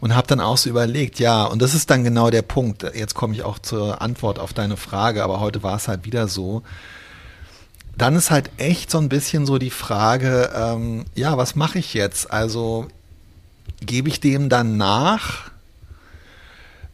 und 0.00 0.14
habe 0.14 0.26
dann 0.26 0.40
auch 0.40 0.58
so 0.58 0.68
überlegt, 0.68 1.18
ja, 1.18 1.44
und 1.44 1.62
das 1.62 1.74
ist 1.74 1.90
dann 1.90 2.04
genau 2.04 2.30
der 2.30 2.42
Punkt. 2.42 2.82
Jetzt 2.94 3.14
komme 3.14 3.34
ich 3.34 3.42
auch 3.42 3.58
zur 3.58 4.02
Antwort 4.02 4.38
auf 4.38 4.52
deine 4.52 4.76
Frage, 4.76 5.24
aber 5.24 5.40
heute 5.40 5.62
war 5.62 5.76
es 5.76 5.88
halt 5.88 6.04
wieder 6.04 6.28
so 6.28 6.62
dann 7.96 8.16
ist 8.16 8.30
halt 8.30 8.50
echt 8.56 8.90
so 8.90 8.98
ein 8.98 9.08
bisschen 9.08 9.46
so 9.46 9.58
die 9.58 9.70
Frage, 9.70 10.50
ähm, 10.54 11.04
ja, 11.14 11.36
was 11.36 11.54
mache 11.54 11.78
ich 11.78 11.94
jetzt? 11.94 12.30
Also 12.30 12.88
gebe 13.80 14.08
ich 14.08 14.20
dem 14.20 14.48
dann 14.48 14.76
nach 14.76 15.50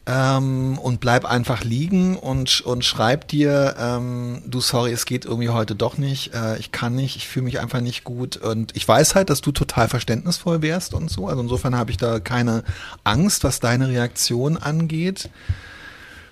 ähm, 0.07 0.79
und 0.79 0.99
bleib 0.99 1.25
einfach 1.25 1.63
liegen 1.63 2.17
und, 2.17 2.61
und 2.61 2.83
schreib 2.83 3.27
dir, 3.27 3.75
ähm, 3.77 4.41
du 4.47 4.59
sorry, 4.59 4.91
es 4.91 5.05
geht 5.05 5.25
irgendwie 5.25 5.49
heute 5.49 5.75
doch 5.75 5.97
nicht, 5.97 6.33
äh, 6.33 6.57
ich 6.57 6.71
kann 6.71 6.95
nicht, 6.95 7.15
ich 7.15 7.27
fühle 7.27 7.45
mich 7.45 7.59
einfach 7.59 7.81
nicht 7.81 8.03
gut 8.03 8.37
und 8.37 8.75
ich 8.75 8.87
weiß 8.87 9.15
halt, 9.15 9.29
dass 9.29 9.41
du 9.41 9.51
total 9.51 9.87
verständnisvoll 9.87 10.61
wärst 10.61 10.93
und 10.93 11.09
so, 11.09 11.27
also 11.27 11.41
insofern 11.41 11.75
habe 11.75 11.91
ich 11.91 11.97
da 11.97 12.19
keine 12.19 12.63
Angst, 13.03 13.43
was 13.43 13.59
deine 13.59 13.89
Reaktion 13.89 14.57
angeht. 14.57 15.29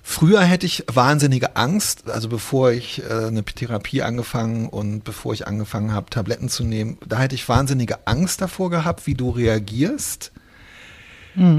Früher 0.02 0.40
hätte 0.40 0.66
ich 0.66 0.84
wahnsinnige 0.92 1.54
Angst, 1.54 2.10
also 2.10 2.28
bevor 2.28 2.72
ich 2.72 3.00
äh, 3.08 3.26
eine 3.26 3.44
Therapie 3.44 4.02
angefangen 4.02 4.68
und 4.68 5.04
bevor 5.04 5.34
ich 5.34 5.46
angefangen 5.46 5.92
habe, 5.92 6.10
Tabletten 6.10 6.48
zu 6.48 6.64
nehmen, 6.64 6.98
da 7.06 7.18
hätte 7.18 7.36
ich 7.36 7.48
wahnsinnige 7.48 8.08
Angst 8.08 8.40
davor 8.40 8.70
gehabt, 8.70 9.06
wie 9.06 9.14
du 9.14 9.30
reagierst. 9.30 10.32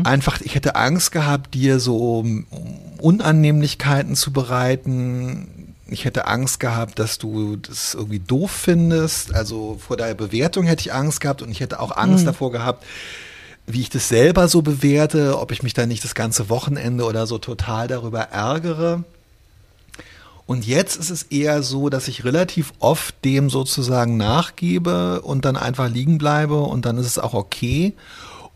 Einfach, 0.03 0.41
ich 0.41 0.55
hätte 0.55 0.75
Angst 0.75 1.11
gehabt, 1.11 1.53
dir 1.53 1.79
so 1.79 2.25
Unannehmlichkeiten 2.99 4.15
zu 4.15 4.31
bereiten. 4.31 5.75
Ich 5.87 6.05
hätte 6.05 6.27
Angst 6.27 6.59
gehabt, 6.59 6.99
dass 6.99 7.17
du 7.17 7.55
das 7.57 7.93
irgendwie 7.93 8.19
doof 8.19 8.51
findest. 8.51 9.33
Also 9.33 9.77
vor 9.79 9.97
der 9.97 10.13
Bewertung 10.13 10.65
hätte 10.65 10.81
ich 10.81 10.93
Angst 10.93 11.21
gehabt 11.21 11.41
und 11.41 11.51
ich 11.51 11.59
hätte 11.59 11.79
auch 11.79 11.95
Angst 11.95 12.27
davor 12.27 12.51
gehabt, 12.51 12.85
wie 13.65 13.81
ich 13.81 13.89
das 13.89 14.09
selber 14.09 14.47
so 14.47 14.61
bewerte, 14.61 15.39
ob 15.39 15.51
ich 15.51 15.63
mich 15.63 15.73
da 15.73 15.85
nicht 15.85 16.03
das 16.03 16.15
ganze 16.15 16.49
Wochenende 16.49 17.05
oder 17.05 17.27
so 17.27 17.37
total 17.37 17.87
darüber 17.87 18.21
ärgere. 18.21 19.03
Und 20.45 20.67
jetzt 20.67 20.97
ist 20.97 21.11
es 21.11 21.23
eher 21.23 21.63
so, 21.63 21.89
dass 21.89 22.09
ich 22.09 22.25
relativ 22.25 22.73
oft 22.79 23.15
dem 23.23 23.49
sozusagen 23.49 24.17
nachgebe 24.17 25.21
und 25.21 25.45
dann 25.45 25.55
einfach 25.55 25.89
liegen 25.89 26.17
bleibe 26.17 26.59
und 26.59 26.85
dann 26.85 26.97
ist 26.97 27.05
es 27.05 27.19
auch 27.19 27.33
okay. 27.33 27.93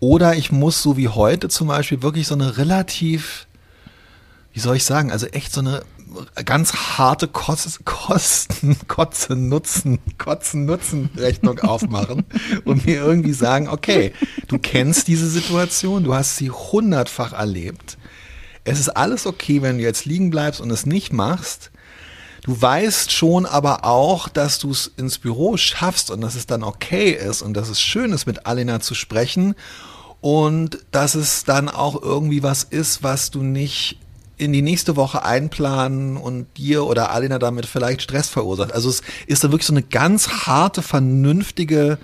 Oder 0.05 0.35
ich 0.35 0.51
muss, 0.51 0.83
so 0.83 0.97
wie 0.97 1.07
heute 1.07 1.49
zum 1.49 1.67
Beispiel, 1.67 2.03
wirklich 2.03 2.27
so 2.27 2.35
eine 2.35 2.57
relativ, 2.57 3.47
wie 4.53 4.59
soll 4.59 4.75
ich 4.75 4.83
sagen, 4.83 5.11
also 5.11 5.25
echt 5.25 5.51
so 5.51 5.61
eine 5.61 5.81
ganz 6.45 6.75
harte 6.75 7.27
Kosten, 7.27 7.83
Kosten 7.85 8.77
Kotzen, 8.87 9.49
Nutzen, 9.49 9.97
Kotzen, 10.19 10.65
Nutzen 10.65 11.09
Rechnung 11.17 11.57
aufmachen 11.61 12.23
und 12.65 12.85
mir 12.85 12.97
irgendwie 12.97 13.33
sagen, 13.33 13.67
okay, 13.67 14.13
du 14.47 14.59
kennst 14.59 15.07
diese 15.07 15.27
Situation, 15.27 16.03
du 16.03 16.13
hast 16.13 16.37
sie 16.37 16.51
hundertfach 16.51 17.33
erlebt. 17.33 17.97
Es 18.63 18.79
ist 18.79 18.89
alles 18.89 19.25
okay, 19.25 19.63
wenn 19.63 19.79
du 19.79 19.83
jetzt 19.83 20.05
liegen 20.05 20.29
bleibst 20.29 20.61
und 20.61 20.69
es 20.69 20.85
nicht 20.85 21.13
machst. 21.13 21.71
Du 22.43 22.61
weißt 22.61 23.11
schon 23.11 23.47
aber 23.47 23.85
auch, 23.85 24.29
dass 24.29 24.59
du 24.59 24.69
es 24.69 24.85
ins 24.97 25.17
Büro 25.17 25.57
schaffst 25.57 26.11
und 26.11 26.21
dass 26.21 26.35
es 26.35 26.45
dann 26.45 26.61
okay 26.61 27.09
ist 27.09 27.41
und 27.41 27.55
dass 27.55 27.69
es 27.69 27.81
schön 27.81 28.13
ist, 28.13 28.27
mit 28.27 28.45
Alena 28.45 28.81
zu 28.81 28.93
sprechen 28.93 29.55
und 30.25 30.79
dass 30.89 31.13
es 31.13 31.43
dann 31.43 31.69
auch 31.69 32.01
irgendwie 32.01 32.41
was 32.41 32.63
ist, 32.63 33.03
was 33.03 33.29
du 33.29 33.43
nicht 33.43 33.99
in 34.37 34.53
die 34.53 34.63
nächste 34.63 34.95
Woche 34.95 35.23
einplanen 35.23 36.17
und 36.17 36.47
dir 36.57 36.83
oder 36.87 37.11
Alena 37.11 37.37
damit 37.37 37.67
vielleicht 37.67 38.01
Stress 38.01 38.27
verursacht. 38.27 38.73
Also 38.73 38.89
es 38.89 39.03
ist 39.27 39.43
dann 39.43 39.51
wirklich 39.51 39.67
so 39.67 39.73
eine 39.73 39.83
ganz 39.83 40.47
harte, 40.47 40.81
vernünftige 40.81 41.99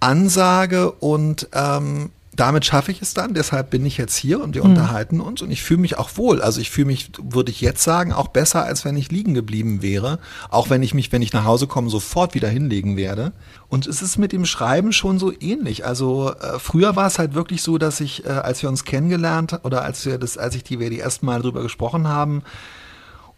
Ansage 0.00 0.92
und 0.92 1.48
ähm, 1.54 2.10
damit 2.36 2.64
schaffe 2.64 2.92
ich 2.92 3.02
es 3.02 3.12
dann. 3.12 3.34
Deshalb 3.34 3.70
bin 3.70 3.84
ich 3.84 3.96
jetzt 3.96 4.16
hier 4.16 4.40
und 4.40 4.54
wir 4.54 4.64
unterhalten 4.64 5.20
uns 5.20 5.42
und 5.42 5.50
ich 5.50 5.62
fühle 5.62 5.80
mich 5.80 5.98
auch 5.98 6.16
wohl. 6.16 6.40
Also 6.40 6.60
ich 6.60 6.70
fühle 6.70 6.86
mich, 6.86 7.10
würde 7.20 7.50
ich 7.50 7.60
jetzt 7.60 7.82
sagen, 7.82 8.12
auch 8.12 8.28
besser, 8.28 8.64
als 8.64 8.84
wenn 8.84 8.96
ich 8.96 9.10
liegen 9.10 9.34
geblieben 9.34 9.82
wäre. 9.82 10.20
Auch 10.48 10.70
wenn 10.70 10.82
ich 10.82 10.94
mich, 10.94 11.10
wenn 11.10 11.22
ich 11.22 11.32
nach 11.32 11.44
Hause 11.44 11.66
komme, 11.66 11.90
sofort 11.90 12.34
wieder 12.34 12.48
hinlegen 12.48 12.96
werde. 12.96 13.32
Und 13.68 13.86
es 13.86 14.00
ist 14.00 14.16
mit 14.16 14.32
dem 14.32 14.46
Schreiben 14.46 14.92
schon 14.92 15.18
so 15.18 15.32
ähnlich. 15.40 15.84
Also 15.84 16.32
äh, 16.32 16.58
früher 16.60 16.94
war 16.94 17.08
es 17.08 17.18
halt 17.18 17.34
wirklich 17.34 17.62
so, 17.62 17.78
dass 17.78 18.00
ich, 18.00 18.24
äh, 18.24 18.28
als 18.28 18.62
wir 18.62 18.68
uns 18.68 18.84
kennengelernt 18.84 19.60
oder 19.64 19.82
als 19.82 20.06
wir 20.06 20.16
das, 20.16 20.38
als 20.38 20.54
ich 20.54 20.62
die, 20.62 20.78
wir 20.78 20.90
die 20.90 21.00
ersten 21.00 21.26
Mal 21.26 21.42
drüber 21.42 21.62
gesprochen 21.62 22.06
haben, 22.06 22.42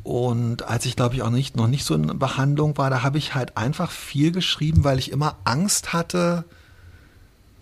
und 0.04 0.64
als 0.64 0.84
ich, 0.84 0.96
glaube 0.96 1.14
ich, 1.14 1.22
auch 1.22 1.30
nicht, 1.30 1.56
noch 1.56 1.68
nicht 1.68 1.84
so 1.84 1.94
in 1.94 2.18
Behandlung 2.18 2.76
war, 2.76 2.90
da 2.90 3.04
habe 3.04 3.18
ich 3.18 3.36
halt 3.36 3.56
einfach 3.56 3.92
viel 3.92 4.32
geschrieben, 4.32 4.82
weil 4.82 4.98
ich 4.98 5.12
immer 5.12 5.36
Angst 5.44 5.92
hatte, 5.92 6.44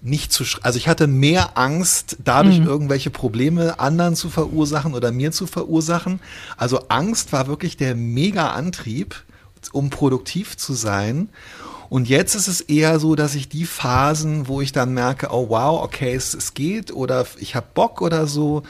nicht 0.03 0.33
zu. 0.33 0.45
Also 0.63 0.79
ich 0.79 0.89
hatte 0.89 1.07
mehr 1.07 1.59
Angst, 1.59 2.19
dadurch 2.25 2.59
irgendwelche 2.59 3.11
Probleme 3.11 3.79
anderen 3.79 4.17
zu 4.17 4.31
verursachen 4.31 4.95
oder 4.95 5.13
mir 5.13 5.33
zu 5.33 5.47
verursachen. 5.47 6.21
Also 6.57 6.89
Angst 6.89 7.33
war 7.33 7.47
wirklich 7.47 7.77
der 7.77 7.95
Mega-Antrieb, 7.95 9.23
um 9.73 9.91
produktiv 9.91 10.57
zu 10.57 10.75
sein. 10.75 11.29
Und 11.89 12.09
jetzt 12.09 12.35
ist 12.37 12.47
es 12.47 12.61
eher 12.61 13.01
so, 13.01 13.17
dass 13.17 13.35
ich 13.35 13.49
die 13.49 13.67
Phasen, 13.67 14.47
wo 14.47 14.61
ich 14.61 14.73
dann 14.73 14.95
merke, 14.95 15.29
oh 15.33 15.49
wow, 15.49 15.83
okay, 15.83 16.15
es, 16.15 16.35
es 16.35 16.55
geht 16.55 16.93
oder 16.93 17.27
ich 17.39 17.57
habe 17.57 17.67
Bock 17.75 18.01
oder 18.01 18.27
so, 18.29 18.63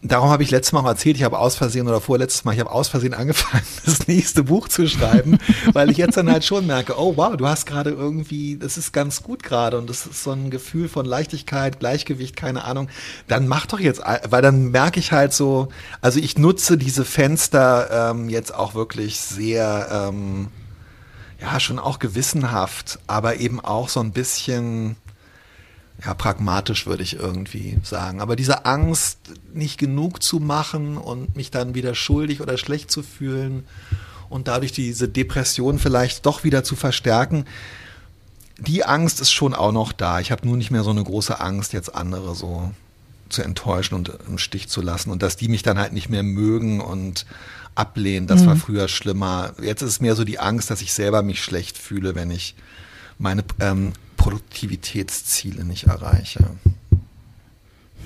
Darum 0.00 0.30
habe 0.30 0.44
ich 0.44 0.52
letztes 0.52 0.72
Mal 0.72 0.80
auch 0.80 0.86
erzählt, 0.86 1.16
ich 1.16 1.24
habe 1.24 1.40
aus 1.40 1.56
Versehen 1.56 1.88
oder 1.88 2.00
vorletztes 2.00 2.44
Mal, 2.44 2.52
ich 2.54 2.60
habe 2.60 2.70
aus 2.70 2.86
Versehen 2.86 3.14
angefangen, 3.14 3.64
das 3.84 4.06
nächste 4.06 4.44
Buch 4.44 4.68
zu 4.68 4.86
schreiben, 4.86 5.38
weil 5.72 5.90
ich 5.90 5.96
jetzt 5.96 6.16
dann 6.16 6.30
halt 6.30 6.44
schon 6.44 6.68
merke, 6.68 6.96
oh 6.96 7.16
wow, 7.16 7.36
du 7.36 7.48
hast 7.48 7.66
gerade 7.66 7.90
irgendwie, 7.90 8.56
das 8.56 8.78
ist 8.78 8.92
ganz 8.92 9.24
gut 9.24 9.42
gerade 9.42 9.76
und 9.76 9.90
das 9.90 10.06
ist 10.06 10.22
so 10.22 10.30
ein 10.30 10.50
Gefühl 10.50 10.88
von 10.88 11.04
Leichtigkeit, 11.04 11.80
Gleichgewicht, 11.80 12.36
keine 12.36 12.62
Ahnung. 12.62 12.88
Dann 13.26 13.48
mach 13.48 13.66
doch 13.66 13.80
jetzt, 13.80 14.00
weil 14.28 14.40
dann 14.40 14.70
merke 14.70 15.00
ich 15.00 15.10
halt 15.10 15.32
so, 15.32 15.68
also 16.00 16.20
ich 16.20 16.38
nutze 16.38 16.78
diese 16.78 17.04
Fenster 17.04 18.12
ähm, 18.12 18.28
jetzt 18.28 18.54
auch 18.54 18.74
wirklich 18.74 19.18
sehr, 19.18 20.10
ähm, 20.10 20.46
ja, 21.40 21.58
schon 21.58 21.80
auch 21.80 21.98
gewissenhaft, 21.98 23.00
aber 23.08 23.40
eben 23.40 23.58
auch 23.58 23.88
so 23.88 23.98
ein 23.98 24.12
bisschen, 24.12 24.96
ja, 26.04 26.14
pragmatisch 26.14 26.86
würde 26.86 27.02
ich 27.02 27.16
irgendwie 27.16 27.78
sagen. 27.82 28.20
Aber 28.20 28.36
diese 28.36 28.64
Angst, 28.64 29.18
nicht 29.52 29.78
genug 29.78 30.22
zu 30.22 30.38
machen 30.38 30.96
und 30.96 31.36
mich 31.36 31.50
dann 31.50 31.74
wieder 31.74 31.94
schuldig 31.94 32.40
oder 32.40 32.56
schlecht 32.56 32.90
zu 32.90 33.02
fühlen 33.02 33.64
und 34.28 34.46
dadurch 34.46 34.72
diese 34.72 35.08
Depression 35.08 35.78
vielleicht 35.78 36.24
doch 36.24 36.44
wieder 36.44 36.62
zu 36.62 36.76
verstärken, 36.76 37.46
die 38.58 38.84
Angst 38.84 39.20
ist 39.20 39.32
schon 39.32 39.54
auch 39.54 39.72
noch 39.72 39.92
da. 39.92 40.20
Ich 40.20 40.30
habe 40.30 40.46
nur 40.46 40.56
nicht 40.56 40.70
mehr 40.70 40.82
so 40.84 40.90
eine 40.90 41.02
große 41.02 41.40
Angst, 41.40 41.72
jetzt 41.72 41.94
andere 41.94 42.34
so 42.34 42.72
zu 43.28 43.42
enttäuschen 43.42 43.94
und 43.94 44.12
im 44.26 44.38
Stich 44.38 44.68
zu 44.68 44.80
lassen 44.80 45.10
und 45.10 45.22
dass 45.22 45.36
die 45.36 45.48
mich 45.48 45.62
dann 45.62 45.78
halt 45.78 45.92
nicht 45.92 46.08
mehr 46.08 46.22
mögen 46.22 46.80
und 46.80 47.26
ablehnen. 47.74 48.26
Das 48.26 48.42
mhm. 48.42 48.46
war 48.46 48.56
früher 48.56 48.88
schlimmer. 48.88 49.52
Jetzt 49.60 49.82
ist 49.82 49.90
es 49.90 50.00
mehr 50.00 50.16
so 50.16 50.24
die 50.24 50.38
Angst, 50.38 50.70
dass 50.70 50.80
ich 50.80 50.92
selber 50.92 51.22
mich 51.22 51.42
schlecht 51.42 51.76
fühle, 51.76 52.14
wenn 52.14 52.30
ich 52.30 52.54
meine 53.18 53.44
ähm, 53.60 53.92
Produktivitätsziele 54.18 55.64
nicht 55.64 55.84
erreiche. 55.84 56.44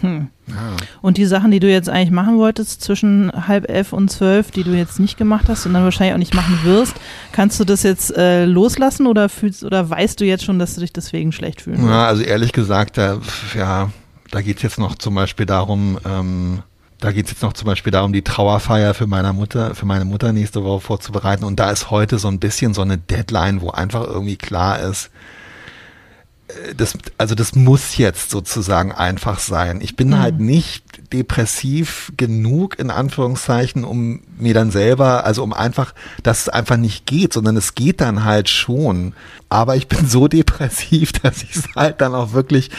Hm. 0.03 0.29
Ja. 0.48 0.77
Und 1.01 1.16
die 1.16 1.27
Sachen, 1.27 1.51
die 1.51 1.61
du 1.61 1.70
jetzt 1.70 1.88
eigentlich 1.88 2.11
machen 2.11 2.37
wolltest 2.37 2.83
zwischen 2.83 3.33
halb 3.46 3.68
elf 3.70 3.92
und 3.92 4.11
zwölf, 4.11 4.51
die 4.51 4.64
du 4.64 4.72
jetzt 4.72 5.01
nicht 5.01 5.16
gemacht 5.16 5.46
hast 5.48 5.64
und 5.66 5.75
dann 5.75 5.85
wahrscheinlich 5.85 6.14
auch 6.14 6.18
nicht 6.18 6.35
machen 6.35 6.61
wirst, 6.64 6.94
kannst 7.31 7.59
du 7.61 7.64
das 7.64 7.83
jetzt 7.83 8.16
äh, 8.16 8.44
loslassen 8.44 9.07
oder 9.07 9.29
fühlst 9.29 9.64
oder 9.64 9.88
weißt 9.88 10.20
du 10.20 10.25
jetzt 10.25 10.44
schon, 10.44 10.59
dass 10.59 10.75
du 10.75 10.81
dich 10.81 10.92
deswegen 10.92 11.33
schlecht 11.33 11.62
fühlst? 11.62 11.83
Ja, 11.83 12.07
also 12.07 12.22
ehrlich 12.22 12.53
gesagt, 12.53 12.98
da, 12.98 13.20
ja, 13.55 13.90
da 14.31 14.42
geht 14.42 14.57
es 14.57 14.62
jetzt 14.62 14.79
noch 14.79 14.96
zum 14.96 15.14
Beispiel 15.14 15.46
darum, 15.46 15.98
ähm, 16.05 16.62
da 16.98 17.12
geht 17.12 17.27
es 17.27 17.33
jetzt 17.33 17.42
noch 17.42 17.53
zum 17.53 17.66
Beispiel 17.66 17.92
darum, 17.92 18.12
die 18.12 18.22
Trauerfeier 18.22 18.94
für 18.94 19.07
meine 19.07 19.33
Mutter, 19.33 19.75
für 19.75 19.87
meine 19.87 20.05
Mutter 20.05 20.33
nächste 20.33 20.62
Woche 20.64 20.81
vorzubereiten. 20.81 21.44
Und 21.44 21.59
da 21.59 21.70
ist 21.70 21.90
heute 21.90 22.18
so 22.18 22.29
ein 22.29 22.38
bisschen 22.38 22.75
so 22.75 22.83
eine 22.83 22.96
Deadline, 22.96 23.61
wo 23.61 23.70
einfach 23.70 24.05
irgendwie 24.05 24.37
klar 24.37 24.81
ist, 24.81 25.11
das, 26.77 26.95
also 27.19 27.35
das 27.35 27.55
muss 27.55 27.97
jetzt 27.97 28.31
sozusagen 28.31 28.93
einfach 28.93 29.38
sein. 29.38 29.81
Ich 29.81 29.97
bin 29.97 30.09
mhm. 30.09 30.19
halt 30.19 30.41
nicht 30.41 30.85
depressiv 31.12 32.12
genug, 32.17 32.79
in 32.79 32.91
Anführungszeichen, 32.91 33.85
um 33.85 34.21
mir 34.38 34.55
dann 34.55 34.71
selber, 34.71 35.25
also 35.25 35.43
um 35.43 35.53
einfach, 35.53 35.95
dass 36.23 36.43
es 36.43 36.49
einfach 36.49 36.77
nicht 36.77 37.07
geht, 37.07 37.33
sondern 37.33 37.57
es 37.57 37.75
geht 37.75 38.01
dann 38.01 38.25
halt 38.25 38.49
schon. 38.49 39.15
Aber 39.49 39.77
ich 39.77 39.88
bin 39.88 40.09
so 40.09 40.29
depressiv, 40.29 41.12
dass 41.12 41.43
ich 41.43 41.57
es 41.57 41.65
halt 41.77 42.01
dann 42.01 42.15
auch 42.15 42.33
wirklich 42.33 42.71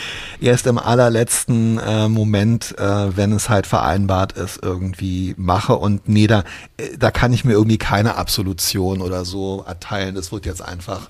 erst 0.41 0.67
im 0.67 0.77
allerletzten 0.77 1.79
äh, 1.79 2.09
Moment, 2.09 2.77
äh, 2.77 3.15
wenn 3.15 3.31
es 3.31 3.49
halt 3.49 3.67
vereinbart 3.67 4.33
ist, 4.33 4.59
irgendwie 4.61 5.35
mache. 5.37 5.75
Und 5.75 6.09
nee, 6.09 6.27
da, 6.27 6.43
äh, 6.77 6.97
da 6.97 7.11
kann 7.11 7.33
ich 7.33 7.45
mir 7.45 7.53
irgendwie 7.53 7.77
keine 7.77 8.15
Absolution 8.15 9.01
oder 9.01 9.25
so 9.25 9.63
erteilen. 9.67 10.15
Das 10.15 10.31
wird 10.31 10.45
jetzt 10.45 10.61
einfach 10.61 11.09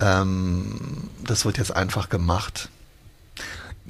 ähm, 0.00 1.08
das 1.24 1.44
wird 1.44 1.58
jetzt 1.58 1.74
einfach 1.74 2.08
gemacht. 2.08 2.68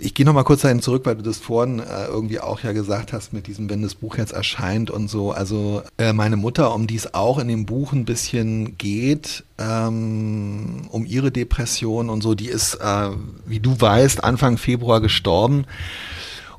Ich 0.03 0.15
gehe 0.15 0.25
nochmal 0.25 0.45
kurz 0.45 0.63
dahin 0.63 0.81
zurück, 0.81 1.05
weil 1.05 1.17
du 1.17 1.23
das 1.23 1.39
vorhin 1.39 1.79
äh, 1.81 2.07
irgendwie 2.07 2.41
auch 2.41 2.61
ja 2.61 2.73
gesagt 2.73 3.13
hast 3.13 3.35
mit 3.35 3.47
diesem, 3.47 3.69
wenn 3.69 3.83
das 3.83 3.95
Buch 3.95 4.17
jetzt 4.17 4.33
erscheint 4.33 4.91
und 4.91 5.09
so. 5.09 5.33
Also 5.33 5.83
äh, 5.99 6.15
meine 6.15 6.37
Mutter, 6.37 6.75
um 6.75 6.87
die 6.87 6.97
es 6.97 7.13
auch 7.13 7.39
in 7.39 7.49
dem 7.49 7.67
Buch 7.67 7.93
ein 7.93 8.07
bisschen 8.07 8.79
geht, 8.79 9.45
ähm, 9.59 10.87
um 10.91 11.05
ihre 11.05 11.31
Depression 11.31 12.09
und 12.09 12.23
so, 12.23 12.35
die 12.35 12.49
ist, 12.49 12.77
äh, 12.77 13.11
wie 13.45 13.61
du 13.61 13.79
weißt, 13.79 14.25
Anfang 14.25 14.57
Februar 14.57 15.01
gestorben. 15.01 15.67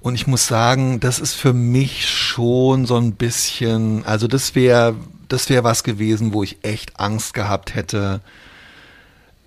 Und 0.02 0.16
ich 0.16 0.28
muss 0.28 0.48
sagen, 0.48 1.00
das 1.00 1.20
ist 1.20 1.34
für 1.34 1.54
mich 1.54 2.08
schon 2.08 2.86
so 2.86 2.98
ein 2.98 3.14
bisschen, 3.14 4.04
also 4.06 4.28
das 4.28 4.56
wäre, 4.56 4.96
das 5.28 5.50
wäre 5.50 5.64
was 5.64 5.84
gewesen, 5.84 6.34
wo 6.34 6.44
ich 6.44 6.64
echt 6.64 7.00
Angst 7.00 7.34
gehabt 7.34 7.76
hätte, 7.76 8.22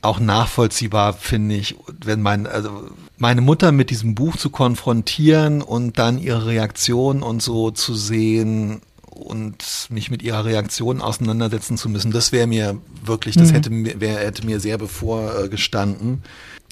auch 0.04 0.20
nachvollziehbar, 0.20 1.12
finde 1.12 1.56
ich, 1.56 1.76
wenn 2.04 2.22
mein, 2.22 2.46
also 2.46 2.90
meine 3.16 3.40
Mutter 3.40 3.72
mit 3.72 3.90
diesem 3.90 4.14
Buch 4.14 4.36
zu 4.36 4.50
konfrontieren 4.50 5.62
und 5.62 5.98
dann 5.98 6.18
ihre 6.18 6.46
Reaktion 6.46 7.22
und 7.22 7.42
so 7.42 7.70
zu 7.70 7.94
sehen 7.94 8.80
und 9.06 9.86
mich 9.90 10.10
mit 10.10 10.22
ihrer 10.22 10.44
Reaktion 10.44 11.00
auseinandersetzen 11.00 11.76
zu 11.76 11.88
müssen, 11.88 12.10
das 12.10 12.32
wäre 12.32 12.46
mir 12.46 12.78
wirklich, 13.04 13.36
das 13.36 13.50
mhm. 13.50 13.54
hätte, 13.54 13.70
mir, 13.70 14.00
wär, 14.00 14.18
hätte 14.18 14.44
mir 14.44 14.60
sehr 14.60 14.78
bevorgestanden. 14.78 16.22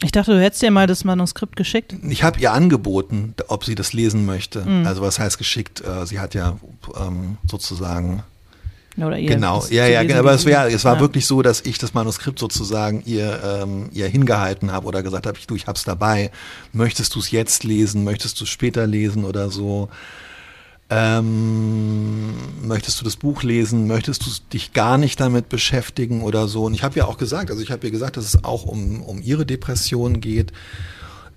Ich 0.03 0.11
dachte, 0.11 0.33
du 0.33 0.43
hättest 0.43 0.63
dir 0.63 0.73
mal 0.73 0.89
das 0.89 1.05
Manuskript 1.05 1.55
geschickt. 1.55 1.95
Ich 2.03 2.25
habe 2.25 2.41
ihr 2.41 2.53
angeboten, 2.53 3.35
ob 3.47 3.65
sie 3.65 3.77
das 3.77 3.93
lesen 3.93 4.27
möchte. 4.27 4.65
Mhm. 4.65 4.87
Also 4.87 5.01
was 5.01 5.21
heißt 5.21 5.39
geschickt? 5.39 5.81
Äh, 5.81 6.07
sie 6.07 6.19
hat 6.19 6.35
ja 6.35 6.59
ähm, 7.01 7.39
sozusagen 7.49 8.25
oder 8.99 9.19
ihr 9.19 9.29
genau, 9.29 9.65
ja, 9.71 9.87
ja, 9.87 10.03
genau. 10.03 10.19
Aber 10.19 10.33
es, 10.33 10.45
wär, 10.45 10.67
es 10.67 10.85
war 10.85 10.97
ja. 10.97 11.01
wirklich 11.01 11.27
so, 11.27 11.41
dass 11.41 11.63
ich 11.63 11.79
das 11.79 11.95
Manuskript 11.95 12.39
sozusagen 12.39 13.03
ihr, 13.07 13.41
ähm, 13.43 13.89
ihr 13.93 14.07
hingehalten 14.07 14.71
habe 14.71 14.87
oder 14.87 15.03
gesagt 15.03 15.27
habe, 15.27 15.39
du, 15.47 15.57
ich 15.57 15.67
hab's 15.67 15.85
dabei. 15.85 16.31
Möchtest 16.73 17.15
du 17.15 17.21
es 17.21 17.31
jetzt 17.31 17.65
lesen? 17.65 18.05
Möchtest 18.05 18.41
du 18.41 18.45
es 18.45 18.51
später 18.51 18.87
lesen 18.87 19.25
oder 19.25 19.51
so? 19.51 19.89
Ähm, 20.91 22.35
möchtest 22.63 23.01
du 23.01 23.05
das 23.05 23.17
Buch 23.17 23.43
lesen? 23.43 23.87
Möchtest 23.87 24.27
du 24.27 24.31
dich 24.53 24.75
gar 24.75 24.99
nicht 24.99 25.19
damit 25.21 25.49
beschäftigen 25.49 26.23
oder 26.23 26.47
so? 26.47 26.65
Und 26.65 26.75
ich 26.75 26.83
habe 26.83 26.99
ja 26.99 27.07
auch 27.07 27.17
gesagt, 27.17 27.51
also 27.51 27.63
ich 27.63 27.71
habe 27.71 27.87
ihr 27.87 27.91
gesagt, 27.91 28.19
dass 28.19 28.27
es 28.27 28.45
auch 28.45 28.65
um, 28.65 29.01
um 29.03 29.23
ihre 29.23 29.47
Depression 29.47 30.21
geht 30.21 30.53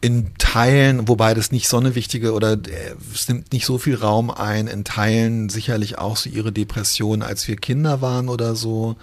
in 0.01 0.31
Teilen, 0.38 1.08
wobei 1.08 1.34
das 1.34 1.51
nicht 1.51 1.67
so 1.67 1.77
eine 1.77 1.95
wichtige 1.95 2.34
oder 2.34 2.53
äh, 2.53 2.95
es 3.13 3.27
nimmt 3.27 3.51
nicht 3.53 3.65
so 3.65 3.77
viel 3.77 3.95
Raum 3.95 4.29
ein, 4.31 4.67
in 4.67 4.84
Teilen 4.84 5.49
sicherlich 5.49 5.97
auch 5.97 6.17
so 6.17 6.29
ihre 6.29 6.51
Depression, 6.51 7.21
als 7.21 7.47
wir 7.47 7.55
Kinder 7.55 8.01
waren 8.01 8.29
oder 8.29 8.55
so. 8.55 8.95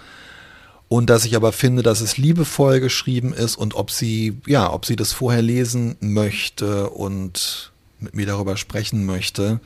Und 0.87 1.09
dass 1.09 1.25
ich 1.25 1.35
aber 1.35 1.51
finde, 1.51 1.81
dass 1.81 2.01
es 2.01 2.17
liebevoll 2.17 2.79
geschrieben 2.79 3.33
ist 3.33 3.55
und 3.55 3.73
ob 3.73 3.89
sie, 3.89 4.39
ja, 4.45 4.71
ob 4.71 4.85
sie 4.85 4.95
das 4.95 5.11
vorher 5.11 5.41
lesen 5.41 5.95
möchte 5.99 6.89
und 6.89 7.71
mit 7.99 8.15
mir 8.15 8.25
darüber 8.25 8.57
sprechen 8.57 9.05
möchte. 9.05 9.59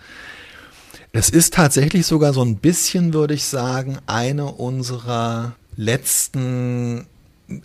Es 1.11 1.29
ist 1.29 1.53
tatsächlich 1.53 2.05
sogar 2.05 2.33
so 2.33 2.43
ein 2.43 2.57
bisschen, 2.57 3.13
würde 3.13 3.33
ich 3.33 3.45
sagen, 3.45 3.97
eine 4.05 4.45
unserer 4.45 5.55
letzten 5.75 7.07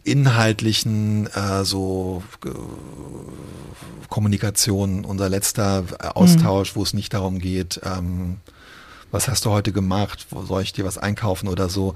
inhaltlichen 0.05 1.27
äh, 1.35 1.64
so 1.64 2.23
äh, 2.45 2.51
Kommunikation, 4.09 5.05
unser 5.05 5.29
letzter 5.29 5.85
Austausch, 6.14 6.75
mhm. 6.75 6.81
wo 6.81 6.83
es 6.83 6.95
nicht 6.95 7.14
darum 7.14 7.38
geht, 7.38 7.81
ähm, 7.85 8.38
was 9.11 9.29
hast 9.29 9.45
du 9.45 9.51
heute 9.51 9.73
gemacht, 9.73 10.27
wo 10.31 10.42
soll 10.45 10.62
ich 10.62 10.73
dir 10.73 10.85
was 10.85 10.99
einkaufen 10.99 11.49
oder 11.49 11.68
so. 11.68 11.95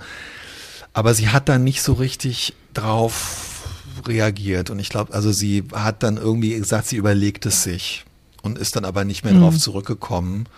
Aber 0.92 1.14
sie 1.14 1.28
hat 1.28 1.48
dann 1.48 1.64
nicht 1.64 1.82
so 1.82 1.92
richtig 1.92 2.54
drauf 2.74 3.64
reagiert 4.06 4.70
und 4.70 4.78
ich 4.78 4.88
glaube, 4.88 5.14
also 5.14 5.32
sie 5.32 5.64
hat 5.72 6.02
dann 6.02 6.16
irgendwie 6.16 6.50
gesagt, 6.54 6.86
sie 6.86 6.96
überlegt 6.96 7.46
es 7.46 7.62
sich 7.62 8.04
und 8.42 8.58
ist 8.58 8.76
dann 8.76 8.84
aber 8.84 9.04
nicht 9.04 9.24
mehr 9.24 9.34
mhm. 9.34 9.40
drauf 9.40 9.58
zurückgekommen. 9.58 10.48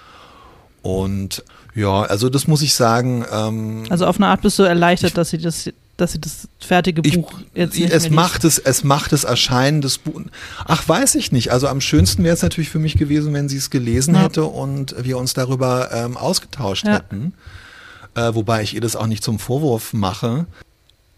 Und 0.82 1.44
ja, 1.74 2.02
also 2.02 2.28
das 2.28 2.46
muss 2.46 2.62
ich 2.62 2.74
sagen. 2.74 3.24
Ähm, 3.32 3.84
also 3.90 4.06
auf 4.06 4.16
eine 4.16 4.28
Art 4.28 4.42
bist 4.42 4.58
du 4.58 4.62
erleichtert, 4.62 5.16
dass 5.16 5.30
sie 5.30 5.38
das 5.38 5.70
dass 5.98 6.12
sie 6.12 6.20
das 6.20 6.48
fertige 6.60 7.02
Buch 7.02 7.32
ich, 7.40 7.46
jetzt 7.54 7.78
nicht 7.78 7.92
es 7.92 8.08
macht 8.08 8.44
es 8.44 8.58
es 8.58 8.84
macht 8.84 9.12
es 9.12 9.24
Erscheinen 9.24 9.82
des 9.82 9.98
Buches. 9.98 10.26
Ach, 10.64 10.88
weiß 10.88 11.16
ich 11.16 11.32
nicht. 11.32 11.52
Also 11.52 11.66
am 11.66 11.80
schönsten 11.80 12.24
wäre 12.24 12.34
es 12.34 12.42
natürlich 12.42 12.70
für 12.70 12.78
mich 12.78 12.96
gewesen, 12.96 13.34
wenn 13.34 13.48
sie 13.48 13.56
es 13.56 13.68
gelesen 13.68 14.14
ja. 14.14 14.22
hätte 14.22 14.44
und 14.44 14.94
wir 15.04 15.18
uns 15.18 15.34
darüber 15.34 15.90
ähm, 15.92 16.16
ausgetauscht 16.16 16.86
ja. 16.86 16.94
hätten. 16.94 17.34
Äh, 18.14 18.34
wobei 18.34 18.62
ich 18.62 18.74
ihr 18.74 18.80
das 18.80 18.94
auch 18.96 19.08
nicht 19.08 19.24
zum 19.24 19.38
Vorwurf 19.40 19.92
mache. 19.92 20.46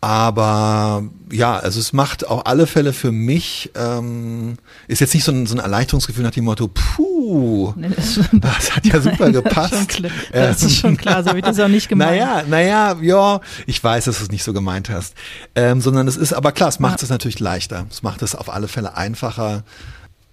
Aber 0.03 1.05
ja, 1.31 1.59
also 1.59 1.79
es 1.79 1.93
macht 1.93 2.27
auf 2.27 2.47
alle 2.47 2.67
Fälle 2.67 2.95
für 2.95 3.13
mich, 3.13 3.71
ähm, 3.75 4.57
ist 4.89 5.01
jetzt 5.01 5.13
nicht 5.13 5.25
so 5.25 5.33
ein, 5.33 5.47
so 5.47 5.55
ein 5.55 5.59
Erleichterungsgefühl 5.59 6.25
nach 6.25 6.31
dem 6.31 6.45
Motto, 6.45 6.69
puh, 6.69 7.75
nee, 7.77 7.91
das, 7.95 8.19
das, 8.33 8.75
hat 8.75 8.87
ja 8.87 8.99
super 8.99 9.31
gepasst. 9.33 10.03
Das 10.33 10.63
ist, 10.63 10.77
schon, 10.77 10.97
klar, 10.97 11.23
so 11.23 11.29
habe 11.29 11.41
ich 11.41 11.45
das 11.45 11.61
auch 11.61 11.69
nicht 11.69 11.91
gemeint. 11.91 12.13
Naja, 12.13 12.43
naja, 12.49 12.97
ja, 13.03 13.41
ich 13.67 13.85
weiß, 13.85 14.07
dass 14.07 14.19
du 14.19 14.25
es 14.25 14.31
nicht 14.31 14.43
so 14.43 14.55
gemeint 14.55 14.89
hast. 14.89 15.15
Ähm, 15.55 15.83
sondern 15.83 16.09
es 16.09 16.17
ist, 16.17 16.33
aber 16.33 16.53
klar, 16.53 16.71
es 16.71 16.81
macht 16.81 17.01
ja. 17.01 17.05
es 17.05 17.11
natürlich 17.11 17.39
leichter. 17.39 17.87
Es 17.91 18.03
macht 18.03 18.23
es 18.23 18.35
auf 18.35 18.49
alle 18.49 18.69
Fälle 18.69 18.97
einfacher. 18.97 19.65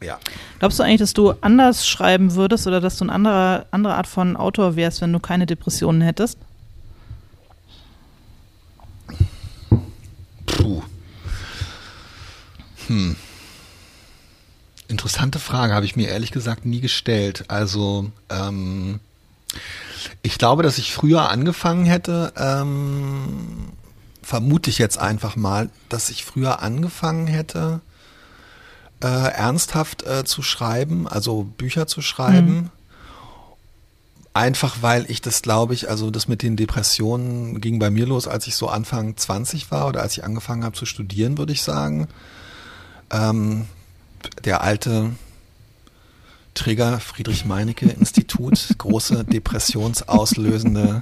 Ja. 0.02 0.18
Glaubst 0.60 0.80
du 0.80 0.84
eigentlich, 0.84 1.00
dass 1.00 1.14
du 1.14 1.34
anders 1.42 1.86
schreiben 1.86 2.36
würdest 2.36 2.68
oder 2.68 2.80
dass 2.80 2.98
du 2.98 3.04
eine 3.04 3.12
andere, 3.12 3.66
andere 3.72 3.96
Art 3.96 4.08
von 4.08 4.38
Autor 4.38 4.78
wärst, 4.78 5.02
wenn 5.02 5.12
du 5.12 5.20
keine 5.20 5.46
Depressionen 5.46 6.02
hättest? 6.02 6.38
Puh. 10.68 10.84
Hm. 12.88 13.16
Interessante 14.90 15.40
Frage, 15.40 15.74
habe 15.74 15.86
ich 15.86 15.96
mir 15.96 16.10
ehrlich 16.10 16.32
gesagt 16.32 16.66
nie 16.66 16.82
gestellt. 16.82 17.46
Also, 17.48 18.12
ähm, 18.30 19.00
ich 20.24 20.38
glaube, 20.38 20.64
dass 20.64 20.78
ich 20.78 20.94
früher 20.94 21.30
angefangen 21.30 21.86
hätte, 21.86 22.34
ähm, 22.36 23.72
vermute 24.22 24.70
ich 24.70 24.78
jetzt 24.78 24.98
einfach 24.98 25.38
mal, 25.38 25.70
dass 25.88 26.10
ich 26.10 26.26
früher 26.26 26.62
angefangen 26.62 27.28
hätte, 27.28 27.80
äh, 29.02 29.08
ernsthaft 29.08 30.04
äh, 30.04 30.26
zu 30.26 30.42
schreiben, 30.42 31.08
also 31.08 31.44
Bücher 31.44 31.88
zu 31.88 32.02
schreiben. 32.02 32.56
Mhm. 32.56 32.70
Einfach 34.38 34.84
weil 34.84 35.10
ich 35.10 35.20
das 35.20 35.42
glaube 35.42 35.74
ich, 35.74 35.90
also 35.90 36.12
das 36.12 36.28
mit 36.28 36.44
den 36.44 36.58
Depressionen 36.58 37.60
ging 37.60 37.80
bei 37.80 37.90
mir 37.90 38.06
los, 38.06 38.28
als 38.28 38.46
ich 38.46 38.56
so 38.56 38.68
Anfang 38.68 39.18
20 39.18 39.72
war 39.72 39.88
oder 39.88 40.04
als 40.04 40.16
ich 40.16 40.24
angefangen 40.24 40.64
habe 40.64 40.78
zu 40.78 40.86
studieren, 40.86 41.40
würde 41.40 41.54
ich 41.54 41.64
sagen. 41.64 42.08
Ähm, 43.10 43.66
der 44.46 44.62
alte 44.62 45.10
Trigger 46.54 47.00
Friedrich 47.00 47.46
Meinecke 47.46 47.88
Institut, 47.88 48.68
große 48.78 49.24
depressionsauslösende 49.24 51.02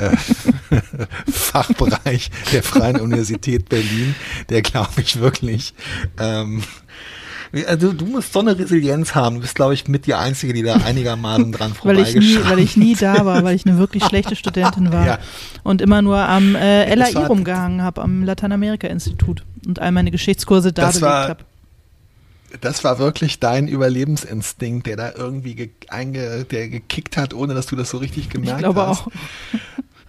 äh, 0.00 0.16
Fachbereich 1.30 2.32
der 2.52 2.64
Freien 2.64 2.98
Universität 2.98 3.68
Berlin, 3.68 4.16
der 4.48 4.62
glaube 4.62 5.02
ich 5.02 5.20
wirklich 5.20 5.72
ähm, 6.18 6.64
also 7.66 7.92
du 7.92 8.06
musst 8.06 8.32
so 8.32 8.40
eine 8.40 8.58
Resilienz 8.58 9.14
haben. 9.14 9.36
Du 9.36 9.42
bist, 9.42 9.54
glaube 9.54 9.74
ich, 9.74 9.88
mit 9.88 10.06
die 10.06 10.14
Einzige, 10.14 10.52
die 10.52 10.62
da 10.62 10.74
einigermaßen 10.84 11.52
dran 11.52 11.72
weil 11.82 12.00
ich 12.00 12.14
nie, 12.14 12.38
Weil 12.44 12.58
ich 12.58 12.76
nie 12.76 12.94
da 12.94 13.24
war, 13.24 13.44
weil 13.44 13.54
ich 13.56 13.66
eine 13.66 13.78
wirklich 13.78 14.04
schlechte 14.08 14.36
Studentin 14.36 14.92
war 14.92 15.06
ja. 15.06 15.18
und 15.62 15.82
immer 15.82 16.02
nur 16.02 16.18
am 16.18 16.54
äh, 16.54 16.94
LAI 16.94 17.26
rumgehangen 17.26 17.82
habe, 17.82 18.02
am 18.02 18.22
Lateinamerika-Institut 18.22 19.44
und 19.66 19.80
all 19.80 19.92
meine 19.92 20.10
Geschichtskurse 20.10 20.72
da 20.72 20.90
belegt 20.90 21.04
habe 21.04 21.44
das 22.60 22.84
war 22.84 22.98
wirklich 22.98 23.40
dein 23.40 23.68
Überlebensinstinkt, 23.68 24.86
der 24.86 24.96
da 24.96 25.12
irgendwie 25.14 25.54
ge 25.54 25.70
einge 25.88 26.44
der 26.44 26.68
gekickt 26.68 27.16
hat, 27.16 27.34
ohne 27.34 27.54
dass 27.54 27.66
du 27.66 27.76
das 27.76 27.90
so 27.90 27.98
richtig 27.98 28.30
gemerkt 28.30 28.52
hast. 28.52 28.58
Ich 28.58 28.62
glaube 28.62 28.86
hast. 28.86 29.02
auch. 29.02 29.08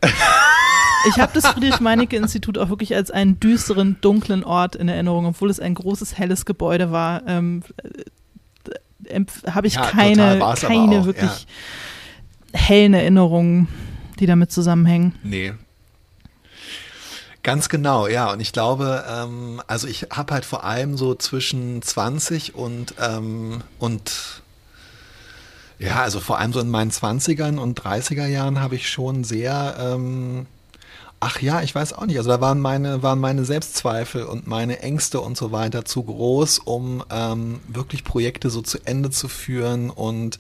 Ich 1.08 1.20
habe 1.20 1.32
das 1.34 1.48
Friedrich-Meinecke-Institut 1.48 2.58
auch 2.58 2.70
wirklich 2.70 2.96
als 2.96 3.12
einen 3.12 3.40
düsteren, 3.40 3.98
dunklen 4.02 4.44
Ort 4.44 4.76
in 4.76 4.90
Erinnerung, 4.90 5.26
obwohl 5.26 5.50
es 5.50 5.60
ein 5.60 5.74
großes, 5.74 6.18
helles 6.18 6.46
Gebäude 6.46 6.92
war. 6.92 7.26
Ähm, 7.28 7.64
äh, 9.10 9.26
habe 9.50 9.68
ich 9.68 9.76
ja, 9.76 9.86
keine, 9.86 10.40
keine 10.56 11.06
wirklich 11.06 11.48
ja. 12.54 12.60
hellen 12.60 12.94
Erinnerungen, 12.94 13.68
die 14.20 14.26
damit 14.26 14.52
zusammenhängen. 14.52 15.16
Nee, 15.24 15.54
Ganz 17.48 17.70
genau, 17.70 18.08
ja. 18.08 18.30
Und 18.34 18.42
ich 18.42 18.52
glaube, 18.52 19.06
ähm, 19.10 19.62
also 19.68 19.88
ich 19.88 20.08
habe 20.12 20.34
halt 20.34 20.44
vor 20.44 20.66
allem 20.66 20.98
so 20.98 21.16
zwischen 21.16 21.82
20 21.82 22.56
und, 22.56 22.96
ähm, 23.00 23.64
und 23.80 24.42
ja, 25.80 26.02
also 26.02 26.20
vor 26.20 26.40
allem 26.40 26.52
so 26.52 26.60
in 26.60 26.70
meinen 26.70 26.92
20ern 26.92 27.58
und 27.58 27.80
30er 27.82 28.26
Jahren 28.26 28.60
habe 28.60 28.76
ich 28.76 28.90
schon 28.90 29.24
sehr, 29.24 29.78
ähm, 29.80 30.46
ach 31.20 31.42
ja, 31.42 31.62
ich 31.62 31.74
weiß 31.74 31.94
auch 31.94 32.06
nicht, 32.06 32.18
also 32.18 32.30
da 32.30 32.42
waren 32.42 32.60
meine, 32.60 33.02
waren 33.02 33.20
meine 33.20 33.44
Selbstzweifel 33.44 34.24
und 34.24 34.48
meine 34.48 34.80
Ängste 34.80 35.20
und 35.22 35.38
so 35.38 35.52
weiter 35.52 35.86
zu 35.86 36.04
groß, 36.04 36.60
um 36.60 37.04
ähm, 37.10 37.60
wirklich 37.68 38.04
Projekte 38.04 38.50
so 38.50 38.62
zu 38.62 38.80
Ende 38.86 39.10
zu 39.10 39.28
führen. 39.28 39.90
Und 39.90 40.38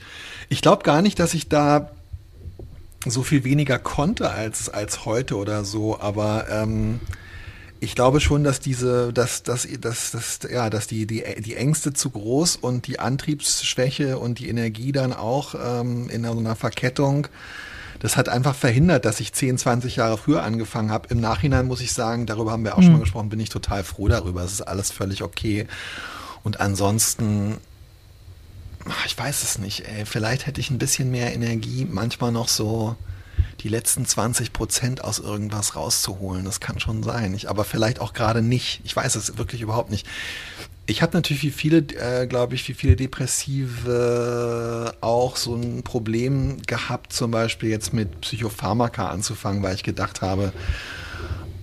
ich 0.50 0.62
glaube 0.62 0.84
gar 0.84 1.02
nicht, 1.02 1.20
dass 1.20 1.34
ich 1.34 1.50
da 1.50 1.92
so 3.06 3.24
viel 3.24 3.44
weniger 3.44 3.80
konnte 3.80 4.30
als, 4.30 4.70
als 4.70 5.06
heute 5.06 5.38
oder 5.38 5.64
so, 5.64 6.00
aber 6.00 6.48
ähm, 6.50 7.00
ich 7.80 7.96
glaube 7.96 8.20
schon, 8.20 8.44
dass 8.44 8.60
diese, 8.60 9.14
dass, 9.14 9.44
dass, 9.44 9.68
dass, 9.80 10.12
dass, 10.12 10.40
ja, 10.50 10.70
dass 10.70 10.88
die, 10.88 11.06
die, 11.06 11.24
die 11.40 11.56
Ängste 11.56 11.94
zu 11.94 12.10
groß 12.10 12.56
und 12.56 12.88
die 12.88 13.00
Antriebsschwäche 13.00 14.18
und 14.18 14.40
die 14.40 14.50
Energie 14.50 14.92
dann 14.92 15.14
auch 15.14 15.56
ähm, 15.56 16.10
in 16.10 16.24
so 16.24 16.38
einer 16.38 16.56
Verkettung, 16.56 17.28
das 18.00 18.18
hat 18.18 18.30
einfach 18.30 18.56
verhindert, 18.56 19.06
dass 19.06 19.20
ich 19.20 19.34
10, 19.34 19.58
20 19.58 19.96
Jahre 19.96 20.18
früher 20.18 20.44
angefangen 20.44 20.92
habe. 20.92 21.08
Im 21.10 21.20
Nachhinein 21.20 21.68
muss 21.68 21.82
ich 21.82 21.94
sagen, 21.94 22.26
darüber 22.26 22.52
haben 22.52 22.64
wir 22.64 22.74
auch 22.74 22.80
mhm. 22.80 22.84
schon 22.84 22.94
mal 22.94 23.00
gesprochen, 23.00 23.30
bin 23.30 23.40
ich 23.40 23.50
total 23.50 23.84
froh 23.84 24.08
darüber. 24.08 24.44
Es 24.44 24.52
ist 24.52 24.62
alles 24.62 24.92
völlig 24.92 25.24
okay. 25.24 25.68
Und 26.44 26.60
ansonsten 26.60 27.58
ich 29.06 29.18
weiß 29.18 29.44
es 29.44 29.58
nicht, 29.58 29.86
ey. 29.88 30.06
Vielleicht 30.06 30.46
hätte 30.46 30.62
ich 30.62 30.70
ein 30.70 30.78
bisschen 30.78 31.12
mehr 31.12 31.34
Energie, 31.34 31.86
manchmal 31.90 32.32
noch 32.32 32.48
so 32.48 32.96
die 33.62 33.70
letzten 33.70 34.06
20 34.06 34.54
Prozent 34.54 35.04
aus 35.04 35.20
irgendwas 35.20 35.76
rauszuholen. 35.76 36.46
Das 36.46 36.60
kann 36.60 36.80
schon 36.80 37.04
sein. 37.04 37.34
Ich, 37.34 37.50
aber 37.50 37.66
vielleicht 37.66 38.00
auch 38.00 38.14
gerade 38.14 38.42
nicht. 38.42 38.82
Ich 38.84 38.96
weiß 38.96 39.16
es 39.16 39.38
wirklich 39.38 39.62
überhaupt 39.62 39.90
nicht. 39.90 40.08
Ich 40.90 41.02
habe 41.02 41.16
natürlich 41.16 41.44
wie 41.44 41.52
viele, 41.52 41.80
äh, 41.80 42.28
glaube 42.28 42.56
ich, 42.56 42.68
wie 42.70 42.74
viele 42.74 42.96
Depressive 42.96 44.96
auch 45.02 45.36
so 45.36 45.56
ein 45.56 45.84
Problem 45.84 46.62
gehabt, 46.66 47.12
zum 47.12 47.30
Beispiel 47.30 47.70
jetzt 47.70 47.94
mit 47.94 48.22
Psychopharmaka 48.22 49.10
anzufangen, 49.10 49.62
weil 49.64 49.76
ich 49.76 49.84
gedacht 49.84 50.22
habe, 50.22 50.54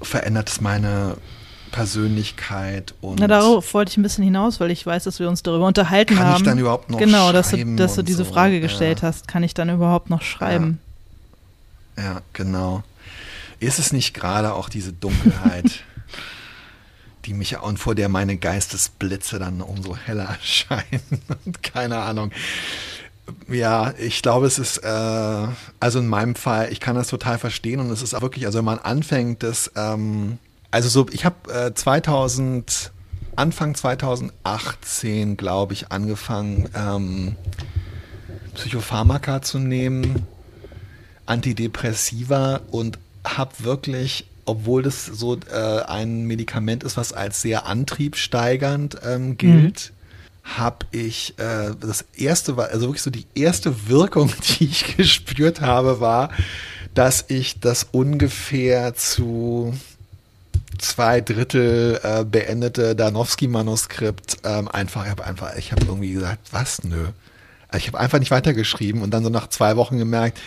verändert 0.02 0.50
es 0.50 0.60
meine 0.60 1.16
Persönlichkeit 1.74 2.94
und. 3.00 3.18
Na, 3.18 3.26
darauf 3.26 3.74
wollte 3.74 3.90
ich 3.90 3.96
ein 3.96 4.02
bisschen 4.02 4.22
hinaus, 4.22 4.60
weil 4.60 4.70
ich 4.70 4.87
weiß, 4.87 5.04
dass 5.04 5.18
wir 5.18 5.28
uns 5.28 5.42
darüber 5.42 5.66
unterhalten 5.66 6.14
kann 6.14 6.26
haben. 6.26 6.32
Kann 6.34 6.42
ich 6.42 6.46
dann 6.46 6.58
überhaupt 6.58 6.88
noch 6.88 6.98
Genau, 6.98 7.32
dass 7.32 7.50
du, 7.50 7.76
dass 7.76 7.96
du 7.96 8.02
diese 8.02 8.24
so, 8.24 8.32
Frage 8.32 8.60
gestellt 8.60 9.00
ja. 9.00 9.08
hast. 9.08 9.26
Kann 9.26 9.42
ich 9.42 9.54
dann 9.54 9.68
überhaupt 9.70 10.08
noch 10.08 10.22
schreiben? 10.22 10.78
Ja. 11.96 12.04
ja, 12.04 12.20
genau. 12.32 12.84
Ist 13.58 13.80
es 13.80 13.92
nicht 13.92 14.14
gerade 14.14 14.52
auch 14.52 14.68
diese 14.68 14.92
Dunkelheit, 14.92 15.64
die 17.24 17.34
mich 17.34 17.58
und 17.58 17.78
vor 17.78 17.94
der 17.94 18.08
meine 18.08 18.37
Geistesblitze 18.37 19.38
dann 19.38 19.60
umso 19.60 19.96
heller 19.96 20.24
erscheinen? 20.40 21.02
Keine 21.62 21.98
Ahnung. 21.98 22.30
Ja, 23.48 23.94
ich 23.98 24.20
glaube, 24.20 24.46
es 24.46 24.58
ist, 24.58 24.78
äh, 24.78 25.46
also 25.80 25.98
in 25.98 26.08
meinem 26.08 26.34
Fall, 26.34 26.70
ich 26.70 26.80
kann 26.80 26.94
das 26.94 27.08
total 27.08 27.38
verstehen 27.38 27.80
und 27.80 27.90
es 27.90 28.02
ist 28.02 28.14
auch 28.14 28.22
wirklich, 28.22 28.44
also 28.46 28.58
wenn 28.58 28.66
man 28.66 28.78
anfängt, 28.78 29.42
das, 29.42 29.70
ähm, 29.76 30.38
also 30.70 30.88
so, 30.88 31.06
ich 31.10 31.24
habe 31.24 31.52
äh, 31.52 31.74
2000, 31.74 32.92
Anfang 33.37 33.74
2018, 33.74 35.37
glaube 35.37 35.72
ich, 35.72 35.90
angefangen, 35.90 36.68
ähm, 36.74 37.37
Psychopharmaka 38.54 39.42
zu 39.42 39.58
nehmen, 39.58 40.26
Antidepressiva 41.26 42.60
und 42.70 42.98
habe 43.24 43.52
wirklich, 43.60 44.26
obwohl 44.44 44.83
das 44.83 45.07
so 45.07 45.38
äh, 45.50 45.83
ein 45.87 46.24
Medikament 46.24 46.85
ist, 46.85 46.96
was 46.96 47.12
als 47.12 47.42
sehr 47.42 47.66
antriebssteigernd 47.66 48.98
ähm, 49.04 49.38
gilt, 49.38 49.92
mhm. 49.92 50.59
habe 50.59 50.87
ich 50.90 51.35
äh, 51.38 51.72
das 51.80 52.04
erste 52.16 52.57
war, 52.57 52.68
also 52.68 52.87
wirklich 52.87 53.02
so 53.02 53.11
die 53.11 53.26
erste 53.35 53.88
Wirkung, 53.88 54.33
die 54.59 54.64
ich 54.64 54.96
gespürt 54.96 55.61
habe, 55.61 56.00
war, 56.00 56.30
dass 56.94 57.24
ich 57.28 57.61
das 57.61 57.88
ungefähr 57.90 58.94
zu 58.94 59.74
zwei 60.78 61.20
Drittel 61.20 62.00
äh, 62.02 62.24
beendete 62.24 62.94
Danowski-Manuskript 62.94 64.38
ähm, 64.44 64.68
einfach, 64.68 65.04
ich 65.04 65.11
habe 65.11 65.24
einfach, 65.24 65.57
ich 65.57 65.72
habe 65.72 65.85
irgendwie 65.87 66.12
gesagt, 66.12 66.48
was, 66.52 66.85
nö. 66.85 67.09
Ich 67.76 67.88
habe 67.88 67.98
einfach 67.98 68.20
nicht 68.20 68.30
weitergeschrieben 68.30 69.02
und 69.02 69.11
dann 69.11 69.24
so 69.24 69.30
nach 69.30 69.48
zwei 69.48 69.76
Wochen 69.76 69.98
gemerkt, 69.98 70.38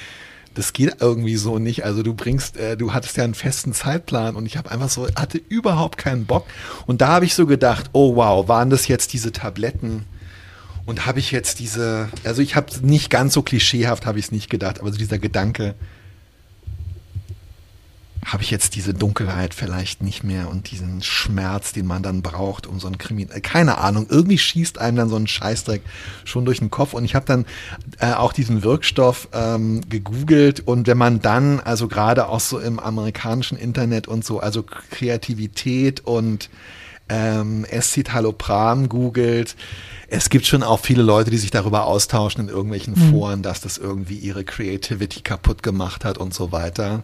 das 0.57 0.73
geht 0.73 1.01
irgendwie 1.01 1.35
so 1.35 1.59
nicht. 1.59 1.85
Also 1.85 2.01
du 2.01 2.15
bringst, 2.15 2.57
äh, 2.57 2.75
du 2.75 2.91
hattest 2.91 3.15
ja 3.15 3.23
einen 3.23 3.35
festen 3.35 3.73
Zeitplan 3.73 4.35
und 4.35 4.47
ich 4.47 4.57
habe 4.57 4.71
einfach 4.71 4.89
so, 4.89 5.07
hatte 5.15 5.37
überhaupt 5.37 5.99
keinen 5.99 6.25
Bock. 6.25 6.47
Und 6.87 7.01
da 7.01 7.09
habe 7.09 7.25
ich 7.25 7.35
so 7.35 7.45
gedacht, 7.45 7.91
oh 7.93 8.15
wow, 8.15 8.47
waren 8.47 8.71
das 8.71 8.87
jetzt 8.87 9.13
diese 9.13 9.31
Tabletten? 9.31 10.05
Und 10.87 11.05
habe 11.05 11.19
ich 11.19 11.31
jetzt 11.31 11.59
diese, 11.59 12.09
also 12.23 12.41
ich 12.41 12.55
habe 12.55 12.71
nicht 12.81 13.11
ganz 13.11 13.33
so 13.33 13.43
klischeehaft, 13.43 14.05
habe 14.07 14.17
ich 14.17 14.25
es 14.25 14.31
nicht 14.31 14.49
gedacht, 14.49 14.79
aber 14.79 14.91
so 14.91 14.97
dieser 14.97 15.19
Gedanke, 15.19 15.75
habe 18.27 18.43
ich 18.43 18.51
jetzt 18.51 18.75
diese 18.75 18.93
Dunkelheit 18.93 19.53
vielleicht 19.53 20.03
nicht 20.03 20.23
mehr 20.23 20.49
und 20.49 20.69
diesen 20.69 21.01
Schmerz, 21.01 21.71
den 21.71 21.85
man 21.85 22.03
dann 22.03 22.21
braucht, 22.21 22.67
um 22.67 22.77
so 22.77 22.87
ein 22.87 22.97
Krimi. 22.97 23.27
Äh, 23.31 23.39
keine 23.39 23.77
Ahnung, 23.77 24.05
irgendwie 24.09 24.37
schießt 24.37 24.79
einem 24.79 24.97
dann 24.97 25.09
so 25.09 25.15
ein 25.15 25.27
Scheißdreck 25.27 25.81
schon 26.25 26.43
durch 26.43 26.59
den 26.59 26.69
Kopf. 26.69 26.93
Und 26.93 27.05
ich 27.05 27.15
habe 27.15 27.25
dann 27.25 27.45
äh, 27.99 28.11
auch 28.11 28.33
diesen 28.33 28.63
Wirkstoff 28.63 29.29
ähm, 29.31 29.81
gegoogelt 29.89 30.59
und 30.59 30.87
wenn 30.87 30.97
man 30.97 31.21
dann, 31.21 31.61
also 31.61 31.87
gerade 31.87 32.27
auch 32.27 32.41
so 32.41 32.59
im 32.59 32.79
amerikanischen 32.79 33.57
Internet 33.57 34.09
und 34.09 34.25
so, 34.25 34.41
also 34.41 34.61
Kreativität 34.63 36.01
und 36.05 36.49
ähm, 37.07 37.63
Escitalopram 37.63 38.89
googelt, 38.89 39.55
es 40.09 40.29
gibt 40.29 40.45
schon 40.45 40.63
auch 40.63 40.81
viele 40.81 41.01
Leute, 41.01 41.31
die 41.31 41.37
sich 41.37 41.51
darüber 41.51 41.85
austauschen 41.85 42.41
in 42.41 42.49
irgendwelchen 42.49 42.93
mhm. 42.95 43.11
Foren, 43.11 43.41
dass 43.41 43.61
das 43.61 43.77
irgendwie 43.77 44.17
ihre 44.17 44.43
Creativity 44.43 45.21
kaputt 45.21 45.63
gemacht 45.63 46.03
hat 46.03 46.17
und 46.17 46.33
so 46.33 46.51
weiter 46.51 47.03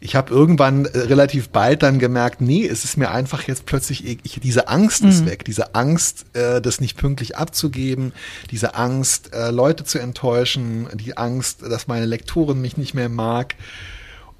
ich 0.00 0.16
habe 0.16 0.32
irgendwann 0.32 0.86
äh, 0.86 0.98
relativ 0.98 1.48
bald 1.48 1.82
dann 1.82 1.98
gemerkt, 1.98 2.40
nee, 2.40 2.66
es 2.66 2.84
ist 2.84 2.96
mir 2.96 3.10
einfach 3.10 3.42
jetzt 3.42 3.66
plötzlich, 3.66 4.06
ich, 4.06 4.40
diese 4.40 4.68
Angst 4.68 5.02
mhm. 5.02 5.08
ist 5.08 5.26
weg, 5.26 5.44
diese 5.44 5.74
Angst, 5.74 6.26
äh, 6.34 6.60
das 6.60 6.80
nicht 6.80 6.96
pünktlich 6.96 7.36
abzugeben, 7.36 8.12
diese 8.50 8.74
Angst, 8.74 9.34
äh, 9.34 9.50
Leute 9.50 9.84
zu 9.84 9.98
enttäuschen, 9.98 10.88
die 10.94 11.16
Angst, 11.16 11.62
dass 11.62 11.88
meine 11.88 12.06
Lektorin 12.06 12.60
mich 12.60 12.76
nicht 12.76 12.94
mehr 12.94 13.08
mag. 13.08 13.56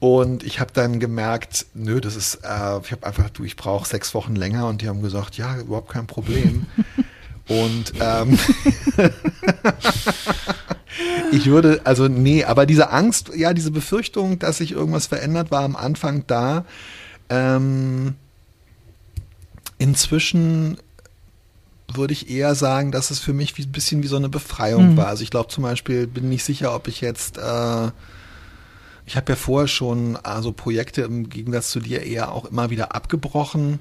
Und 0.01 0.44
ich 0.44 0.61
habe 0.61 0.71
dann 0.73 1.01
gemerkt, 1.01 1.66
nö, 1.75 2.01
das 2.01 2.14
ist, 2.14 2.37
äh, 2.37 2.79
ich 2.85 2.92
habe 2.92 3.05
einfach, 3.05 3.31
du, 3.31 3.42
ich 3.42 3.57
brauche 3.57 3.88
sechs 3.88 4.14
Wochen 4.14 4.37
länger 4.37 4.68
und 4.68 4.81
die 4.81 4.88
haben 4.88 5.03
gesagt, 5.03 5.37
ja, 5.37 5.59
überhaupt 5.59 5.90
kein 5.90 6.07
Problem. 6.07 6.66
und 7.49 7.92
ähm, 8.01 8.38
ich 11.33 11.46
würde, 11.46 11.81
also 11.85 12.09
nee, 12.09 12.44
aber 12.44 12.66
diese 12.66 12.90
Angst, 12.90 13.31
ja, 13.35 13.53
diese 13.53 13.70
Befürchtung, 13.70 14.38
dass 14.38 14.59
sich 14.59 14.72
irgendwas 14.72 15.07
verändert, 15.07 15.51
war 15.51 15.62
am 15.62 15.77
Anfang 15.77 16.24
da. 16.27 16.64
Ähm, 17.29 18.14
inzwischen 19.79 20.79
würde 21.92 22.12
ich 22.12 22.31
eher 22.31 22.55
sagen, 22.55 22.92
dass 22.92 23.11
es 23.11 23.18
für 23.18 23.33
mich 23.33 23.57
wie, 23.57 23.62
ein 23.62 23.72
bisschen 23.72 24.03
wie 24.03 24.09
so 24.09 24.16
eine 24.16 24.29
Befreiung 24.29 24.92
mhm. 24.92 24.96
war. 24.96 25.07
Also 25.07 25.22
ich 25.22 25.31
glaube 25.31 25.48
zum 25.48 25.64
Beispiel, 25.64 26.07
bin 26.07 26.29
nicht 26.29 26.44
sicher, 26.44 26.74
ob 26.74 26.88
ich 26.88 27.01
jetzt, 27.01 27.38
äh, 27.38 27.90
ich 29.07 29.16
habe 29.16 29.33
ja 29.33 29.37
vorher 29.37 29.68
schon 29.68 30.16
also 30.16 30.53
Projekte 30.53 31.03
im 31.03 31.29
Gegensatz 31.29 31.70
zu 31.70 31.81
dir 31.81 32.03
eher 32.03 32.33
auch 32.33 32.44
immer 32.44 32.70
wieder 32.70 32.94
abgebrochen 32.94 33.81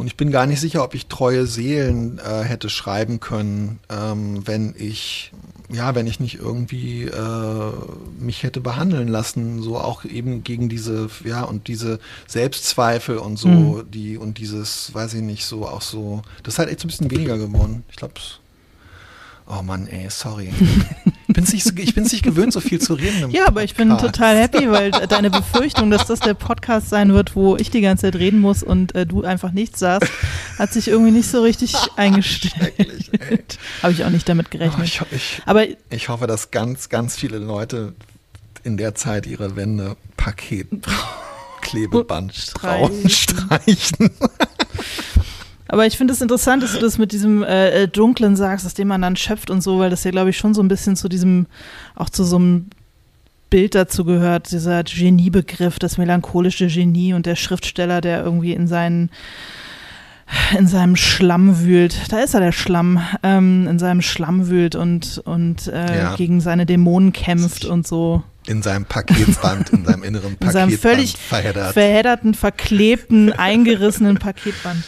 Und 0.00 0.06
ich 0.06 0.16
bin 0.16 0.30
gar 0.30 0.46
nicht 0.46 0.60
sicher, 0.60 0.82
ob 0.82 0.94
ich 0.94 1.08
treue 1.08 1.44
Seelen 1.44 2.18
äh, 2.20 2.42
hätte 2.42 2.70
schreiben 2.70 3.20
können, 3.20 3.80
ähm, 3.90 4.46
wenn 4.46 4.74
ich, 4.78 5.30
ja, 5.68 5.94
wenn 5.94 6.06
ich 6.06 6.20
nicht 6.20 6.36
irgendwie 6.36 7.02
äh, 7.02 7.72
mich 8.18 8.42
hätte 8.42 8.62
behandeln 8.62 9.08
lassen, 9.08 9.60
so 9.60 9.76
auch 9.76 10.06
eben 10.06 10.42
gegen 10.42 10.70
diese, 10.70 11.10
ja, 11.22 11.42
und 11.42 11.68
diese 11.68 11.98
Selbstzweifel 12.26 13.18
und 13.18 13.38
so, 13.38 13.48
mhm. 13.48 13.90
die, 13.90 14.16
und 14.16 14.38
dieses, 14.38 14.94
weiß 14.94 15.12
ich 15.12 15.20
nicht, 15.20 15.44
so 15.44 15.68
auch 15.68 15.82
so, 15.82 16.22
das 16.44 16.54
ist 16.54 16.58
halt 16.60 16.70
echt 16.70 16.80
so 16.80 16.86
ein 16.86 16.88
bisschen 16.88 17.10
weniger 17.10 17.36
geworden. 17.36 17.84
Ich 17.90 17.96
glaube, 17.96 18.14
Oh 19.46 19.62
Mann, 19.62 19.86
ey, 19.88 20.08
sorry. 20.08 20.50
Ich 21.30 21.34
bin 21.34 21.44
nicht, 21.44 21.78
ich 21.78 21.94
bin's 21.94 22.12
nicht 22.12 22.24
gewöhnt, 22.24 22.52
so 22.52 22.60
viel 22.60 22.80
zu 22.80 22.94
reden. 22.94 23.30
ja, 23.30 23.46
aber 23.46 23.62
ich 23.62 23.74
bin 23.76 23.96
total 23.98 24.36
happy, 24.36 24.68
weil 24.70 24.90
deine 24.90 25.30
Befürchtung, 25.30 25.90
dass 25.90 26.06
das 26.06 26.18
der 26.18 26.34
Podcast 26.34 26.90
sein 26.90 27.12
wird, 27.12 27.36
wo 27.36 27.56
ich 27.56 27.70
die 27.70 27.80
ganze 27.80 28.06
Zeit 28.06 28.16
reden 28.16 28.40
muss 28.40 28.62
und 28.64 28.94
äh, 28.96 29.06
du 29.06 29.22
einfach 29.22 29.52
nichts 29.52 29.78
sagst, 29.78 30.10
hat 30.58 30.72
sich 30.72 30.88
irgendwie 30.88 31.12
nicht 31.12 31.30
so 31.30 31.42
richtig 31.42 31.74
eingestellt. 31.96 33.58
Habe 33.82 33.92
ich 33.92 34.04
auch 34.04 34.10
nicht 34.10 34.28
damit 34.28 34.50
gerechnet. 34.50 34.80
Oh, 34.80 35.06
ich, 35.10 35.16
ich, 35.16 35.42
aber 35.46 35.64
ich 35.90 36.08
hoffe, 36.08 36.26
dass 36.26 36.50
ganz, 36.50 36.88
ganz 36.88 37.16
viele 37.16 37.38
Leute 37.38 37.94
in 38.64 38.76
der 38.76 38.96
Zeit 38.96 39.26
ihre 39.26 39.54
Wände 39.54 39.96
Paket 40.16 40.68
Klebeband 41.60 42.34
streichen. 42.34 43.08
streichen. 43.08 44.10
Aber 45.70 45.86
ich 45.86 45.96
finde 45.96 46.12
es 46.12 46.20
interessant, 46.20 46.64
dass 46.64 46.72
du 46.72 46.80
das 46.80 46.98
mit 46.98 47.12
diesem 47.12 47.44
äh, 47.44 47.84
äh, 47.84 47.88
Dunklen 47.88 48.34
sagst, 48.34 48.66
aus 48.66 48.74
dem 48.74 48.88
man 48.88 49.02
dann 49.02 49.14
schöpft 49.14 49.50
und 49.50 49.62
so, 49.62 49.78
weil 49.78 49.88
das 49.88 50.02
ja, 50.02 50.10
glaube 50.10 50.30
ich, 50.30 50.36
schon 50.36 50.52
so 50.52 50.60
ein 50.60 50.66
bisschen 50.66 50.96
zu 50.96 51.08
diesem, 51.08 51.46
auch 51.94 52.10
zu 52.10 52.24
so 52.24 52.36
einem 52.36 52.70
Bild 53.50 53.76
dazu 53.76 54.04
gehört, 54.04 54.50
dieser 54.50 54.82
Geniebegriff, 54.82 55.78
das 55.78 55.96
melancholische 55.96 56.66
Genie 56.66 57.14
und 57.14 57.24
der 57.24 57.36
Schriftsteller, 57.36 58.00
der 58.00 58.24
irgendwie 58.24 58.52
in 58.52 58.66
seinen 58.66 59.10
in 60.56 60.66
seinem 60.66 60.96
Schlamm 60.96 61.60
wühlt. 61.60 62.12
Da 62.12 62.18
ist 62.18 62.34
er 62.34 62.40
der 62.40 62.52
Schlamm, 62.52 63.00
ähm, 63.22 63.68
in 63.68 63.78
seinem 63.78 64.02
Schlamm 64.02 64.48
wühlt 64.48 64.74
und, 64.74 65.18
und 65.24 65.68
äh, 65.68 65.98
ja. 65.98 66.16
gegen 66.16 66.40
seine 66.40 66.66
Dämonen 66.66 67.12
kämpft 67.12 67.64
und 67.64 67.86
so. 67.86 68.24
In 68.46 68.62
seinem 68.62 68.86
Paketband, 68.86 69.70
in 69.70 69.84
seinem 69.84 70.02
inneren 70.02 70.36
Paketband. 70.36 70.44
In 70.44 70.50
seinem 70.50 70.78
völlig 70.78 71.16
verheddert. 71.16 71.74
verhedderten, 71.74 72.34
verklebten, 72.34 73.32
eingerissenen 73.32 74.18
Paketband 74.18 74.84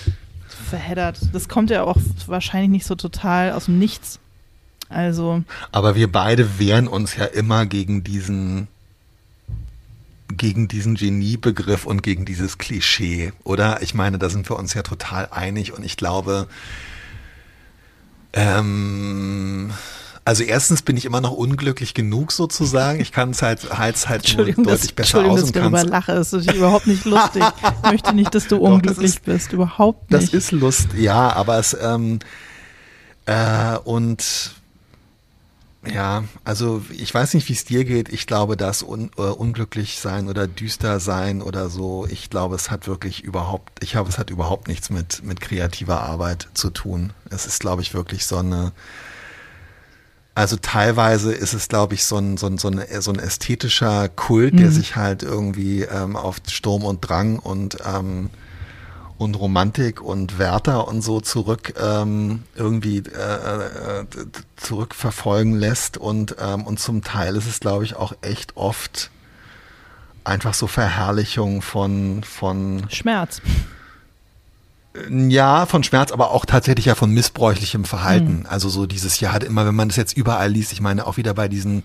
verheddert. 0.73 1.21
Das 1.35 1.51
kommt 1.51 1.69
ja 1.69 1.83
auch 1.83 1.99
wahrscheinlich 2.27 2.71
nicht 2.71 2.87
so 2.87 2.95
total 2.95 3.53
aus 3.53 3.67
dem 3.67 3.79
Nichts. 3.79 4.19
Also. 4.89 5.45
Aber 5.71 5.95
wir 5.95 6.11
beide 6.11 6.59
wehren 6.59 6.89
uns 6.89 7.15
ja 7.15 7.27
immer 7.27 7.67
gegen 7.67 8.03
diesen 8.05 8.69
gegen 10.35 10.69
diesen 10.69 10.95
Geniebegriff 10.95 11.85
und 11.85 12.03
gegen 12.03 12.25
dieses 12.25 12.57
Klischee, 12.57 13.35
oder? 13.45 13.83
Ich 13.83 13.93
meine, 13.93 14.19
da 14.19 14.31
sind 14.31 14.49
wir 14.49 14.59
uns 14.59 14.73
ja 14.73 14.83
total 14.83 15.29
einig 15.31 15.75
und 15.75 15.85
ich 15.85 15.99
glaube, 15.99 16.47
ähm, 18.33 19.73
also 20.25 20.45
erstens 20.45 20.83
bin 20.83 20.97
ich 20.97 21.05
immer 21.05 21.21
noch 21.21 21.33
unglücklich 21.33 21.95
genug 21.95 22.31
sozusagen. 22.33 23.01
Ich 23.01 23.11
kann 23.11 23.31
es 23.31 23.43
halt, 23.43 23.77
halt's 23.77 24.09
halt 24.09 24.37
nur 24.37 24.47
deutlich 24.47 24.67
das, 24.67 24.93
besser 24.93 25.19
Entschuldigung, 25.19 25.33
aus. 25.33 25.41
dass 25.41 25.49
ich 25.49 25.55
darüber 25.55 25.85
lache. 25.85 26.15
Das 26.15 26.33
ist 26.33 26.53
überhaupt 26.53 26.87
nicht 26.87 27.05
lustig. 27.05 27.43
ich 27.85 27.91
möchte 27.91 28.15
nicht, 28.15 28.35
dass 28.35 28.47
du 28.47 28.57
Doch, 28.59 28.63
unglücklich 28.63 29.17
ist, 29.17 29.25
bist. 29.25 29.53
Überhaupt 29.53 30.11
nicht. 30.11 30.23
Das 30.23 30.35
ist 30.35 30.53
Lust, 30.53 30.95
ja, 30.95 31.33
aber 31.33 31.59
es, 31.59 31.77
ähm, 31.81 32.21
äh, 33.27 33.77
und 33.79 34.53
ja, 35.85 36.23
also 36.45 36.85
ich 36.91 37.13
weiß 37.13 37.35
nicht, 37.35 37.49
wie 37.49 37.55
es 37.55 37.65
dir 37.65 37.85
geht. 37.85 38.09
Ich 38.09 38.29
glaube, 38.29 38.57
dass 38.57 38.85
un, 38.85 39.11
äh, 39.19 39.23
unglücklich 39.23 39.99
sein 39.99 40.29
oder 40.29 40.47
düster 40.47 41.01
sein 41.01 41.43
oder 41.43 41.69
so, 41.69 42.07
ich 42.09 42.31
glaube, 42.31 42.55
es 42.55 42.71
hat 42.71 42.87
wirklich 42.87 43.25
überhaupt, 43.25 43.83
ich 43.83 43.91
glaube, 43.91 44.09
es 44.09 44.19
hat 44.19 44.31
überhaupt 44.31 44.69
nichts 44.69 44.91
mit, 44.91 45.25
mit 45.25 45.41
kreativer 45.41 46.03
Arbeit 46.03 46.49
zu 46.55 46.71
tun. 46.71 47.13
Es 47.31 47.47
ist, 47.47 47.59
glaube 47.59 47.83
ich, 47.83 47.95
wirklich 47.95 48.27
so 48.27 48.37
eine, 48.37 48.71
also 50.35 50.57
teilweise 50.57 51.33
ist 51.33 51.53
es, 51.53 51.69
glaube 51.69 51.95
ich, 51.95 52.05
so 52.05 52.17
ein, 52.17 52.37
so, 52.37 52.47
ein, 52.47 52.59
so, 52.59 52.69
ein, 52.69 52.83
so 53.01 53.13
ein 53.13 53.19
ästhetischer 53.19 54.09
Kult, 54.09 54.55
mhm. 54.55 54.59
der 54.59 54.71
sich 54.71 54.97
halt 54.97 55.23
irgendwie 55.23 55.83
ähm, 55.83 56.17
auf 56.17 56.37
Sturm 56.49 56.85
und 56.85 57.01
Drang 57.01 57.39
und, 57.39 57.79
ähm, 57.85 58.31
und 59.19 59.35
Romantik 59.35 60.01
und 60.01 60.39
Werther 60.39 60.89
und 60.89 61.03
so 61.03 61.21
zurück 61.21 61.75
ähm, 61.81 62.45
irgendwie 62.55 62.99
äh, 62.99 64.01
äh, 64.01 64.07
zurückverfolgen 64.57 65.55
lässt. 65.55 65.99
Und, 65.99 66.37
ähm, 66.41 66.65
und 66.65 66.81
zum 66.81 67.05
Teil 67.05 67.37
ist 67.37 67.47
es, 67.47 67.61
glaube 67.61 67.85
ich, 67.85 67.95
auch 67.95 68.15
echt 68.23 68.57
oft 68.57 69.11
einfach 70.25 70.55
so 70.55 70.67
Verherrlichung 70.67 71.63
von, 71.63 72.25
von 72.25 72.87
Schmerz. 72.91 73.43
Ja, 75.09 75.65
von 75.65 75.83
Schmerz, 75.85 76.13
aber 76.13 76.33
auch 76.33 76.45
tatsächlich 76.45 76.85
ja 76.85 76.95
von 76.95 77.11
missbräuchlichem 77.11 77.85
Verhalten. 77.87 78.41
Mhm. 78.41 78.47
Also 78.47 78.69
so 78.69 78.85
dieses 78.85 79.21
Jahr 79.21 79.33
hat 79.33 79.43
immer, 79.43 79.65
wenn 79.65 79.75
man 79.75 79.89
das 79.89 79.97
jetzt 79.97 80.15
überall 80.15 80.51
liest, 80.51 80.71
ich 80.73 80.83
meine 80.83 81.07
auch 81.07 81.17
wieder 81.17 81.33
bei 81.33 81.49
diesen, 81.49 81.83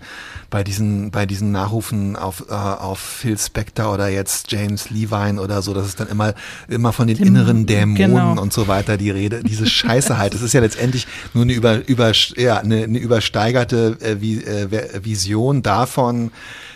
bei 0.50 0.62
diesen, 0.62 1.10
bei 1.10 1.24
diesen 1.24 1.50
Nachrufen 1.50 2.16
auf, 2.16 2.44
äh, 2.50 2.52
auf 2.52 2.98
Phil 2.98 3.38
Spector 3.38 3.94
oder 3.94 4.08
jetzt 4.08 4.52
James 4.52 4.90
Levine 4.90 5.40
oder 5.40 5.62
so, 5.62 5.72
das 5.72 5.86
ist 5.86 6.00
dann 6.00 6.08
immer, 6.08 6.34
immer 6.68 6.92
von 6.92 7.06
den 7.06 7.16
Dem, 7.16 7.28
inneren 7.28 7.64
Dämonen 7.64 7.96
genau. 7.96 8.42
und 8.42 8.52
so 8.52 8.68
weiter 8.68 8.98
die 8.98 9.10
Rede. 9.10 9.42
Diese 9.42 9.66
Scheiße 9.66 10.18
halt. 10.18 10.34
Das 10.34 10.42
ist 10.42 10.52
ja 10.52 10.60
letztendlich 10.60 11.06
nur 11.32 11.44
eine 11.44 11.54
über, 11.54 11.88
über, 11.88 12.12
ja, 12.36 12.58
eine, 12.58 12.84
eine 12.84 12.98
übersteigerte 12.98 13.96
äh, 14.00 14.20
wie, 14.20 14.44
äh, 14.44 15.02
Vision 15.02 15.62
davon, 15.62 16.30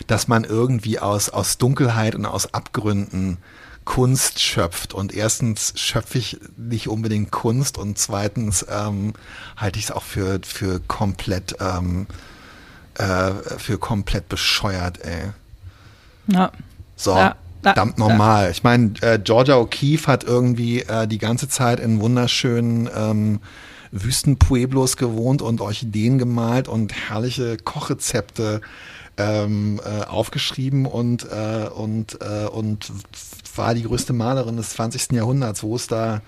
dass 0.07 0.27
man 0.27 0.45
irgendwie 0.45 0.97
aus, 0.97 1.29
aus 1.29 1.59
Dunkelheit 1.59 2.15
und 2.15 2.25
aus 2.25 2.55
Abgründen 2.55 3.37
Kunst 3.85 4.39
schöpft. 4.39 4.93
Und 4.93 5.13
erstens 5.13 5.73
schöpfe 5.75 6.17
ich 6.17 6.39
nicht 6.57 6.87
unbedingt 6.87 7.31
Kunst 7.31 7.77
und 7.77 7.97
zweitens 7.97 8.65
ähm, 8.69 9.13
halte 9.57 9.79
ich 9.79 9.85
es 9.85 9.91
auch 9.91 10.03
für, 10.03 10.39
für 10.43 10.79
komplett 10.79 11.55
ähm, 11.59 12.07
äh, 12.95 13.31
für 13.57 13.77
komplett 13.77 14.29
bescheuert, 14.29 14.99
ey. 15.01 15.31
Ja. 16.27 16.51
So. 16.95 17.15
Ja. 17.15 17.35
Verdammt 17.63 17.97
normal. 17.97 18.51
Ich 18.51 18.63
meine, 18.63 18.91
äh, 19.01 19.17
Georgia 19.17 19.55
O'Keeffe 19.55 20.07
hat 20.07 20.25
irgendwie 20.25 20.81
äh, 20.81 21.07
die 21.07 21.17
ganze 21.17 21.47
Zeit 21.47 21.79
in 21.79 22.01
wunderschönen 22.01 22.89
ähm, 22.93 23.39
Wüstenpueblos 23.91 24.97
gewohnt 24.97 25.41
und 25.41 25.61
Orchideen 25.61 26.17
gemalt 26.17 26.67
und 26.67 26.93
herrliche 26.93 27.55
Kochrezepte 27.55 28.59
ähm, 29.15 29.79
äh, 29.85 30.03
aufgeschrieben 30.03 30.85
und, 30.85 31.23
äh, 31.31 31.69
und, 31.73 32.19
äh, 32.21 32.47
und 32.47 32.91
war 33.55 33.73
die 33.73 33.83
größte 33.83 34.13
Malerin 34.13 34.57
des 34.57 34.69
20. 34.71 35.11
Jahrhunderts. 35.11 35.63
Wo 35.63 35.75
ist 35.75 35.91
da 35.91 36.21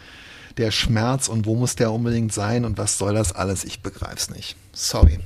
der 0.57 0.71
Schmerz 0.71 1.27
und 1.27 1.45
wo 1.45 1.55
muss 1.55 1.75
der 1.75 1.91
unbedingt 1.91 2.33
sein 2.33 2.65
und 2.65 2.77
was 2.77 2.97
soll 2.97 3.13
das 3.13 3.33
alles? 3.33 3.63
Ich 3.63 3.81
begreife 3.81 4.15
es 4.17 4.29
nicht. 4.29 4.55
Sorry. 4.73 5.19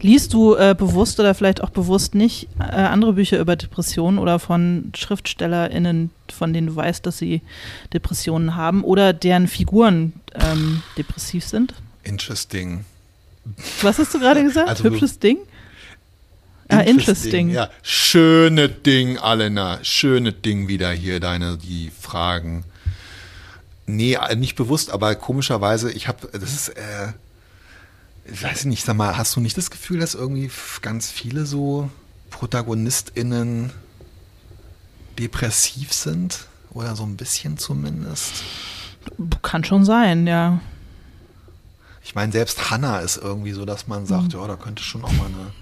Liest 0.00 0.32
du 0.32 0.54
äh, 0.54 0.74
bewusst 0.76 1.18
oder 1.18 1.34
vielleicht 1.34 1.62
auch 1.62 1.70
bewusst 1.70 2.14
nicht 2.14 2.48
äh, 2.60 2.62
andere 2.62 3.14
Bücher 3.14 3.40
über 3.40 3.56
Depressionen 3.56 4.18
oder 4.18 4.38
von 4.38 4.92
SchriftstellerInnen, 4.94 6.10
von 6.32 6.52
denen 6.52 6.68
du 6.68 6.76
weißt, 6.76 7.04
dass 7.06 7.18
sie 7.18 7.42
Depressionen 7.92 8.54
haben 8.54 8.84
oder 8.84 9.12
deren 9.12 9.48
Figuren 9.48 10.12
ähm, 10.34 10.82
depressiv 10.96 11.44
sind? 11.44 11.74
Interesting. 12.04 12.84
Was 13.82 13.98
hast 13.98 14.14
du 14.14 14.20
gerade 14.20 14.42
gesagt? 14.42 14.68
Also, 14.68 14.84
Hübsches 14.84 15.18
Ding? 15.18 15.38
Ah, 16.68 16.80
interesting. 16.80 17.50
Ja, 17.50 17.70
schöne 17.82 18.68
Ding, 18.68 19.18
Alena. 19.18 19.78
Schöne 19.82 20.32
Ding 20.32 20.68
wieder 20.68 20.90
hier, 20.92 21.20
deine, 21.20 21.58
die 21.58 21.90
Fragen. 21.98 22.64
Nee, 23.86 24.18
nicht 24.36 24.56
bewusst, 24.56 24.90
aber 24.90 25.14
komischerweise, 25.14 25.92
ich 25.92 26.08
habe, 26.08 26.28
das 26.32 26.54
ist, 26.54 26.68
äh, 26.70 27.12
ich 28.24 28.42
weiß 28.42 28.64
nicht, 28.64 28.84
sag 28.84 28.96
mal, 28.96 29.16
hast 29.16 29.36
du 29.36 29.40
nicht 29.40 29.58
das 29.58 29.70
Gefühl, 29.70 30.00
dass 30.00 30.14
irgendwie 30.14 30.50
ganz 30.80 31.10
viele 31.10 31.44
so 31.44 31.90
ProtagonistInnen 32.30 33.70
depressiv 35.18 35.92
sind? 35.92 36.46
Oder 36.70 36.96
so 36.96 37.04
ein 37.04 37.16
bisschen 37.16 37.56
zumindest? 37.56 38.42
Kann 39.42 39.62
schon 39.62 39.84
sein, 39.84 40.26
ja. 40.26 40.60
Ich 42.02 42.14
meine, 42.14 42.32
selbst 42.32 42.70
Hannah 42.70 42.98
ist 42.98 43.16
irgendwie 43.16 43.52
so, 43.52 43.64
dass 43.64 43.86
man 43.86 44.06
sagt, 44.06 44.34
mhm. 44.34 44.40
ja, 44.40 44.46
da 44.46 44.56
könnte 44.56 44.82
schon 44.82 45.04
auch 45.04 45.12
mal 45.12 45.26
eine 45.26 45.52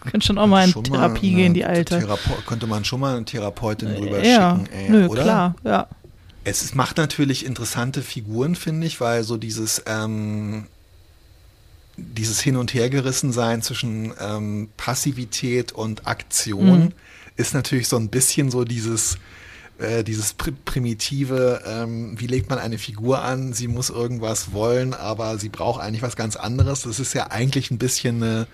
könnte 0.00 0.26
schon 0.26 0.38
auch 0.38 0.46
mal 0.46 0.64
in 0.68 0.82
Therapie 0.82 1.34
gehen, 1.34 1.54
die 1.54 1.64
Alte. 1.64 1.98
Therape 1.98 2.42
könnte 2.46 2.66
man 2.66 2.84
schon 2.84 3.00
mal 3.00 3.16
eine 3.16 3.24
Therapeutin 3.24 3.94
drüber 3.94 4.24
ja, 4.24 4.56
schicken, 4.56 4.72
ey, 4.72 4.90
nö, 4.90 5.06
oder? 5.06 5.22
klar, 5.22 5.54
ja. 5.64 5.88
Es 6.44 6.74
macht 6.74 6.96
natürlich 6.96 7.44
interessante 7.44 8.02
Figuren, 8.02 8.54
finde 8.54 8.86
ich, 8.86 9.00
weil 9.00 9.22
so 9.24 9.36
dieses, 9.36 9.82
ähm, 9.86 10.66
dieses 11.96 12.40
Hin- 12.40 12.56
und 12.56 12.72
Hergerissensein 12.72 13.60
zwischen 13.62 14.12
ähm, 14.20 14.68
Passivität 14.76 15.72
und 15.72 16.06
Aktion 16.06 16.80
mhm. 16.80 16.92
ist 17.36 17.54
natürlich 17.54 17.88
so 17.88 17.96
ein 17.96 18.08
bisschen 18.08 18.50
so 18.50 18.64
dieses, 18.64 19.18
äh, 19.78 20.04
dieses 20.04 20.32
pr 20.32 20.52
primitive, 20.64 21.62
ähm, 21.66 22.18
wie 22.18 22.26
legt 22.26 22.50
man 22.50 22.58
eine 22.58 22.78
Figur 22.78 23.22
an, 23.22 23.52
sie 23.52 23.68
muss 23.68 23.90
irgendwas 23.90 24.52
wollen, 24.52 24.94
aber 24.94 25.38
sie 25.38 25.48
braucht 25.48 25.80
eigentlich 25.80 26.02
was 26.02 26.16
ganz 26.16 26.36
anderes. 26.36 26.82
Das 26.82 26.98
ist 26.98 27.14
ja 27.14 27.30
eigentlich 27.30 27.70
ein 27.70 27.78
bisschen 27.78 28.22
eine 28.22 28.46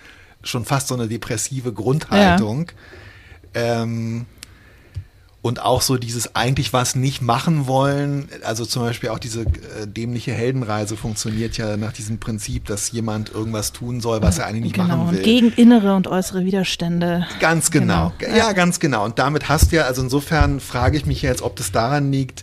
schon 0.45 0.65
fast 0.65 0.89
so 0.89 0.95
eine 0.95 1.09
depressive 1.09 1.73
Grundhaltung. 1.73 2.71
Ja. 3.55 3.83
Ähm, 3.83 4.27
und 5.45 5.61
auch 5.61 5.83
so 5.83 5.99
dieses 5.99 6.35
eigentlich 6.35 6.73
was 6.73 6.97
nicht 6.97 7.21
machen 7.21 7.67
wollen, 7.67 8.31
also 8.45 8.65
zum 8.65 8.81
Beispiel 8.81 9.11
auch 9.11 9.19
diese 9.19 9.43
äh, 9.43 9.87
dämliche 9.87 10.33
Heldenreise 10.33 10.97
funktioniert 10.97 11.59
ja 11.59 11.77
nach 11.77 11.93
diesem 11.93 12.19
Prinzip, 12.19 12.65
dass 12.65 12.93
jemand 12.93 13.31
irgendwas 13.31 13.73
tun 13.73 14.01
soll, 14.01 14.23
was 14.23 14.39
er 14.39 14.47
eigentlich 14.47 14.63
nicht 14.63 14.77
genau, 14.77 14.97
machen 14.97 15.11
will. 15.11 15.19
Und 15.19 15.25
gegen 15.25 15.53
innere 15.53 15.97
und 15.97 16.09
äußere 16.09 16.47
Widerstände. 16.47 17.27
Ganz 17.41 17.71
genau. 17.71 18.15
genau. 18.17 18.35
Ja, 18.35 18.53
ganz 18.53 18.81
genau. 18.81 19.05
Und 19.05 19.19
damit 19.19 19.51
hast 19.51 19.71
du 19.71 19.77
ja, 19.77 19.83
also 19.83 20.01
insofern 20.01 20.61
frage 20.61 20.97
ich 20.97 21.05
mich 21.05 21.21
jetzt, 21.21 21.43
ob 21.43 21.57
das 21.57 21.73
daran 21.73 22.11
liegt, 22.11 22.43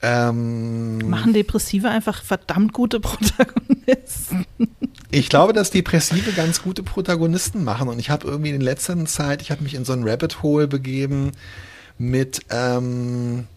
ähm, 0.00 0.98
Machen 1.08 1.32
Depressive 1.32 1.88
einfach 1.88 2.22
verdammt 2.22 2.72
gute 2.72 3.00
Protagonisten? 3.00 4.46
Ich 5.10 5.28
glaube, 5.28 5.52
dass 5.52 5.70
Depressive 5.70 6.32
ganz 6.32 6.62
gute 6.62 6.82
Protagonisten 6.82 7.64
machen. 7.64 7.88
Und 7.88 7.98
ich 7.98 8.10
habe 8.10 8.26
irgendwie 8.26 8.50
in 8.50 8.60
letzter 8.60 9.04
Zeit, 9.06 9.42
ich 9.42 9.50
habe 9.50 9.62
mich 9.62 9.74
in 9.74 9.84
so 9.84 9.92
ein 9.92 10.06
Rabbit 10.06 10.42
Hole 10.42 10.68
begeben, 10.68 11.32
mit 11.96 12.42
ähm, 12.50 13.48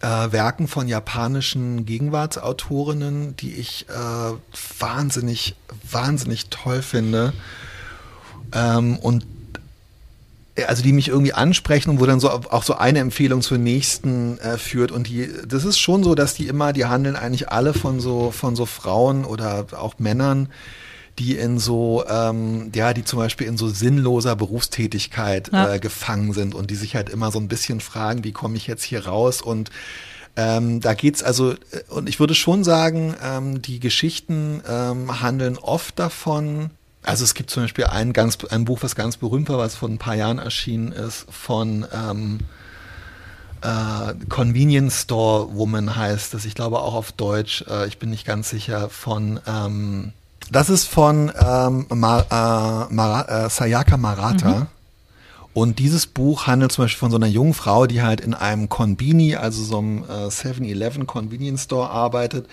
äh, 0.00 0.06
Werken 0.06 0.68
von 0.68 0.86
japanischen 0.86 1.86
Gegenwartsautorinnen, 1.86 3.36
die 3.36 3.54
ich 3.54 3.86
äh, 3.88 4.32
wahnsinnig, 4.78 5.54
wahnsinnig 5.90 6.50
toll 6.50 6.82
finde. 6.82 7.32
Ähm, 8.52 8.98
und 8.98 9.24
also 10.66 10.82
die 10.82 10.92
mich 10.92 11.08
irgendwie 11.08 11.32
ansprechen 11.32 11.90
und 11.90 12.00
wo 12.00 12.06
dann 12.06 12.20
so 12.20 12.30
auch 12.30 12.62
so 12.62 12.74
eine 12.74 12.98
Empfehlung 12.98 13.42
zur 13.42 13.58
nächsten 13.58 14.38
äh, 14.38 14.58
führt 14.58 14.92
und 14.92 15.08
die 15.08 15.28
das 15.46 15.64
ist 15.64 15.78
schon 15.78 16.02
so, 16.02 16.14
dass 16.14 16.34
die 16.34 16.46
immer 16.46 16.72
die 16.72 16.86
handeln 16.86 17.16
eigentlich 17.16 17.50
alle 17.50 17.74
von 17.74 18.00
so 18.00 18.30
von 18.30 18.56
so 18.56 18.66
Frauen 18.66 19.24
oder 19.24 19.66
auch 19.72 19.98
Männern, 19.98 20.48
die 21.18 21.36
in 21.36 21.58
so, 21.58 22.04
ähm, 22.08 22.70
ja, 22.74 22.94
die 22.94 23.04
zum 23.04 23.18
Beispiel 23.18 23.46
in 23.46 23.56
so 23.56 23.68
sinnloser 23.68 24.36
Berufstätigkeit 24.36 25.50
ja. 25.52 25.74
äh, 25.74 25.78
gefangen 25.78 26.32
sind 26.32 26.54
und 26.54 26.70
die 26.70 26.76
sich 26.76 26.94
halt 26.94 27.10
immer 27.10 27.30
so 27.30 27.38
ein 27.38 27.48
bisschen 27.48 27.80
fragen, 27.80 28.24
wie 28.24 28.32
komme 28.32 28.56
ich 28.56 28.66
jetzt 28.66 28.84
hier 28.84 29.06
raus 29.06 29.42
und 29.42 29.70
ähm, 30.36 30.80
da 30.80 30.94
geht's 30.94 31.24
also, 31.24 31.52
äh, 31.52 31.56
und 31.88 32.08
ich 32.08 32.20
würde 32.20 32.34
schon 32.34 32.62
sagen, 32.62 33.16
ähm, 33.24 33.60
die 33.60 33.80
Geschichten 33.80 34.62
ähm, 34.68 35.20
handeln 35.20 35.58
oft 35.58 35.98
davon, 35.98 36.70
also 37.02 37.24
es 37.24 37.34
gibt 37.34 37.50
zum 37.50 37.64
Beispiel 37.64 37.84
ein, 37.84 38.12
ganz, 38.12 38.38
ein 38.50 38.64
Buch, 38.64 38.80
was 38.82 38.94
ganz 38.94 39.16
berühmt 39.16 39.48
war, 39.48 39.58
was 39.58 39.76
vor 39.76 39.88
ein 39.88 39.98
paar 39.98 40.14
Jahren 40.14 40.38
erschienen 40.38 40.92
ist, 40.92 41.26
von 41.30 41.86
ähm, 41.92 42.40
äh, 43.62 44.14
Convenience 44.28 45.02
Store 45.02 45.54
Woman 45.54 45.96
heißt 45.96 46.34
das, 46.34 46.44
ich 46.44 46.54
glaube 46.54 46.80
auch 46.80 46.94
auf 46.94 47.12
Deutsch, 47.12 47.64
äh, 47.68 47.86
ich 47.86 47.98
bin 47.98 48.10
nicht 48.10 48.26
ganz 48.26 48.50
sicher, 48.50 48.88
von 48.88 49.40
ähm, 49.46 50.12
das 50.50 50.70
ist 50.70 50.86
von 50.86 51.30
ähm, 51.38 51.86
Mar, 51.90 52.26
äh, 52.30 52.94
Mara, 52.94 53.46
äh, 53.46 53.50
Sayaka 53.50 53.96
Marata. 53.96 54.50
Mhm. 54.50 54.66
Und 55.54 55.78
dieses 55.80 56.06
Buch 56.06 56.46
handelt 56.46 56.72
zum 56.72 56.84
Beispiel 56.84 57.00
von 57.00 57.10
so 57.10 57.16
einer 57.16 57.26
jungen 57.26 57.52
Frau, 57.52 57.86
die 57.86 58.02
halt 58.02 58.20
in 58.20 58.32
einem 58.32 58.68
Konbini, 58.68 59.34
also 59.34 59.62
so 59.64 59.78
einem 59.78 60.04
äh, 60.04 60.28
7-Eleven 60.28 61.06
Convenience 61.06 61.64
Store 61.64 61.90
arbeitet 61.90 62.46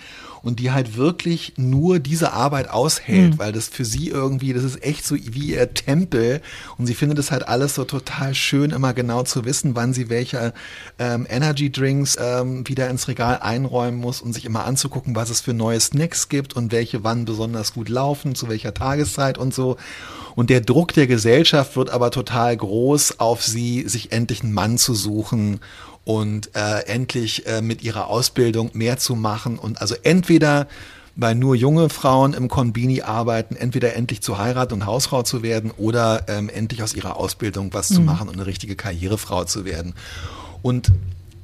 und 0.46 0.60
die 0.60 0.70
halt 0.70 0.96
wirklich 0.96 1.54
nur 1.56 1.98
diese 1.98 2.32
Arbeit 2.32 2.70
aushält, 2.70 3.32
mhm. 3.32 3.38
weil 3.38 3.50
das 3.50 3.66
für 3.66 3.84
sie 3.84 4.10
irgendwie, 4.10 4.52
das 4.52 4.62
ist 4.62 4.80
echt 4.80 5.04
so 5.04 5.16
wie 5.16 5.50
ihr 5.50 5.74
Tempel 5.74 6.40
und 6.78 6.86
sie 6.86 6.94
findet 6.94 7.18
es 7.18 7.32
halt 7.32 7.48
alles 7.48 7.74
so 7.74 7.84
total 7.84 8.32
schön, 8.32 8.70
immer 8.70 8.94
genau 8.94 9.24
zu 9.24 9.44
wissen, 9.44 9.74
wann 9.74 9.92
sie 9.92 10.08
welche 10.08 10.54
ähm, 11.00 11.26
Energy 11.28 11.72
Drinks 11.72 12.16
ähm, 12.20 12.66
wieder 12.68 12.88
ins 12.88 13.08
Regal 13.08 13.40
einräumen 13.40 13.98
muss 13.98 14.20
und 14.20 14.34
sich 14.34 14.44
immer 14.44 14.66
anzugucken, 14.66 15.16
was 15.16 15.30
es 15.30 15.40
für 15.40 15.52
neue 15.52 15.80
Snacks 15.80 16.28
gibt 16.28 16.54
und 16.54 16.70
welche 16.70 17.02
wann 17.02 17.24
besonders 17.24 17.74
gut 17.74 17.88
laufen, 17.88 18.36
zu 18.36 18.48
welcher 18.48 18.72
Tageszeit 18.72 19.38
und 19.38 19.52
so. 19.52 19.76
Und 20.36 20.48
der 20.48 20.60
Druck 20.60 20.92
der 20.92 21.08
Gesellschaft 21.08 21.74
wird 21.74 21.90
aber 21.90 22.12
total 22.12 22.56
groß 22.56 23.18
auf 23.18 23.42
sie, 23.42 23.88
sich 23.88 24.12
endlich 24.12 24.44
einen 24.44 24.52
Mann 24.52 24.78
zu 24.78 24.94
suchen 24.94 25.58
und 26.06 26.54
äh, 26.54 26.86
endlich 26.86 27.46
äh, 27.46 27.60
mit 27.60 27.82
ihrer 27.82 28.06
Ausbildung 28.06 28.70
mehr 28.72 28.96
zu 28.96 29.16
machen 29.16 29.58
und 29.58 29.80
also 29.82 29.96
entweder 30.02 30.68
weil 31.16 31.34
nur 31.34 31.54
junge 31.54 31.88
Frauen 31.88 32.34
im 32.34 32.48
Konbini 32.48 33.00
arbeiten, 33.00 33.56
entweder 33.56 33.96
endlich 33.96 34.20
zu 34.20 34.36
heiraten 34.36 34.74
und 34.74 34.86
Hausfrau 34.86 35.22
zu 35.22 35.42
werden 35.42 35.70
oder 35.78 36.26
ähm, 36.28 36.50
endlich 36.50 36.82
aus 36.82 36.94
ihrer 36.94 37.16
Ausbildung 37.16 37.72
was 37.72 37.90
mhm. 37.90 37.94
zu 37.94 38.00
machen 38.02 38.28
und 38.28 38.34
eine 38.34 38.46
richtige 38.46 38.76
Karrierefrau 38.76 39.44
zu 39.44 39.64
werden. 39.64 39.94
Und 40.60 40.92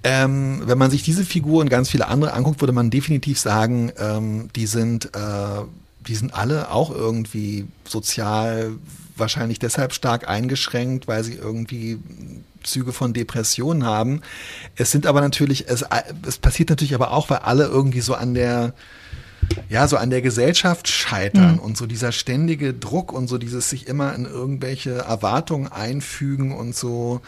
ähm, 0.05 0.63
wenn 0.67 0.77
man 0.77 0.91
sich 0.91 1.03
diese 1.03 1.25
Figur 1.25 1.63
und 1.63 1.71
ganz 1.71 1.89
viele 1.89 2.09
andere 2.09 2.35
anguckt, 2.35 2.61
würde 2.61 2.75
man 2.75 2.91
definitiv 2.91 3.41
sagen, 3.41 3.93
ähm, 3.99 4.51
die 4.55 4.67
sind, 4.67 5.07
äh, 5.17 5.63
die 6.07 6.17
sind 6.17 6.35
alle 6.35 6.71
auch 6.71 6.91
irgendwie 6.95 7.67
sozial 7.89 8.73
wahrscheinlich 9.17 9.59
deshalb 9.59 9.93
stark 9.93 10.29
eingeschränkt, 10.29 11.09
weil 11.09 11.25
sie 11.25 11.35
irgendwie 11.35 11.99
Züge 12.63 12.93
von 12.93 13.13
Depressionen 13.13 13.85
haben. 13.85 14.23
Es 14.77 14.91
sind 14.91 15.07
aber 15.07 15.21
natürlich, 15.21 15.69
es, 15.69 15.85
es 16.27 16.39
passiert 16.39 16.71
natürlich 16.71 16.95
aber 16.95 17.13
auch, 17.13 17.31
weil 17.31 17.39
alle 17.39 17.65
irgendwie 17.65 18.01
so 18.01 18.15
an 18.15 18.35
der, 18.35 18.75
ja, 19.69 19.89
so 19.89 19.97
an 19.97 20.11
der 20.11 20.23
Gesellschaft 20.23 20.89
scheitern 20.89 21.55
mhm. 21.55 21.61
und 21.61 21.77
so 21.77 21.87
dieser 21.87 22.13
ständige 22.13 22.75
Druck 22.75 23.13
und 23.13 23.29
so 23.29 23.39
dieses 23.39 23.71
sich 23.71 23.89
immer 23.89 24.15
in 24.15 24.25
irgendwelche 24.25 24.93
Erwartungen 24.93 25.69
einfügen 25.69 26.53
und 26.53 26.75
so. 26.75 27.21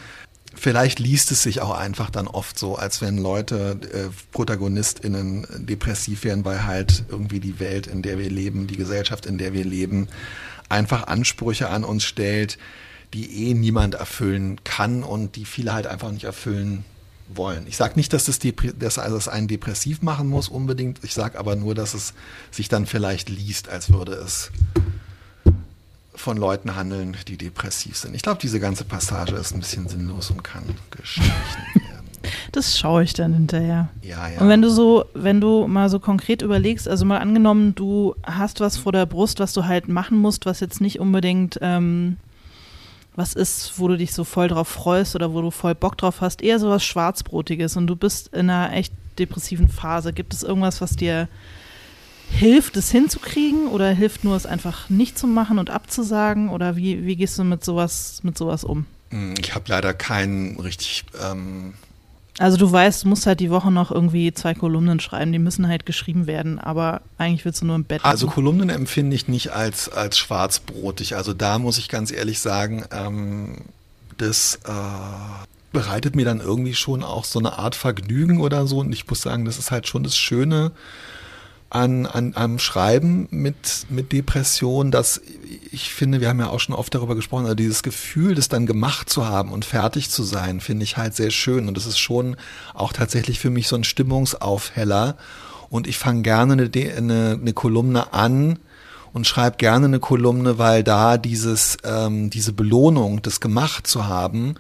Vielleicht 0.57 1.01
liest 1.01 1.33
es 1.33 1.43
sich 1.43 1.61
auch 1.61 1.77
einfach 1.77 2.11
dann 2.11 2.29
oft 2.29 2.57
so, 2.57 2.77
als 2.77 3.03
wenn 3.03 3.19
Leute, 3.19 3.77
äh, 3.93 4.11
ProtagonistInnen 4.31 5.47
depressiv 5.67 6.23
werden, 6.23 6.45
weil 6.45 6.65
halt 6.65 7.03
irgendwie 7.09 7.41
die 7.41 7.59
Welt, 7.59 7.89
in 7.89 8.03
der 8.03 8.19
wir 8.19 8.31
leben, 8.31 8.69
die 8.69 8.77
Gesellschaft, 8.77 9.27
in 9.27 9.37
der 9.37 9.53
wir 9.53 9.65
leben, 9.65 10.07
einfach 10.69 11.07
Ansprüche 11.07 11.69
an 11.69 11.85
uns 11.85 12.05
stellt, 12.05 12.59
die 13.13 13.49
eh 13.49 13.55
niemand 13.55 13.95
erfüllen 13.95 14.63
kann 14.65 15.03
und 15.03 15.37
die 15.37 15.45
viele 15.45 15.73
halt 15.73 15.87
einfach 15.87 16.11
nicht 16.11 16.25
erfüllen 16.25 16.85
wollen. 17.29 17.67
Ich 17.67 17.77
sage 17.77 17.95
nicht, 17.97 18.13
dass 18.13 18.25
das, 18.25 18.39
dass 18.79 18.95
das 18.95 19.29
einen 19.29 19.49
depressiv 19.49 20.03
machen 20.03 20.29
muss 20.29 20.49
unbedingt. 20.49 21.03
Ich 21.05 21.15
sage 21.15 21.39
aber 21.39 21.57
nur, 21.57 21.75
dass 21.75 21.95
es 21.95 22.13
sich 22.51 22.69
dann 22.69 22.87
vielleicht 22.87 23.29
liest, 23.29 23.69
als 23.69 23.91
würde 23.91 24.13
es 24.13 24.51
von 26.15 26.37
Leuten 26.37 26.77
handeln, 26.77 27.17
die 27.27 27.37
depressiv 27.37 27.97
sind. 27.97 28.15
Ich 28.15 28.23
glaube, 28.23 28.41
diese 28.41 28.61
ganze 28.61 28.85
Passage 28.85 29.35
ist 29.35 29.53
ein 29.53 29.61
bisschen 29.61 29.89
sinnlos 29.89 30.31
und 30.31 30.43
kann 30.43 30.65
gestrichen 30.91 31.33
werden. 31.75 31.91
Das 32.53 32.79
schaue 32.79 33.03
ich 33.03 33.13
dann 33.13 33.35
hinterher. 33.35 33.89
Ja, 34.03 34.29
ja. 34.29 34.41
Und 34.41 34.49
wenn 34.49 34.63
du 34.63 34.71
so, 34.71 35.05
wenn 35.15 35.41
du 35.41 35.67
mal 35.67 35.89
so 35.89 36.01
konkret 36.01 36.43
überlegst, 36.43 36.89
also 36.89 37.05
mal 37.05 37.19
angenommen, 37.19 37.75
du 37.75 38.15
hast 38.23 38.61
was 38.61 38.77
vor 38.77 38.93
der 38.93 39.07
Brust, 39.07 39.41
was 39.41 39.53
du 39.53 39.65
halt 39.65 39.89
machen 39.89 40.19
musst, 40.19 40.47
was 40.47 40.61
jetzt 40.61 40.81
nicht 40.81 41.01
unbedingt 41.01 41.59
ähm, 41.63 42.17
was 43.17 43.35
ist, 43.35 43.79
wo 43.79 43.89
du 43.89 43.97
dich 43.97 44.13
so 44.13 44.25
voll 44.25 44.49
drauf 44.49 44.69
freust 44.69 45.15
oder 45.15 45.33
wo 45.33 45.41
du 45.41 45.51
voll 45.51 45.75
Bock 45.75 45.97
drauf 45.97 46.21
hast, 46.21 46.43
eher 46.43 46.59
so 46.59 46.69
was 46.69 46.85
Schwarzbrotiges 46.85 47.77
und 47.77 47.87
du 47.87 47.97
bist 47.97 48.29
in 48.35 48.51
einer 48.51 48.73
echt 48.73 48.93
depressiven 49.19 49.69
Phase. 49.69 50.13
Gibt 50.13 50.35
es 50.35 50.43
irgendwas, 50.43 50.81
was 50.81 50.97
dir 50.97 51.29
hilft, 52.31 52.77
es 52.77 52.91
hinzukriegen 52.91 53.69
oder 53.69 53.91
hilft 53.91 54.25
nur, 54.25 54.37
es 54.37 54.47
einfach 54.47 54.91
nicht 54.91 55.19
zu 55.19 55.27
machen 55.27 55.59
und 55.59 55.71
abzusagen? 55.71 56.49
Oder 56.49 56.77
wie, 56.77 57.07
wie 57.07 57.17
gehst 57.17 57.39
du 57.39 57.45
mit 57.45 57.65
sowas, 57.65 58.21
mit 58.23 58.37
sowas 58.37 58.65
um? 58.65 58.87
Hm, 59.11 59.35
ich 59.41 59.55
habe 59.55 59.65
leider 59.69 59.95
keinen 59.95 60.59
richtig 60.59 61.05
ähm, 61.23 61.75
also 62.39 62.57
du 62.57 62.71
weißt, 62.71 63.05
du 63.05 63.09
musst 63.09 63.27
halt 63.27 63.41
die 63.41 63.51
Woche 63.51 63.71
noch 63.71 63.91
irgendwie 63.91 64.33
zwei 64.33 64.55
Kolumnen 64.55 64.99
schreiben, 64.99 65.33
die 65.33 65.39
müssen 65.39 65.69
halt 65.69 65.87
geschrieben 65.87 66.27
werden, 66.27 66.59
aber 66.59 67.03
eigentlich 67.17 67.45
willst 67.45 67.63
du 67.63 67.67
nur 67.67 67.77
im 67.77 67.85
Bett. 67.85 68.05
Also 68.05 68.27
Kolumnen 68.27 68.71
empfinde 68.71 69.15
ich 69.15 69.29
nicht 69.29 69.53
als, 69.53 69.89
als 69.89 70.19
schwarzbrotig. 70.19 71.17
Also 71.17 71.33
da 71.33 71.59
muss 71.59 71.79
ich 71.79 71.89
ganz 71.89 72.11
ehrlich 72.11 72.41
sagen, 72.41 72.85
ähm, 72.91 73.59
das 74.17 74.57
äh, 74.65 75.45
bereitet 75.73 76.17
mir 76.17 76.25
dann 76.25 76.41
irgendwie 76.41 76.75
schon 76.75 77.05
auch 77.05 77.25
so 77.25 77.39
eine 77.39 77.59
Art 77.59 77.75
Vergnügen 77.75 78.41
oder 78.41 78.67
so. 78.67 78.79
Und 78.79 78.93
ich 78.93 79.07
muss 79.09 79.23
sagen, 79.23 79.45
das 79.45 79.59
ist 79.59 79.71
halt 79.71 79.87
schon 79.87 80.03
das 80.03 80.17
Schöne 80.17 80.73
an, 81.71 82.07
an, 82.07 82.33
am 82.35 82.59
Schreiben 82.59 83.27
mit, 83.31 83.87
mit 83.89 84.13
Depression, 84.13 84.91
dass 84.91 85.21
ich 85.73 85.93
finde, 85.93 86.21
wir 86.21 86.29
haben 86.29 86.39
ja 86.39 86.49
auch 86.49 86.61
schon 86.61 86.75
oft 86.75 86.95
darüber 86.95 87.15
gesprochen, 87.15 87.45
also 87.45 87.57
dieses 87.57 87.83
Gefühl, 87.83 88.35
das 88.35 88.49
dann 88.49 88.67
gemacht 88.67 89.11
zu 89.11 89.27
haben 89.27 89.51
und 89.53 89.65
fertig 89.65 90.11
zu 90.11 90.23
sein, 90.23 90.61
finde 90.61 90.85
ich 90.85 90.97
halt 90.97 91.17
sehr 91.17 91.31
schön. 91.31 91.67
Und 91.67 91.77
das 91.77 91.87
ist 91.87 91.99
schon 91.99 92.37
auch 92.75 92.93
tatsächlich 92.93 93.41
für 93.41 93.51
mich 93.51 93.67
so 93.67 93.77
ein 93.77 93.85
Stimmungsaufheller. 93.85 95.17
Und 95.69 95.89
ich 95.89 95.99
fange 95.99 96.23
gerne 96.23 96.53
eine, 96.53 96.71
eine, 96.97 97.39
eine 97.41 97.53
Kolumne 97.53 98.13
an, 98.13 98.59
und 99.15 99.29
schreibe 99.29 99.57
gerne 99.59 99.87
eine 99.87 100.01
Kolumne, 100.01 100.59
weil 100.59 100.83
da 100.83 101.19
dieses, 101.19 101.79
ähm, 101.85 102.31
diese 102.31 102.53
Belohnung, 102.53 103.23
das 103.23 103.41
gemacht 103.41 103.87
zu 103.87 104.09
haben, 104.09 104.57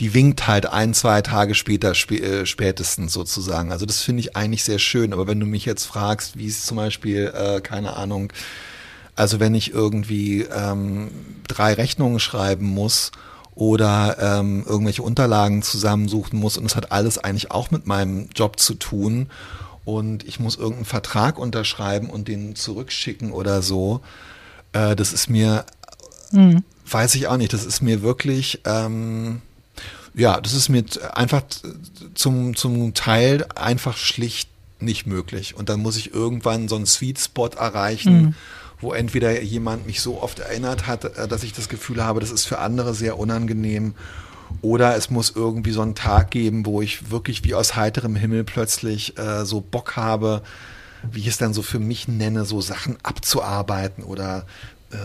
die 0.00 0.14
winkt 0.14 0.46
halt 0.46 0.64
ein, 0.64 0.94
zwei 0.94 1.20
Tage 1.20 1.54
später 1.54 1.94
spä 1.94 2.18
äh, 2.18 2.46
spätestens 2.46 3.12
sozusagen. 3.12 3.70
Also 3.70 3.84
das 3.84 4.00
finde 4.00 4.20
ich 4.20 4.34
eigentlich 4.34 4.64
sehr 4.64 4.78
schön. 4.78 5.12
Aber 5.12 5.26
wenn 5.26 5.38
du 5.38 5.46
mich 5.46 5.66
jetzt 5.66 5.84
fragst, 5.84 6.38
wie 6.38 6.46
es 6.46 6.64
zum 6.64 6.78
Beispiel, 6.78 7.32
äh, 7.34 7.60
keine 7.60 7.96
Ahnung, 7.96 8.32
also 9.14 9.40
wenn 9.40 9.54
ich 9.54 9.74
irgendwie 9.74 10.42
ähm, 10.42 11.10
drei 11.46 11.74
Rechnungen 11.74 12.18
schreiben 12.18 12.66
muss 12.66 13.12
oder 13.54 14.16
ähm, 14.18 14.64
irgendwelche 14.66 15.02
Unterlagen 15.02 15.62
zusammensuchen 15.62 16.38
muss 16.38 16.56
und 16.56 16.64
es 16.64 16.76
hat 16.76 16.92
alles 16.92 17.18
eigentlich 17.18 17.50
auch 17.50 17.70
mit 17.70 17.86
meinem 17.86 18.30
Job 18.34 18.58
zu 18.58 18.74
tun 18.74 19.28
und 19.84 20.26
ich 20.26 20.40
muss 20.40 20.56
irgendeinen 20.56 20.86
Vertrag 20.86 21.38
unterschreiben 21.38 22.08
und 22.08 22.28
den 22.28 22.56
zurückschicken 22.56 23.32
oder 23.32 23.60
so, 23.60 24.00
äh, 24.72 24.96
das 24.96 25.12
ist 25.12 25.28
mir, 25.28 25.66
mhm. 26.30 26.64
weiß 26.88 27.14
ich 27.16 27.26
auch 27.26 27.36
nicht, 27.36 27.52
das 27.52 27.66
ist 27.66 27.82
mir 27.82 28.00
wirklich, 28.00 28.62
ähm, 28.64 29.42
Ja, 30.14 30.40
das 30.40 30.54
ist 30.54 30.68
mir 30.68 30.84
einfach 31.14 31.42
zum, 32.14 32.56
zum 32.56 32.94
Teil 32.94 33.46
einfach 33.54 33.96
schlicht 33.96 34.48
nicht 34.80 35.06
möglich. 35.06 35.54
Und 35.56 35.68
dann 35.68 35.80
muss 35.80 35.96
ich 35.96 36.14
irgendwann 36.14 36.68
so 36.68 36.76
einen 36.76 36.86
Sweet 36.86 37.18
Spot 37.18 37.48
erreichen, 37.48 38.22
mhm. 38.22 38.34
wo 38.80 38.92
entweder 38.92 39.40
jemand 39.42 39.86
mich 39.86 40.00
so 40.00 40.22
oft 40.22 40.40
erinnert 40.40 40.86
hat, 40.86 41.04
äh, 41.04 41.28
dass 41.28 41.42
ich 41.42 41.52
das 41.52 41.68
Gefühl 41.68 42.02
habe, 42.02 42.20
das 42.20 42.30
ist 42.30 42.46
für 42.46 42.58
andere 42.58 42.94
sehr 42.94 43.18
unangenehm. 43.18 43.94
Oder 44.62 44.96
es 44.96 45.10
muss 45.10 45.30
irgendwie 45.34 45.70
so 45.70 45.80
einen 45.80 45.94
Tag 45.94 46.32
geben, 46.32 46.66
wo 46.66 46.82
ich 46.82 47.10
wirklich 47.10 47.44
wie 47.44 47.54
aus 47.54 47.76
heiterem 47.76 48.16
Himmel 48.16 48.42
plötzlich 48.42 49.16
äh, 49.16 49.44
so 49.44 49.60
Bock 49.60 49.96
habe, 49.96 50.42
wie 51.12 51.20
ich 51.20 51.28
es 51.28 51.38
dann 51.38 51.54
so 51.54 51.62
für 51.62 51.78
mich 51.78 52.08
nenne, 52.08 52.44
so 52.44 52.60
Sachen 52.60 52.96
abzuarbeiten 53.02 54.02
oder 54.02 54.46
äh, 54.90 54.96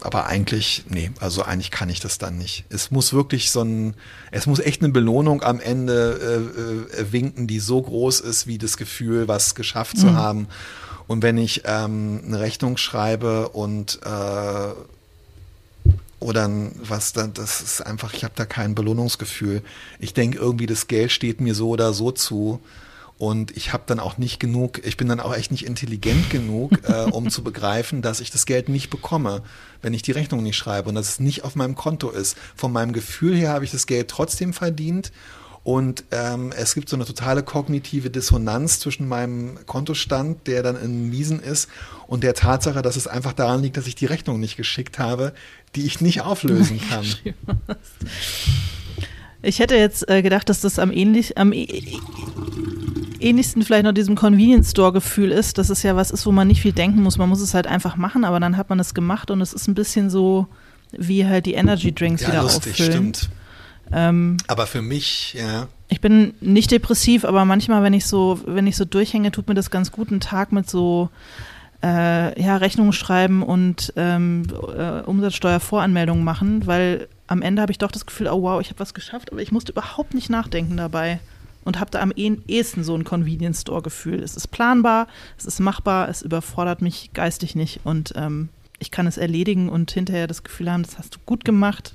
aber 0.00 0.26
eigentlich, 0.26 0.84
nee, 0.88 1.10
also 1.20 1.42
eigentlich 1.42 1.70
kann 1.70 1.88
ich 1.88 2.00
das 2.00 2.18
dann 2.18 2.38
nicht. 2.38 2.64
Es 2.68 2.90
muss 2.90 3.12
wirklich 3.12 3.50
so 3.50 3.62
ein, 3.62 3.94
es 4.30 4.46
muss 4.46 4.60
echt 4.60 4.82
eine 4.82 4.92
Belohnung 4.92 5.42
am 5.42 5.60
Ende 5.60 6.88
äh, 6.96 7.00
äh, 7.00 7.12
winken, 7.12 7.46
die 7.46 7.60
so 7.60 7.82
groß 7.82 8.20
ist, 8.20 8.46
wie 8.46 8.58
das 8.58 8.76
Gefühl, 8.76 9.28
was 9.28 9.54
geschafft 9.54 9.96
mhm. 9.96 10.00
zu 10.00 10.14
haben. 10.14 10.48
Und 11.06 11.22
wenn 11.22 11.38
ich 11.38 11.62
ähm, 11.64 12.20
eine 12.26 12.40
Rechnung 12.40 12.76
schreibe 12.76 13.48
und 13.48 14.00
äh, 14.04 14.72
oder 16.20 16.50
was 16.82 17.12
dann, 17.12 17.32
das 17.32 17.60
ist 17.60 17.80
einfach, 17.80 18.12
ich 18.12 18.24
habe 18.24 18.34
da 18.36 18.44
kein 18.44 18.74
Belohnungsgefühl. 18.74 19.62
Ich 20.00 20.14
denke 20.14 20.38
irgendwie, 20.38 20.66
das 20.66 20.88
Geld 20.88 21.12
steht 21.12 21.40
mir 21.40 21.54
so 21.54 21.68
oder 21.68 21.92
so 21.92 22.10
zu. 22.10 22.60
Und 23.18 23.56
ich 23.56 23.72
habe 23.72 23.82
dann 23.86 23.98
auch 23.98 24.16
nicht 24.16 24.38
genug, 24.38 24.80
ich 24.86 24.96
bin 24.96 25.08
dann 25.08 25.18
auch 25.18 25.34
echt 25.34 25.50
nicht 25.50 25.66
intelligent 25.66 26.30
genug, 26.30 26.78
äh, 26.88 27.02
um 27.10 27.30
zu 27.30 27.42
begreifen, 27.42 28.00
dass 28.00 28.20
ich 28.20 28.30
das 28.30 28.46
Geld 28.46 28.68
nicht 28.68 28.90
bekomme, 28.90 29.42
wenn 29.82 29.92
ich 29.92 30.02
die 30.02 30.12
Rechnung 30.12 30.42
nicht 30.42 30.56
schreibe 30.56 30.88
und 30.88 30.94
dass 30.94 31.08
es 31.08 31.20
nicht 31.20 31.44
auf 31.44 31.56
meinem 31.56 31.74
Konto 31.74 32.10
ist. 32.10 32.36
Von 32.54 32.72
meinem 32.72 32.92
Gefühl 32.92 33.36
her 33.36 33.50
habe 33.50 33.64
ich 33.64 33.72
das 33.72 33.86
Geld 33.86 34.08
trotzdem 34.08 34.52
verdient. 34.52 35.12
Und 35.64 36.04
ähm, 36.12 36.52
es 36.56 36.74
gibt 36.74 36.88
so 36.88 36.96
eine 36.96 37.04
totale 37.04 37.42
kognitive 37.42 38.08
Dissonanz 38.08 38.78
zwischen 38.80 39.06
meinem 39.06 39.58
Kontostand, 39.66 40.46
der 40.46 40.62
dann 40.62 40.80
in 40.80 41.10
Miesen 41.10 41.40
ist, 41.40 41.68
und 42.06 42.24
der 42.24 42.32
Tatsache, 42.32 42.80
dass 42.80 42.96
es 42.96 43.06
einfach 43.06 43.34
daran 43.34 43.60
liegt, 43.60 43.76
dass 43.76 43.86
ich 43.86 43.94
die 43.94 44.06
Rechnung 44.06 44.40
nicht 44.40 44.56
geschickt 44.56 44.98
habe, 44.98 45.34
die 45.74 45.84
ich 45.84 46.00
nicht 46.00 46.22
auflösen 46.22 46.80
kann. 46.88 47.04
Ich 49.42 49.60
hätte 49.60 49.76
jetzt 49.76 50.08
äh, 50.10 50.22
gedacht, 50.22 50.48
dass 50.48 50.60
das 50.60 50.78
am 50.78 50.90
ähnlich, 50.90 51.38
am 51.38 51.52
ähnlichsten 53.20 53.62
vielleicht 53.62 53.84
noch 53.84 53.92
diesem 53.92 54.16
Convenience 54.16 54.70
Store 54.70 54.92
Gefühl 54.92 55.30
ist, 55.30 55.58
dass 55.58 55.70
es 55.70 55.82
ja 55.82 55.94
was 55.96 56.10
ist, 56.10 56.26
wo 56.26 56.32
man 56.32 56.48
nicht 56.48 56.62
viel 56.62 56.72
denken 56.72 57.02
muss. 57.02 57.18
Man 57.18 57.28
muss 57.28 57.40
es 57.40 57.54
halt 57.54 57.66
einfach 57.66 57.96
machen, 57.96 58.24
aber 58.24 58.40
dann 58.40 58.56
hat 58.56 58.68
man 58.68 58.80
es 58.80 58.94
gemacht 58.94 59.30
und 59.30 59.40
es 59.40 59.52
ist 59.52 59.68
ein 59.68 59.74
bisschen 59.74 60.10
so 60.10 60.46
wie 60.92 61.26
halt 61.26 61.46
die 61.46 61.54
Energy 61.54 61.94
Drinks 61.94 62.22
ja, 62.22 62.28
wieder 62.28 62.42
lustig, 62.42 62.72
auffüllen. 62.72 62.92
Stimmt. 62.92 63.30
Ähm, 63.92 64.36
aber 64.46 64.66
für 64.66 64.82
mich, 64.82 65.34
ja. 65.34 65.68
Ich 65.88 66.00
bin 66.00 66.34
nicht 66.40 66.70
depressiv, 66.70 67.24
aber 67.24 67.44
manchmal, 67.44 67.82
wenn 67.82 67.94
ich 67.94 68.06
so, 68.06 68.40
wenn 68.44 68.66
ich 68.66 68.76
so 68.76 68.84
durchhänge, 68.84 69.32
tut 69.32 69.48
mir 69.48 69.54
das 69.54 69.70
ganz 69.70 69.92
gut, 69.92 70.10
einen 70.10 70.20
Tag 70.20 70.52
mit 70.52 70.68
so 70.68 71.08
äh, 71.82 72.42
ja, 72.42 72.56
Rechnungen 72.56 72.92
schreiben 72.92 73.42
und 73.42 73.92
ähm, 73.96 74.42
äh, 74.76 75.00
Umsatzsteuervoranmeldungen 75.00 76.24
machen, 76.24 76.66
weil 76.66 77.08
am 77.28 77.42
Ende 77.42 77.62
habe 77.62 77.70
ich 77.70 77.78
doch 77.78 77.92
das 77.92 78.06
Gefühl, 78.06 78.26
oh 78.28 78.42
wow, 78.42 78.60
ich 78.60 78.70
habe 78.70 78.80
was 78.80 78.94
geschafft, 78.94 79.30
aber 79.30 79.40
ich 79.40 79.52
musste 79.52 79.72
überhaupt 79.72 80.14
nicht 80.14 80.30
nachdenken 80.30 80.76
dabei 80.76 81.20
und 81.64 81.78
habe 81.78 81.90
da 81.90 82.00
am 82.00 82.10
ehesten 82.12 82.82
so 82.82 82.94
ein 82.94 83.04
Convenience 83.04 83.60
Store 83.60 83.82
Gefühl. 83.82 84.22
Es 84.22 84.34
ist 84.36 84.48
planbar, 84.48 85.06
es 85.38 85.44
ist 85.44 85.60
machbar, 85.60 86.08
es 86.08 86.22
überfordert 86.22 86.82
mich 86.82 87.10
geistig 87.12 87.54
nicht 87.54 87.80
und 87.84 88.14
ähm, 88.16 88.48
ich 88.78 88.90
kann 88.90 89.06
es 89.06 89.18
erledigen 89.18 89.68
und 89.68 89.90
hinterher 89.90 90.26
das 90.26 90.42
Gefühl 90.42 90.72
haben, 90.72 90.82
das 90.82 90.98
hast 90.98 91.16
du 91.16 91.18
gut 91.26 91.44
gemacht. 91.44 91.94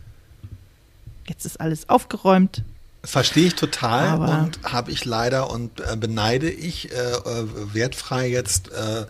Jetzt 1.27 1.45
ist 1.45 1.59
alles 1.59 1.89
aufgeräumt. 1.89 2.63
Verstehe 3.03 3.47
ich 3.47 3.55
total 3.55 4.07
Aber 4.07 4.43
und 4.43 4.59
habe 4.63 4.91
ich 4.91 5.03
leider 5.03 5.49
und 5.49 5.79
äh, 5.79 5.97
beneide 5.97 6.49
ich 6.49 6.91
äh, 6.91 6.95
äh 6.95 7.73
wertfrei 7.73 8.29
jetzt 8.29 8.71
äh, 8.71 9.05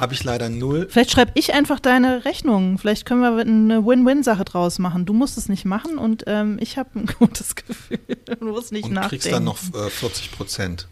habe 0.00 0.14
ich 0.14 0.24
leider 0.24 0.48
null. 0.48 0.88
Vielleicht 0.90 1.10
schreibe 1.10 1.32
ich 1.34 1.52
einfach 1.52 1.78
deine 1.78 2.24
Rechnung. 2.24 2.78
Vielleicht 2.78 3.04
können 3.04 3.20
wir 3.20 3.38
eine 3.38 3.84
Win-Win-Sache 3.84 4.44
draus 4.44 4.78
machen. 4.78 5.04
Du 5.04 5.12
musst 5.12 5.36
es 5.36 5.48
nicht 5.48 5.66
machen 5.66 5.98
und 5.98 6.24
ähm, 6.26 6.56
ich 6.60 6.78
habe 6.78 6.98
ein 6.98 7.06
gutes 7.18 7.54
Gefühl. 7.54 7.98
Du 8.38 8.46
musst 8.46 8.72
nicht 8.72 8.86
und 8.86 8.94
nachdenken. 8.94 9.22
kriegst 9.22 9.32
dann 9.32 9.44
noch 9.44 9.58
äh, 9.74 9.90
40 9.90 10.32
Prozent. 10.32 10.88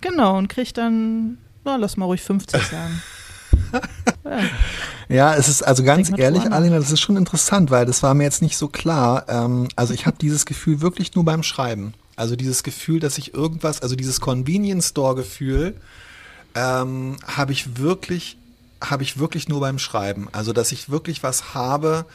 Genau, 0.00 0.38
und 0.38 0.48
kriegst 0.48 0.78
dann, 0.78 1.38
na, 1.64 1.76
lass 1.76 1.96
mal 1.96 2.06
ruhig 2.06 2.22
50 2.22 2.62
sagen. 2.62 3.02
ja. 4.24 4.40
ja. 5.08 5.34
es 5.34 5.48
ist 5.48 5.62
also 5.62 5.82
ganz 5.82 6.12
ehrlich, 6.16 6.50
Alina, 6.50 6.78
das 6.78 6.92
ist 6.92 7.00
schon 7.00 7.16
interessant, 7.16 7.70
weil 7.70 7.86
das 7.86 8.02
war 8.02 8.14
mir 8.14 8.24
jetzt 8.24 8.40
nicht 8.40 8.56
so 8.56 8.68
klar. 8.68 9.26
Ähm, 9.28 9.68
also 9.74 9.94
ich 9.94 10.06
habe 10.06 10.16
dieses 10.20 10.46
Gefühl 10.46 10.80
wirklich 10.80 11.14
nur 11.14 11.24
beim 11.24 11.42
Schreiben. 11.42 11.94
Also 12.14 12.36
dieses 12.36 12.62
Gefühl, 12.62 13.00
dass 13.00 13.18
ich 13.18 13.34
irgendwas, 13.34 13.82
also 13.82 13.96
dieses 13.96 14.20
Convenience 14.20 14.90
Store 14.90 15.14
Gefühl, 15.14 15.74
ähm, 16.54 17.16
habe 17.26 17.52
ich 17.52 17.78
wirklich, 17.78 18.36
habe 18.80 19.02
ich 19.02 19.18
wirklich 19.18 19.48
nur 19.48 19.60
beim 19.60 19.78
Schreiben. 19.78 20.28
Also, 20.32 20.52
dass 20.52 20.72
ich 20.72 20.90
wirklich 20.90 21.22
was 21.22 21.54
habe, 21.54 22.06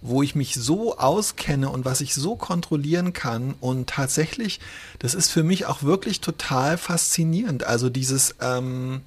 wo 0.00 0.22
ich 0.22 0.34
mich 0.34 0.54
so 0.54 0.98
auskenne 0.98 1.68
und 1.68 1.84
was 1.84 2.00
ich 2.00 2.14
so 2.14 2.36
kontrollieren 2.36 3.12
kann. 3.12 3.54
Und 3.60 3.88
tatsächlich, 3.88 4.60
das 4.98 5.14
ist 5.14 5.30
für 5.30 5.42
mich 5.42 5.66
auch 5.66 5.82
wirklich 5.82 6.20
total 6.20 6.78
faszinierend. 6.78 7.64
Also 7.64 7.88
dieses, 7.88 8.36
ähm, 8.40 9.00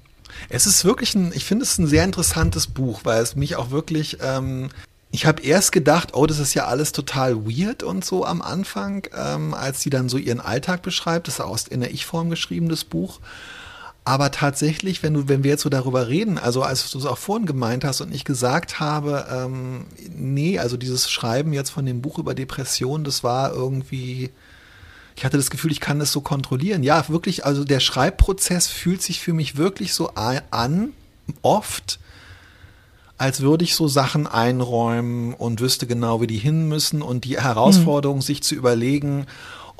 es 0.48 0.66
ist 0.66 0.84
wirklich 0.84 1.14
ein, 1.14 1.32
ich 1.34 1.44
finde 1.44 1.64
es 1.64 1.78
ein 1.78 1.86
sehr 1.86 2.04
interessantes 2.04 2.66
Buch, 2.66 3.00
weil 3.04 3.22
es 3.22 3.36
mich 3.36 3.56
auch 3.56 3.70
wirklich, 3.70 4.18
ähm, 4.22 4.70
ich 5.10 5.26
habe 5.26 5.42
erst 5.42 5.72
gedacht, 5.72 6.10
oh, 6.14 6.26
das 6.26 6.38
ist 6.38 6.54
ja 6.54 6.66
alles 6.66 6.92
total 6.92 7.44
weird 7.46 7.82
und 7.82 8.04
so 8.04 8.24
am 8.24 8.42
Anfang, 8.42 9.08
ähm, 9.16 9.54
als 9.54 9.80
sie 9.80 9.90
dann 9.90 10.08
so 10.08 10.18
ihren 10.18 10.40
Alltag 10.40 10.82
beschreibt. 10.82 11.26
Das 11.26 11.34
ist 11.34 11.40
auch 11.40 11.58
in 11.68 11.80
der 11.80 11.90
Ich-Form 11.92 12.30
geschrieben, 12.30 12.68
das 12.68 12.84
Buch. 12.84 13.18
Aber 14.10 14.32
tatsächlich, 14.32 15.04
wenn 15.04 15.14
du, 15.14 15.28
wenn 15.28 15.44
wir 15.44 15.52
jetzt 15.52 15.62
so 15.62 15.68
darüber 15.68 16.08
reden, 16.08 16.36
also 16.36 16.64
als 16.64 16.90
du 16.90 16.98
es 16.98 17.06
auch 17.06 17.16
vorhin 17.16 17.46
gemeint 17.46 17.84
hast 17.84 18.00
und 18.00 18.12
ich 18.12 18.24
gesagt 18.24 18.80
habe, 18.80 19.24
ähm, 19.30 19.86
nee, 20.12 20.58
also 20.58 20.76
dieses 20.76 21.08
Schreiben 21.08 21.52
jetzt 21.52 21.70
von 21.70 21.86
dem 21.86 22.02
Buch 22.02 22.18
über 22.18 22.34
Depression, 22.34 23.04
das 23.04 23.22
war 23.22 23.52
irgendwie, 23.52 24.30
ich 25.14 25.24
hatte 25.24 25.36
das 25.36 25.48
Gefühl, 25.48 25.70
ich 25.70 25.78
kann 25.78 26.00
das 26.00 26.10
so 26.10 26.22
kontrollieren. 26.22 26.82
Ja, 26.82 27.08
wirklich, 27.08 27.46
also 27.46 27.62
der 27.62 27.78
Schreibprozess 27.78 28.66
fühlt 28.66 29.00
sich 29.00 29.20
für 29.20 29.32
mich 29.32 29.56
wirklich 29.56 29.94
so 29.94 30.08
an, 30.08 30.92
oft, 31.42 32.00
als 33.16 33.42
würde 33.42 33.62
ich 33.62 33.76
so 33.76 33.86
Sachen 33.86 34.26
einräumen 34.26 35.34
und 35.34 35.60
wüsste 35.60 35.86
genau, 35.86 36.20
wie 36.20 36.26
die 36.26 36.38
hin 36.38 36.66
müssen 36.66 37.00
und 37.00 37.24
die 37.24 37.40
Herausforderung, 37.40 38.16
mhm. 38.16 38.22
sich 38.22 38.42
zu 38.42 38.56
überlegen, 38.56 39.28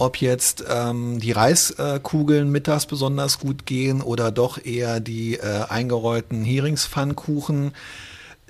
ob 0.01 0.17
jetzt 0.17 0.65
ähm, 0.67 1.21
die 1.21 1.33
Reiskugeln 1.33 2.51
mittags 2.51 2.87
besonders 2.87 3.39
gut 3.39 3.67
gehen 3.67 4.01
oder 4.01 4.33
doch 4.33 4.57
eher 4.65 4.99
die 4.99 5.35
äh, 5.35 5.65
eingerollten 5.69 6.43
Heringspfannkuchen. 6.43 7.73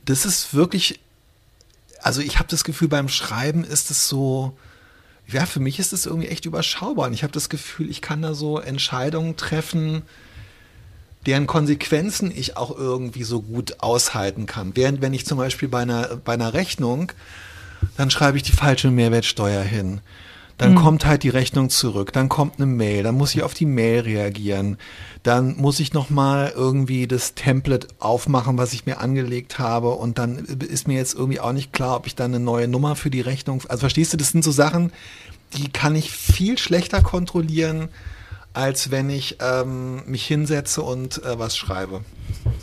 Das 0.04 0.24
ist 0.24 0.54
wirklich, 0.54 1.00
also 2.02 2.20
ich 2.20 2.38
habe 2.38 2.48
das 2.48 2.62
Gefühl, 2.62 2.86
beim 2.86 3.08
Schreiben 3.08 3.64
ist 3.64 3.90
es 3.90 4.08
so, 4.08 4.56
ja, 5.26 5.44
für 5.44 5.58
mich 5.58 5.80
ist 5.80 5.92
es 5.92 6.06
irgendwie 6.06 6.28
echt 6.28 6.46
überschaubar. 6.46 7.08
Und 7.08 7.14
ich 7.14 7.24
habe 7.24 7.32
das 7.32 7.48
Gefühl, 7.48 7.90
ich 7.90 8.00
kann 8.00 8.22
da 8.22 8.32
so 8.34 8.60
Entscheidungen 8.60 9.36
treffen, 9.36 10.02
deren 11.26 11.48
Konsequenzen 11.48 12.30
ich 12.34 12.56
auch 12.56 12.76
irgendwie 12.76 13.24
so 13.24 13.42
gut 13.42 13.80
aushalten 13.80 14.46
kann. 14.46 14.76
Während 14.76 15.00
wenn 15.00 15.14
ich 15.14 15.26
zum 15.26 15.38
Beispiel 15.38 15.68
bei 15.68 15.82
einer, 15.82 16.16
bei 16.24 16.34
einer 16.34 16.54
Rechnung, 16.54 17.10
dann 17.96 18.08
schreibe 18.08 18.36
ich 18.36 18.44
die 18.44 18.52
falsche 18.52 18.92
Mehrwertsteuer 18.92 19.62
hin. 19.62 20.00
Dann 20.60 20.72
mhm. 20.72 20.76
kommt 20.76 21.06
halt 21.06 21.22
die 21.22 21.30
Rechnung 21.30 21.70
zurück, 21.70 22.12
dann 22.12 22.28
kommt 22.28 22.56
eine 22.58 22.66
Mail, 22.66 23.02
dann 23.02 23.14
muss 23.14 23.34
ich 23.34 23.42
auf 23.42 23.54
die 23.54 23.64
Mail 23.64 24.00
reagieren, 24.00 24.76
dann 25.22 25.56
muss 25.56 25.80
ich 25.80 25.94
nochmal 25.94 26.52
irgendwie 26.54 27.06
das 27.06 27.32
Template 27.34 27.88
aufmachen, 27.98 28.58
was 28.58 28.74
ich 28.74 28.84
mir 28.84 28.98
angelegt 28.98 29.58
habe 29.58 29.88
und 29.92 30.18
dann 30.18 30.36
ist 30.36 30.86
mir 30.86 30.98
jetzt 30.98 31.14
irgendwie 31.14 31.40
auch 31.40 31.54
nicht 31.54 31.72
klar, 31.72 31.96
ob 31.96 32.06
ich 32.06 32.14
dann 32.14 32.34
eine 32.34 32.44
neue 32.44 32.68
Nummer 32.68 32.94
für 32.94 33.08
die 33.08 33.22
Rechnung, 33.22 33.62
also 33.68 33.80
verstehst 33.80 34.12
du, 34.12 34.18
das 34.18 34.32
sind 34.32 34.44
so 34.44 34.50
Sachen, 34.50 34.92
die 35.54 35.70
kann 35.70 35.96
ich 35.96 36.10
viel 36.10 36.58
schlechter 36.58 37.00
kontrollieren, 37.00 37.88
als 38.52 38.90
wenn 38.90 39.08
ich 39.08 39.38
ähm, 39.40 40.02
mich 40.04 40.26
hinsetze 40.26 40.82
und 40.82 41.24
äh, 41.24 41.38
was 41.38 41.56
schreibe. 41.56 42.04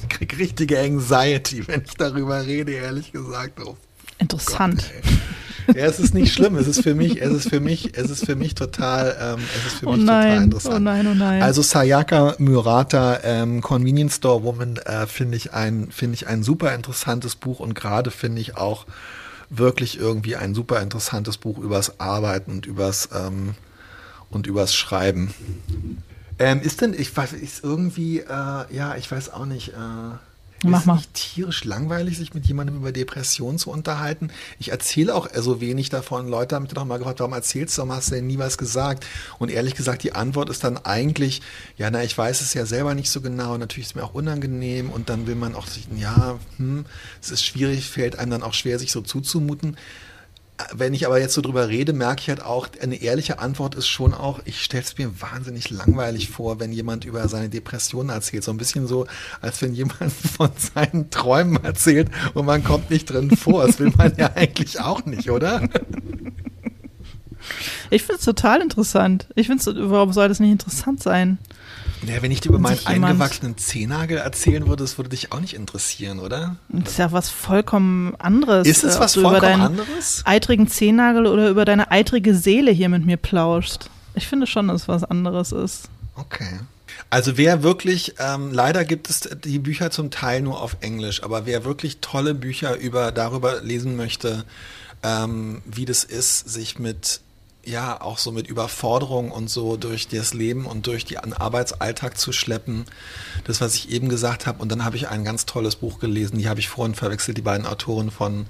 Ich 0.03 0.09
kriege 0.09 0.37
richtige 0.37 0.79
Anxiety, 0.79 1.67
wenn 1.67 1.81
ich 1.83 1.95
darüber 1.95 2.45
rede, 2.45 2.73
ehrlich 2.73 3.11
gesagt. 3.11 3.59
Oh, 3.65 3.75
Interessant. 4.19 4.85
Gott, 5.01 5.13
ja, 5.67 5.85
es 5.85 5.99
ist 5.99 6.13
nicht 6.13 6.33
schlimm. 6.33 6.55
Es 6.55 6.67
ist 6.67 6.81
für 6.81 6.95
mich, 6.95 7.21
es 7.21 7.31
ist 7.31 7.49
für 7.49 7.59
mich, 7.59 7.97
es 7.97 8.09
ist 8.09 8.25
für 8.25 8.35
mich 8.35 8.55
total, 8.55 9.15
ähm, 9.19 9.43
es 9.57 9.73
ist 9.73 9.79
für 9.79 9.87
oh 9.87 9.91
mich 9.93 10.05
nein, 10.05 10.23
total 10.23 10.43
interessant. 10.43 10.75
Oh 10.75 10.79
nein, 10.79 11.07
oh 11.07 11.13
nein. 11.13 11.41
Also 11.41 11.61
Sayaka 11.61 12.35
Murata, 12.39 13.19
ähm, 13.23 13.61
Convenience 13.61 14.15
Store 14.15 14.43
Woman, 14.43 14.77
äh, 14.77 15.07
finde 15.07 15.37
ich 15.37 15.53
ein, 15.53 15.89
finde 15.91 16.15
ich 16.15 16.27
ein 16.27 16.43
super 16.43 16.73
interessantes 16.73 17.35
Buch 17.35 17.59
und 17.59 17.75
gerade 17.75 18.11
finde 18.11 18.41
ich 18.41 18.57
auch 18.57 18.85
wirklich 19.49 19.99
irgendwie 19.99 20.35
ein 20.35 20.53
super 20.53 20.81
interessantes 20.81 21.37
Buch 21.37 21.57
übers 21.57 21.99
Arbeiten 21.99 22.51
und 22.51 22.65
übers 22.65 23.09
ähm, 23.13 23.55
und 24.29 24.47
übers 24.47 24.75
Schreiben. 24.75 25.33
Ähm, 26.39 26.61
ist 26.61 26.81
denn, 26.81 26.93
ich 26.93 27.15
weiß, 27.15 27.33
ist 27.33 27.63
irgendwie, 27.63 28.19
äh, 28.19 28.25
ja, 28.29 28.95
ich 28.97 29.09
weiß 29.09 29.31
auch 29.33 29.45
nicht. 29.45 29.69
Äh, 29.69 30.17
Mach 30.63 30.79
ist 30.79 30.85
mal. 30.87 30.95
nicht 30.95 31.13
tierisch 31.13 31.63
langweilig, 31.65 32.17
sich 32.17 32.33
mit 32.33 32.47
jemandem 32.47 32.77
über 32.77 32.91
Depressionen 32.91 33.59
zu 33.59 33.69
unterhalten. 33.69 34.31
Ich 34.57 34.69
erzähle 34.69 35.13
auch 35.13 35.27
so 35.35 35.61
wenig 35.61 35.89
davon. 35.89 36.27
Leute 36.27 36.55
haben 36.55 36.63
mich 36.63 36.73
doch 36.73 36.83
mal 36.83 36.97
gefragt, 36.97 37.19
warum 37.19 37.33
erzählst 37.33 37.77
du, 37.77 37.81
warum 37.81 37.95
hast 37.95 38.09
du 38.09 38.15
denn 38.15 38.27
nie 38.27 38.39
was 38.39 38.57
gesagt? 38.57 39.05
Und 39.37 39.49
ehrlich 39.49 39.75
gesagt, 39.75 40.03
die 40.03 40.13
Antwort 40.13 40.49
ist 40.49 40.63
dann 40.63 40.77
eigentlich, 40.77 41.41
ja, 41.77 41.91
na, 41.91 42.03
ich 42.03 42.17
weiß 42.17 42.41
es 42.41 42.53
ja 42.53 42.65
selber 42.65 42.95
nicht 42.95 43.11
so 43.11 43.21
genau. 43.21 43.57
Natürlich 43.57 43.87
ist 43.87 43.91
es 43.91 43.95
mir 43.95 44.03
auch 44.03 44.15
unangenehm 44.15 44.89
und 44.89 45.09
dann 45.09 45.27
will 45.27 45.35
man 45.35 45.53
auch 45.53 45.67
ja, 45.95 46.39
hm, 46.57 46.85
es 47.21 47.29
ist 47.29 47.45
schwierig, 47.45 47.87
fällt 47.87 48.17
einem 48.17 48.31
dann 48.31 48.43
auch 48.43 48.53
schwer, 48.53 48.79
sich 48.79 48.91
so 48.91 49.01
zuzumuten. 49.01 49.77
Wenn 50.73 50.95
ich 50.95 51.05
aber 51.05 51.19
jetzt 51.19 51.35
so 51.35 51.41
drüber 51.41 51.69
rede, 51.69 51.93
merke 51.93 52.21
ich 52.21 52.29
halt 52.29 52.41
auch, 52.41 52.67
eine 52.81 52.95
ehrliche 52.95 53.37
Antwort 53.37 53.75
ist 53.75 53.87
schon 53.87 54.15
auch, 54.15 54.39
ich 54.45 54.63
stelle 54.63 54.83
es 54.83 54.97
mir 54.97 55.21
wahnsinnig 55.21 55.69
langweilig 55.69 56.29
vor, 56.29 56.59
wenn 56.59 56.71
jemand 56.71 57.05
über 57.05 57.27
seine 57.27 57.49
Depressionen 57.49 58.09
erzählt. 58.09 58.43
So 58.43 58.51
ein 58.51 58.57
bisschen 58.57 58.87
so, 58.87 59.05
als 59.39 59.61
wenn 59.61 59.75
jemand 59.75 60.11
von 60.37 60.49
seinen 60.57 61.11
Träumen 61.11 61.63
erzählt 61.63 62.09
und 62.33 62.47
man 62.47 62.63
kommt 62.63 62.89
nicht 62.89 63.05
drin 63.05 63.35
vor. 63.37 63.67
Das 63.67 63.79
will 63.79 63.93
man 63.95 64.13
ja 64.17 64.31
eigentlich 64.35 64.79
auch 64.79 65.05
nicht, 65.05 65.29
oder? 65.29 65.61
Ich 67.91 68.03
finde 68.03 68.19
es 68.19 68.25
total 68.25 68.61
interessant. 68.61 69.27
Ich 69.35 69.47
finde 69.47 69.61
es, 69.61 69.89
warum 69.91 70.11
soll 70.11 70.27
das 70.27 70.39
nicht 70.39 70.51
interessant 70.51 71.03
sein? 71.03 71.37
Ja, 72.05 72.21
wenn 72.21 72.31
ich 72.31 72.41
dir 72.41 72.49
über 72.49 72.59
meinen 72.59 72.85
eingewachsenen 72.85 73.57
Zehennagel 73.57 74.17
erzählen 74.17 74.67
würde, 74.67 74.83
das 74.83 74.97
würde 74.97 75.09
dich 75.09 75.31
auch 75.31 75.39
nicht 75.39 75.55
interessieren, 75.55 76.19
oder? 76.19 76.55
Das 76.69 76.93
ist 76.93 76.99
ja 76.99 77.11
was 77.11 77.29
vollkommen 77.29 78.15
anderes. 78.17 78.67
Ist 78.67 78.83
es 78.83 78.97
äh, 78.97 78.99
was 78.99 79.13
du 79.13 79.21
über 79.21 79.31
vollkommen 79.31 79.51
deinen 79.51 79.61
anderes? 79.61 80.21
eitrigen 80.25 80.67
Zehennagel 80.67 81.25
oder 81.25 81.49
über 81.49 81.65
deine 81.65 81.91
eitrige 81.91 82.35
Seele 82.35 82.71
hier 82.71 82.89
mit 82.89 83.05
mir 83.05 83.17
plauschst. 83.17 83.89
Ich 84.13 84.27
finde 84.27 84.47
schon, 84.47 84.67
dass 84.67 84.83
es 84.83 84.87
was 84.87 85.03
anderes 85.03 85.51
ist. 85.51 85.89
Okay. 86.15 86.59
Also 87.09 87.37
wer 87.37 87.63
wirklich, 87.63 88.15
ähm, 88.19 88.51
leider 88.51 88.83
gibt 88.83 89.09
es 89.09 89.29
die 89.43 89.59
Bücher 89.59 89.91
zum 89.91 90.11
Teil 90.11 90.41
nur 90.41 90.61
auf 90.61 90.77
Englisch, 90.81 91.23
aber 91.23 91.45
wer 91.45 91.63
wirklich 91.63 91.99
tolle 92.01 92.33
Bücher 92.33 92.77
über 92.77 93.11
darüber 93.11 93.61
lesen 93.61 93.95
möchte, 93.95 94.43
ähm, 95.03 95.61
wie 95.65 95.85
das 95.85 96.03
ist, 96.03 96.49
sich 96.49 96.79
mit 96.79 97.21
ja 97.67 98.01
auch 98.01 98.17
so 98.17 98.31
mit 98.31 98.47
Überforderung 98.47 99.31
und 99.31 99.49
so 99.49 99.77
durch 99.77 100.07
das 100.07 100.33
Leben 100.33 100.65
und 100.65 100.87
durch 100.87 101.05
den 101.05 101.33
Arbeitsalltag 101.33 102.17
zu 102.17 102.31
schleppen, 102.31 102.85
das 103.43 103.61
was 103.61 103.75
ich 103.75 103.91
eben 103.91 104.09
gesagt 104.09 104.45
habe. 104.47 104.61
Und 104.61 104.71
dann 104.71 104.85
habe 104.85 104.95
ich 104.95 105.09
ein 105.09 105.23
ganz 105.23 105.45
tolles 105.45 105.75
Buch 105.75 105.99
gelesen, 105.99 106.37
die 106.37 106.49
habe 106.49 106.59
ich 106.59 106.69
vorhin 106.69 106.95
verwechselt, 106.95 107.37
die 107.37 107.41
beiden 107.41 107.67
Autoren 107.67 108.11
von 108.11 108.45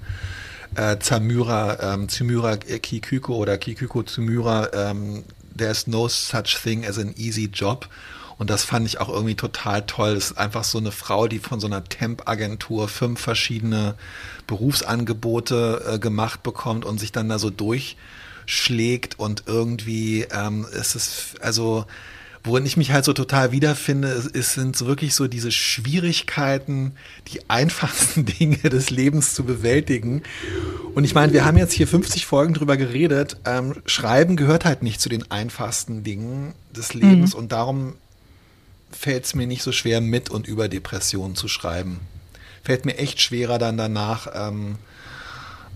äh, 0.74 0.98
Zamura, 0.98 1.94
ähm, 1.94 2.08
Tsumura 2.08 2.56
Kikuko 2.56 3.36
oder 3.36 3.58
Kikuko 3.58 4.02
Tsumura, 4.02 4.70
ähm, 4.72 5.24
There's 5.56 5.88
no 5.88 6.06
such 6.06 6.56
thing 6.62 6.86
as 6.86 6.98
an 6.98 7.14
easy 7.16 7.46
job. 7.52 7.88
Und 8.38 8.48
das 8.50 8.62
fand 8.62 8.86
ich 8.86 9.00
auch 9.00 9.08
irgendwie 9.08 9.34
total 9.34 9.84
toll. 9.84 10.14
Das 10.14 10.30
ist 10.30 10.38
einfach 10.38 10.62
so 10.62 10.78
eine 10.78 10.92
Frau, 10.92 11.26
die 11.26 11.40
von 11.40 11.58
so 11.58 11.66
einer 11.66 11.82
Temp-Agentur 11.82 12.86
fünf 12.86 13.20
verschiedene 13.20 13.96
Berufsangebote 14.46 15.94
äh, 15.94 15.98
gemacht 15.98 16.44
bekommt 16.44 16.84
und 16.84 17.00
sich 17.00 17.10
dann 17.10 17.28
da 17.28 17.40
so 17.40 17.50
durchschlägt 18.48 19.18
und 19.18 19.44
irgendwie 19.46 20.26
ähm, 20.32 20.66
es 20.72 20.94
ist 20.94 21.34
also 21.40 21.84
worin 22.44 22.64
ich 22.64 22.78
mich 22.78 22.92
halt 22.92 23.04
so 23.04 23.12
total 23.12 23.52
wiederfinde, 23.52 24.08
es, 24.08 24.26
es 24.26 24.54
sind 24.54 24.80
wirklich 24.80 25.14
so 25.14 25.28
diese 25.28 25.52
Schwierigkeiten, 25.52 26.92
die 27.26 27.40
einfachsten 27.50 28.24
Dinge 28.24 28.56
des 28.56 28.88
Lebens 28.88 29.34
zu 29.34 29.44
bewältigen. 29.44 30.22
Und 30.94 31.04
ich 31.04 31.14
meine, 31.14 31.34
wir 31.34 31.44
haben 31.44 31.58
jetzt 31.58 31.74
hier 31.74 31.86
50 31.86 32.24
Folgen 32.24 32.54
drüber 32.54 32.78
geredet. 32.78 33.36
Ähm, 33.44 33.74
Schreiben 33.84 34.36
gehört 34.36 34.64
halt 34.64 34.82
nicht 34.82 35.00
zu 35.00 35.10
den 35.10 35.30
einfachsten 35.30 36.04
Dingen 36.04 36.54
des 36.74 36.94
Lebens 36.94 37.34
und 37.34 37.52
darum 37.52 37.94
fällt 38.90 39.26
es 39.26 39.34
mir 39.34 39.46
nicht 39.46 39.62
so 39.62 39.72
schwer, 39.72 40.00
mit 40.00 40.30
und 40.30 40.46
über 40.46 40.68
Depressionen 40.68 41.36
zu 41.36 41.48
schreiben. 41.48 42.00
Fällt 42.62 42.86
mir 42.86 42.96
echt 42.96 43.20
schwerer 43.20 43.58
dann 43.58 43.76
danach, 43.76 44.28
ähm, 44.34 44.76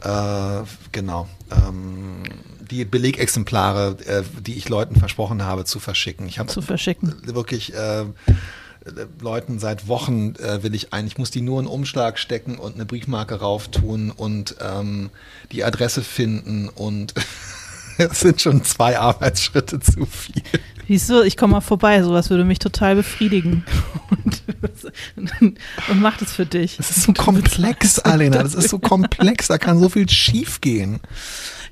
äh, 0.05 0.63
genau, 0.93 1.29
ähm, 1.51 2.23
die 2.71 2.85
Belegexemplare, 2.85 3.97
äh, 4.07 4.23
die 4.41 4.55
ich 4.55 4.69
Leuten 4.69 4.97
versprochen 4.97 5.45
habe, 5.45 5.65
zu 5.65 5.81
verschicken. 5.81 6.27
Ich 6.27 6.39
habe 6.39 6.49
Zu 6.49 6.63
verschicken. 6.63 7.15
wirklich 7.25 7.75
äh, 7.75 8.05
Leuten 9.21 9.59
seit 9.59 9.89
Wochen 9.89 10.35
äh, 10.37 10.63
will 10.63 10.75
ich 10.75 10.93
eigentlich, 10.93 11.13
ich 11.13 11.19
muss 11.19 11.31
die 11.31 11.41
nur 11.41 11.61
in 11.61 11.67
einen 11.67 11.75
Umschlag 11.75 12.19
stecken 12.19 12.59
und 12.59 12.75
eine 12.75 12.87
Briefmarke 12.87 13.37
rauf 13.37 13.69
tun 13.69 14.11
und 14.11 14.57
ähm, 14.61 15.11
die 15.53 15.65
Adresse 15.65 16.03
finden 16.03 16.69
und 16.69 17.15
es 17.99 18.21
sind 18.21 18.41
schon 18.41 18.65
zwei 18.65 18.99
Arbeitsschritte 18.99 19.81
zu 19.81 20.07
viel. 20.07 20.43
Wieso? 20.89 21.23
Ich 21.23 21.37
komme 21.37 21.53
mal 21.53 21.61
vorbei. 21.61 22.03
Sowas 22.03 22.29
würde 22.29 22.45
mich 22.45 22.59
total 22.59 22.97
befriedigen. 22.97 23.65
Und, 24.11 24.43
und 25.89 26.01
mach 26.01 26.19
das 26.19 26.33
für 26.33 26.45
dich. 26.45 26.77
Das 26.77 26.91
ist 26.91 27.05
so 27.05 27.13
komplex, 27.13 27.99
Alena, 28.01 28.43
das 28.43 28.55
ist 28.55 28.69
so 28.69 28.79
komplex, 28.79 29.47
da 29.47 29.59
kann 29.59 29.79
so 29.79 29.89
viel 29.89 30.09
schief 30.09 30.61
gehen. 30.61 31.01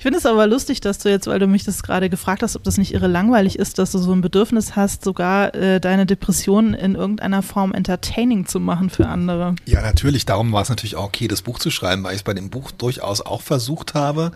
Ich 0.00 0.02
finde 0.02 0.16
es 0.18 0.24
aber 0.24 0.46
lustig, 0.46 0.80
dass 0.80 0.96
du 0.96 1.10
jetzt, 1.10 1.26
weil 1.26 1.38
du 1.38 1.46
mich 1.46 1.62
das 1.64 1.82
gerade 1.82 2.08
gefragt 2.08 2.42
hast, 2.42 2.56
ob 2.56 2.64
das 2.64 2.78
nicht 2.78 2.94
irre 2.94 3.06
langweilig 3.06 3.58
ist, 3.58 3.78
dass 3.78 3.92
du 3.92 3.98
so 3.98 4.12
ein 4.12 4.22
Bedürfnis 4.22 4.74
hast, 4.74 5.04
sogar 5.04 5.54
äh, 5.54 5.78
deine 5.78 6.06
Depressionen 6.06 6.72
in 6.72 6.94
irgendeiner 6.94 7.42
Form 7.42 7.74
entertaining 7.74 8.46
zu 8.46 8.60
machen 8.60 8.88
für 8.88 9.08
andere. 9.08 9.56
Ja, 9.66 9.82
natürlich. 9.82 10.24
Darum 10.24 10.52
war 10.52 10.62
es 10.62 10.70
natürlich 10.70 10.96
auch 10.96 11.04
okay, 11.04 11.28
das 11.28 11.42
Buch 11.42 11.58
zu 11.58 11.70
schreiben, 11.70 12.02
weil 12.02 12.12
ich 12.12 12.20
es 12.20 12.22
bei 12.22 12.32
dem 12.32 12.48
Buch 12.48 12.70
durchaus 12.70 13.20
auch 13.20 13.42
versucht 13.42 13.92
habe. 13.92 14.32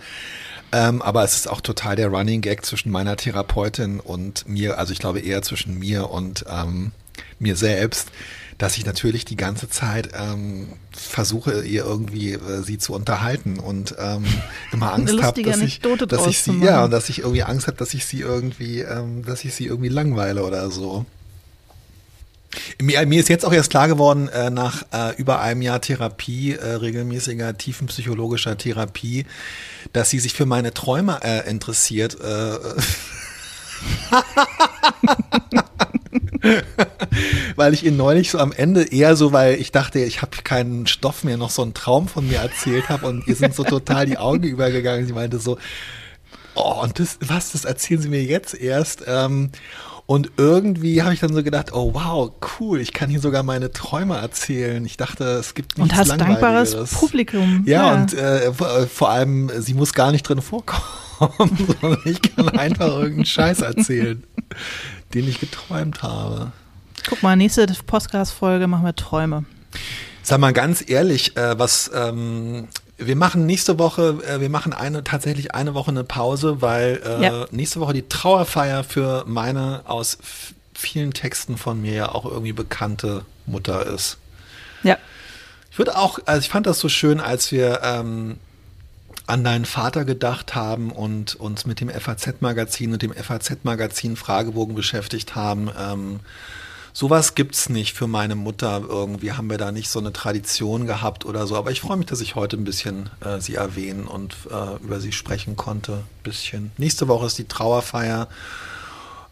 Ähm, 0.71 1.01
aber 1.01 1.25
es 1.25 1.35
ist 1.35 1.49
auch 1.49 1.63
total 1.63 1.97
der 1.97 2.09
Running 2.09 2.43
Gag 2.43 2.67
zwischen 2.67 2.91
meiner 2.91 3.17
Therapeutin 3.17 4.01
und 4.01 4.47
mir, 4.47 4.77
also 4.77 4.93
ich 4.93 4.99
glaube 4.99 5.21
eher 5.21 5.41
zwischen 5.41 5.79
mir 5.79 6.11
und 6.11 6.45
ähm, 6.47 6.93
mir 7.39 7.57
selbst, 7.57 8.11
dass 8.59 8.77
ich 8.77 8.87
natürlich 8.87 9.25
die 9.25 9.37
ganze 9.37 9.69
Zeit 9.69 10.11
ähm, 10.15 10.69
versuche, 10.93 11.65
ihr 11.65 11.85
irgendwie 11.85 12.33
äh, 12.33 12.63
sie 12.63 12.79
zu 12.79 12.93
unterhalten 12.93 13.59
und 13.59 13.95
ähm, 13.99 14.25
immer 14.73 14.93
Angst 14.93 15.21
habe, 15.23 15.43
dass 15.43 15.61
ich, 15.61 15.81
dass 15.81 16.27
ich 16.27 16.41
sie, 16.41 16.59
ja, 16.61 16.85
und 16.85 16.91
dass 16.91 17.09
ich 17.09 17.21
irgendwie 17.21 17.43
Angst 17.43 17.67
habe, 17.67 17.77
dass 17.77 17.95
ich 17.95 18.07
sie 18.07 18.21
irgendwie, 18.21 18.81
ähm, 18.81 19.25
dass 19.25 19.45
ich 19.45 19.55
sie 19.55 19.67
irgendwie 19.67 19.89
langweile 19.89 20.45
oder 20.45 20.71
so. 20.71 21.05
Mir, 22.81 23.05
mir 23.07 23.19
ist 23.19 23.29
jetzt 23.29 23.45
auch 23.45 23.53
erst 23.53 23.71
klar 23.71 23.89
geworden, 23.89 24.29
äh, 24.29 24.49
nach 24.51 24.85
äh, 24.93 25.17
über 25.17 25.41
einem 25.41 25.61
Jahr 25.63 25.81
Therapie, 25.81 26.53
äh, 26.53 26.75
regelmäßiger 26.75 27.59
tiefenpsychologischer 27.59 28.57
Therapie, 28.57 29.27
dass 29.93 30.11
sie 30.11 30.21
sich 30.21 30.35
für 30.35 30.47
meine 30.47 30.73
Träume 30.73 31.19
äh, 31.23 31.51
interessiert. 31.51 32.17
Äh, 32.21 32.59
weil 37.57 37.75
ich 37.75 37.85
ihr 37.85 37.93
neulich 37.93 38.31
so 38.31 38.39
am 38.39 38.53
Ende 38.53 38.85
eher 38.93 39.17
so, 39.17 39.33
weil 39.33 39.55
ich 39.61 39.73
dachte, 39.73 40.01
ich 40.01 40.23
habe 40.23 40.33
keinen 40.45 40.87
Stoff 40.87 41.25
mehr, 41.25 41.37
noch 41.37 41.51
so 41.51 41.63
einen 41.63 41.75
Traum 41.75 42.09
von 42.09 42.27
mir 42.29 42.39
erzählt 42.39 42.89
habe 42.89 43.07
und 43.07 43.27
ihr 43.27 43.37
sind 43.37 43.55
so 43.55 43.65
total 43.65 44.07
die 44.07 44.19
Augen 44.19 44.45
übergegangen. 44.45 45.07
Sie 45.07 45.13
meinte 45.13 45.39
so, 45.39 45.59
oh, 46.55 46.83
und 46.83 46.99
das, 46.99 47.19
was, 47.21 47.53
das 47.53 47.65
erzählen 47.65 48.01
Sie 48.01 48.09
mir 48.09 48.23
jetzt 48.23 48.55
erst. 48.55 49.05
Ähm, 49.07 49.51
und 50.07 50.33
irgendwie 50.37 51.03
habe 51.03 51.15
ich 51.15 51.21
dann 51.21 51.33
so 51.33 51.43
gedacht, 51.43 51.73
oh 51.73 51.95
wow, 51.95 52.31
cool, 52.61 52.79
ich 52.81 52.93
kann 52.93 53.09
hier 53.09 53.21
sogar 53.21 53.43
meine 53.43 53.73
Träume 53.73 54.17
erzählen. 54.19 54.85
Ich 54.85 54.99
dachte, 54.99 55.25
es 55.25 55.55
gibt 55.55 55.79
nichts 55.79 55.93
Und 55.93 55.99
hast 55.99 56.21
dankbares. 56.21 56.75
Publikum. 56.93 57.63
Ja, 57.67 57.95
und 57.95 58.13
äh, 58.13 58.53
vor- 58.53 58.87
vor 58.87 59.09
allem, 59.11 59.51
sie 59.61 59.73
muss 59.73 59.95
gar 59.95 60.13
nicht 60.13 60.29
drin 60.29 60.43
vorkommen, 60.43 60.83
sondern 61.81 61.99
ich 62.05 62.21
kann 62.21 62.51
einfach 62.51 62.89
irgendeinen 62.89 63.25
Scheiß 63.25 63.63
erzählen, 63.63 64.23
den 65.15 65.29
ich 65.29 65.41
geträumt 65.41 66.03
habe. 66.03 66.53
Guck 67.09 67.23
mal, 67.23 67.37
nächste 67.37 67.67
Podcast-Folge 67.87 68.67
machen 68.67 68.85
wir 68.85 68.95
Träume. 68.95 69.45
Sag 70.23 70.41
mal 70.41 70.53
ganz 70.53 70.83
ehrlich, 70.89 71.37
äh, 71.37 71.59
was 71.59 71.91
ähm, 71.95 72.69
wir 72.97 73.17
machen 73.17 73.47
nächste 73.47 73.79
Woche, 73.79 74.19
äh, 74.27 74.41
wir 74.41 74.49
machen 74.49 74.73
eine 74.73 75.05
tatsächlich 75.05 75.55
eine 75.55 75.75
Woche 75.75 75.91
eine 75.91 76.05
Pause, 76.05 76.63
weil 76.63 77.01
äh, 77.05 77.23
Ja. 77.23 77.47
nächste 77.51 77.81
Woche 77.81 77.93
die 77.93 78.09
Trauerfeier 78.09 78.85
für 78.85 79.25
meine 79.27 79.83
aus 79.85 80.19
vielen 80.75 81.13
Texten 81.13 81.57
von 81.57 81.81
mir 81.81 81.93
ja 81.93 82.09
auch 82.11 82.25
irgendwie 82.25 82.53
bekannte 82.53 83.25
Mutter 83.47 83.87
ist. 83.87 84.19
Ja. 84.83 84.97
Ich 85.71 85.79
würde 85.79 85.97
auch, 85.97 86.19
also 86.25 86.41
ich 86.41 86.49
fand 86.49 86.67
das 86.67 86.79
so 86.79 86.89
schön, 86.89 87.21
als 87.21 87.51
wir 87.53 87.81
ähm, 87.83 88.39
an 89.27 89.43
deinen 89.45 89.65
Vater 89.65 90.05
gedacht 90.05 90.55
haben 90.55 90.91
und 90.91 91.35
uns 91.37 91.65
mit 91.67 91.81
dem 91.81 91.89
FAZ-Magazin 91.89 92.93
und 92.93 93.03
dem 93.03 93.13
FAZ-Magazin 93.15 94.17
Fragebogen 94.17 94.75
beschäftigt 94.75 95.35
haben. 95.35 95.71
Ähm, 95.79 96.21
sowas 96.93 97.35
gibt's 97.35 97.69
nicht 97.71 97.95
für 97.95 98.07
meine 98.07 98.35
Mutter. 98.35 98.83
Irgendwie 98.87 99.33
haben 99.33 99.49
wir 99.49 99.57
da 99.57 99.73
nicht 99.73 99.89
so 99.89 99.99
eine 99.99 100.13
Tradition 100.13 100.87
gehabt 100.87 101.25
oder 101.25 101.47
so. 101.47 101.57
Aber 101.57 101.71
ich 101.71 101.81
freue 101.81 101.97
mich, 101.97 102.07
dass 102.07 102.21
ich 102.21 102.35
heute 102.35 102.57
ein 102.59 102.65
bisschen 102.65 103.09
äh, 103.25 103.41
sie 103.41 103.55
erwähnen 103.55 104.07
und 104.07 104.35
äh, 104.51 104.77
über 104.85 105.01
sie 105.01 105.13
sprechen 105.13 105.57
konnte. 105.57 106.03
Bisschen. 106.23 106.71
Nächste 106.77 107.09
Woche 107.09 107.27
ist 107.27 107.39
die 107.39 107.49
Trauerfeier. 107.49 108.29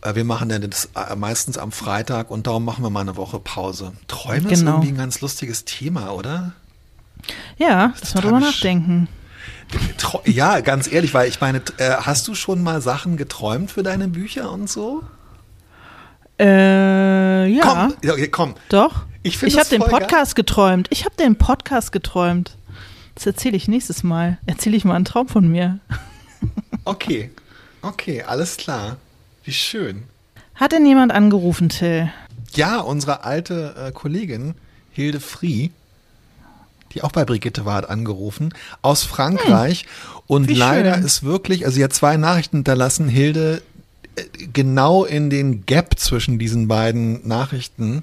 Äh, 0.00 0.14
Wir 0.14 0.24
machen 0.24 0.48
dann 0.48 0.68
das 0.70 0.88
äh, 0.96 1.14
meistens 1.16 1.58
am 1.58 1.70
Freitag 1.70 2.30
und 2.30 2.46
darum 2.46 2.64
machen 2.64 2.82
wir 2.82 2.88
mal 2.90 3.00
eine 3.00 3.16
Woche 3.16 3.38
Pause. 3.40 3.92
Träume 4.08 4.50
ist 4.50 4.60
Genau. 4.60 4.72
irgendwie 4.72 4.88
ein 4.92 4.96
ganz 4.96 5.20
lustiges 5.20 5.66
Thema, 5.66 6.12
oder? 6.12 6.52
Ja, 7.58 7.92
lass 8.00 8.14
mal 8.14 8.22
total 8.22 8.22
drüber 8.22 8.40
nachdenken. 8.40 9.08
Ja, 10.24 10.60
ganz 10.60 10.90
ehrlich, 10.90 11.14
weil 11.14 11.28
ich 11.28 11.40
meine, 11.40 11.62
äh, 11.78 11.90
hast 12.00 12.28
du 12.28 12.34
schon 12.34 12.62
mal 12.62 12.80
Sachen 12.82 13.16
geträumt 13.16 13.70
für 13.70 13.82
deine 13.82 14.08
Bücher 14.08 14.50
und 14.52 14.68
so? 14.68 15.02
Äh, 16.38 17.46
ja, 17.48 17.62
Komm, 17.62 18.10
okay, 18.10 18.28
komm. 18.28 18.54
doch. 18.68 19.04
Ich, 19.22 19.40
ich 19.42 19.58
habe 19.58 19.68
den 19.68 19.80
Podcast 19.82 20.34
geträumt. 20.34 20.88
Ich 20.90 21.04
habe 21.04 21.14
den 21.16 21.36
Podcast 21.36 21.92
geträumt. 21.92 22.56
Das 23.14 23.26
erzähle 23.26 23.56
ich 23.56 23.68
nächstes 23.68 24.02
Mal. 24.02 24.38
Erzähle 24.46 24.76
ich 24.76 24.84
mal 24.84 24.96
einen 24.96 25.04
Traum 25.04 25.28
von 25.28 25.48
mir. 25.50 25.78
Okay, 26.84 27.30
okay, 27.82 28.24
alles 28.24 28.56
klar. 28.56 28.96
Wie 29.44 29.52
schön. 29.52 30.02
Hat 30.56 30.72
denn 30.72 30.84
jemand 30.84 31.12
angerufen, 31.12 31.68
Till? 31.68 32.10
Ja, 32.54 32.80
unsere 32.80 33.22
alte 33.22 33.74
äh, 33.78 33.92
Kollegin 33.92 34.54
Hilde 34.90 35.20
Frie, 35.20 35.70
die 36.92 37.02
auch 37.02 37.12
bei 37.12 37.24
Brigitte 37.24 37.64
war, 37.64 37.74
hat 37.74 37.90
angerufen, 37.90 38.54
aus 38.82 39.02
Frankreich. 39.04 39.86
Und 40.26 40.44
Hm. 40.44 40.48
Wie 40.48 40.54
leider 40.54 40.94
schön. 40.94 41.04
ist 41.04 41.22
wirklich, 41.22 41.64
also 41.64 41.76
sie 41.76 41.84
hat 41.84 41.92
zwei 41.92 42.16
Nachrichten 42.16 42.58
hinterlassen, 42.58 43.08
Hilde, 43.08 43.62
äh, 44.16 44.22
genau 44.52 45.04
in 45.04 45.30
den 45.30 45.66
Gap 45.66 45.98
zwischen 45.98 46.38
diesen 46.38 46.68
beiden 46.68 47.26
Nachrichten 47.26 48.02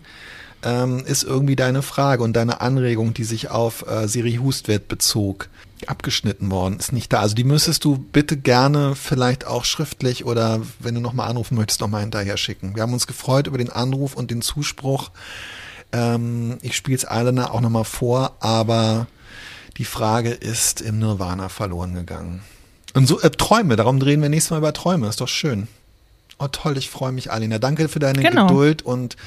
ähm, 0.63 1.03
ist 1.05 1.23
irgendwie 1.23 1.55
deine 1.55 1.81
Frage 1.81 2.23
und 2.23 2.33
deine 2.33 2.61
Anregung, 2.61 3.13
die 3.13 3.23
sich 3.23 3.49
auf 3.49 3.85
äh, 3.87 4.07
Siri 4.07 4.39
Hustvedt 4.41 4.87
bezog, 4.87 5.49
abgeschnitten 5.87 6.51
worden, 6.51 6.77
ist 6.77 6.91
nicht 6.91 7.13
da. 7.13 7.21
Also 7.21 7.35
die 7.35 7.45
müsstest 7.45 7.85
du 7.85 7.97
bitte 7.97 8.35
gerne 8.35 8.95
vielleicht 8.95 9.47
auch 9.47 9.63
schriftlich 9.63 10.25
oder 10.25 10.61
wenn 10.79 10.95
du 10.95 11.01
nochmal 11.01 11.29
anrufen 11.29 11.55
möchtest, 11.55 11.79
nochmal 11.79 12.01
hinterher 12.01 12.37
schicken. 12.37 12.75
Wir 12.75 12.83
haben 12.83 12.93
uns 12.93 13.07
gefreut 13.07 13.47
über 13.47 13.57
den 13.57 13.69
Anruf 13.69 14.15
und 14.15 14.31
den 14.31 14.41
Zuspruch. 14.41 15.11
Ähm, 15.91 16.57
ich 16.61 16.75
spiele 16.75 16.97
es 16.97 17.05
Alena 17.05 17.51
auch 17.51 17.61
nochmal 17.61 17.83
vor, 17.85 18.35
aber 18.39 19.07
die 19.77 19.85
Frage 19.85 20.29
ist 20.31 20.81
im 20.81 20.99
Nirvana 20.99 21.49
verloren 21.49 21.93
gegangen. 21.95 22.41
Und 22.93 23.07
so 23.07 23.19
äh, 23.21 23.29
Träume, 23.29 23.75
darum 23.75 23.99
drehen 23.99 24.21
wir 24.21 24.29
nächstes 24.29 24.51
Mal 24.51 24.57
über 24.57 24.73
Träume, 24.73 25.07
ist 25.07 25.21
doch 25.21 25.27
schön. 25.27 25.67
Oh 26.37 26.47
toll, 26.47 26.77
ich 26.77 26.89
freue 26.89 27.11
mich, 27.11 27.31
Alina. 27.31 27.59
Danke 27.59 27.89
für 27.89 27.99
deine 27.99 28.21
Genau. 28.21 28.47
Geduld 28.47 28.81
und 28.81 29.17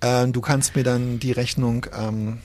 ähm, 0.00 0.32
du 0.32 0.40
kannst 0.40 0.74
mir 0.76 0.84
dann 0.84 1.18
die 1.18 1.32
Rechnung 1.32 1.86
ähm, 1.98 2.38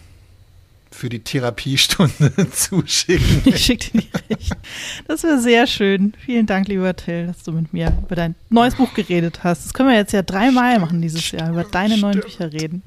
für 0.91 1.07
die 1.09 1.20
Therapiestunde 1.24 2.49
zuschicken. 2.51 3.41
Ich 3.45 3.66
schicke 3.66 3.91
dir 3.91 4.01
die 4.01 4.34
Rechnung. 4.34 4.59
Das 5.07 5.24
wäre 5.24 5.39
sehr 5.39 5.66
schön. 5.68 6.14
Vielen 6.26 6.45
Dank, 6.45 6.68
lieber 6.68 6.93
Till, 6.95 7.28
dass 7.28 7.43
du 7.43 7.53
mit 7.53 7.72
mir 7.74 7.97
über 8.05 8.16
dein 8.16 8.36
neues 8.49 8.76
Buch 8.76 8.93
geredet 8.93 9.43
hast. 9.43 9.66
Das 9.66 9.74
können 9.74 9.89
wir 9.89 9.95
jetzt 9.95 10.12
ja 10.14 10.22
dreimal 10.22 10.80
machen 10.80 11.01
dieses 11.01 11.32
Jahr, 11.32 11.49
über 11.49 11.64
deine 11.64 11.97
neuen 11.97 12.18
Stimmt. 12.22 12.26
Bücher 12.38 12.51
reden. 12.53 12.84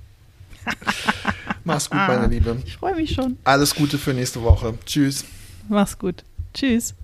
Mach's 1.65 1.89
gut, 1.89 1.99
meine 1.99 2.25
ah, 2.25 2.27
Liebe. 2.27 2.57
Ich 2.65 2.77
freue 2.77 2.95
mich 2.95 3.15
schon. 3.15 3.39
Alles 3.45 3.75
Gute 3.75 3.99
für 3.99 4.13
nächste 4.13 4.43
Woche. 4.43 4.75
Tschüss. 4.85 5.25
Mach's 5.69 5.99
gut. 5.99 6.25
Tschüss. 6.53 6.95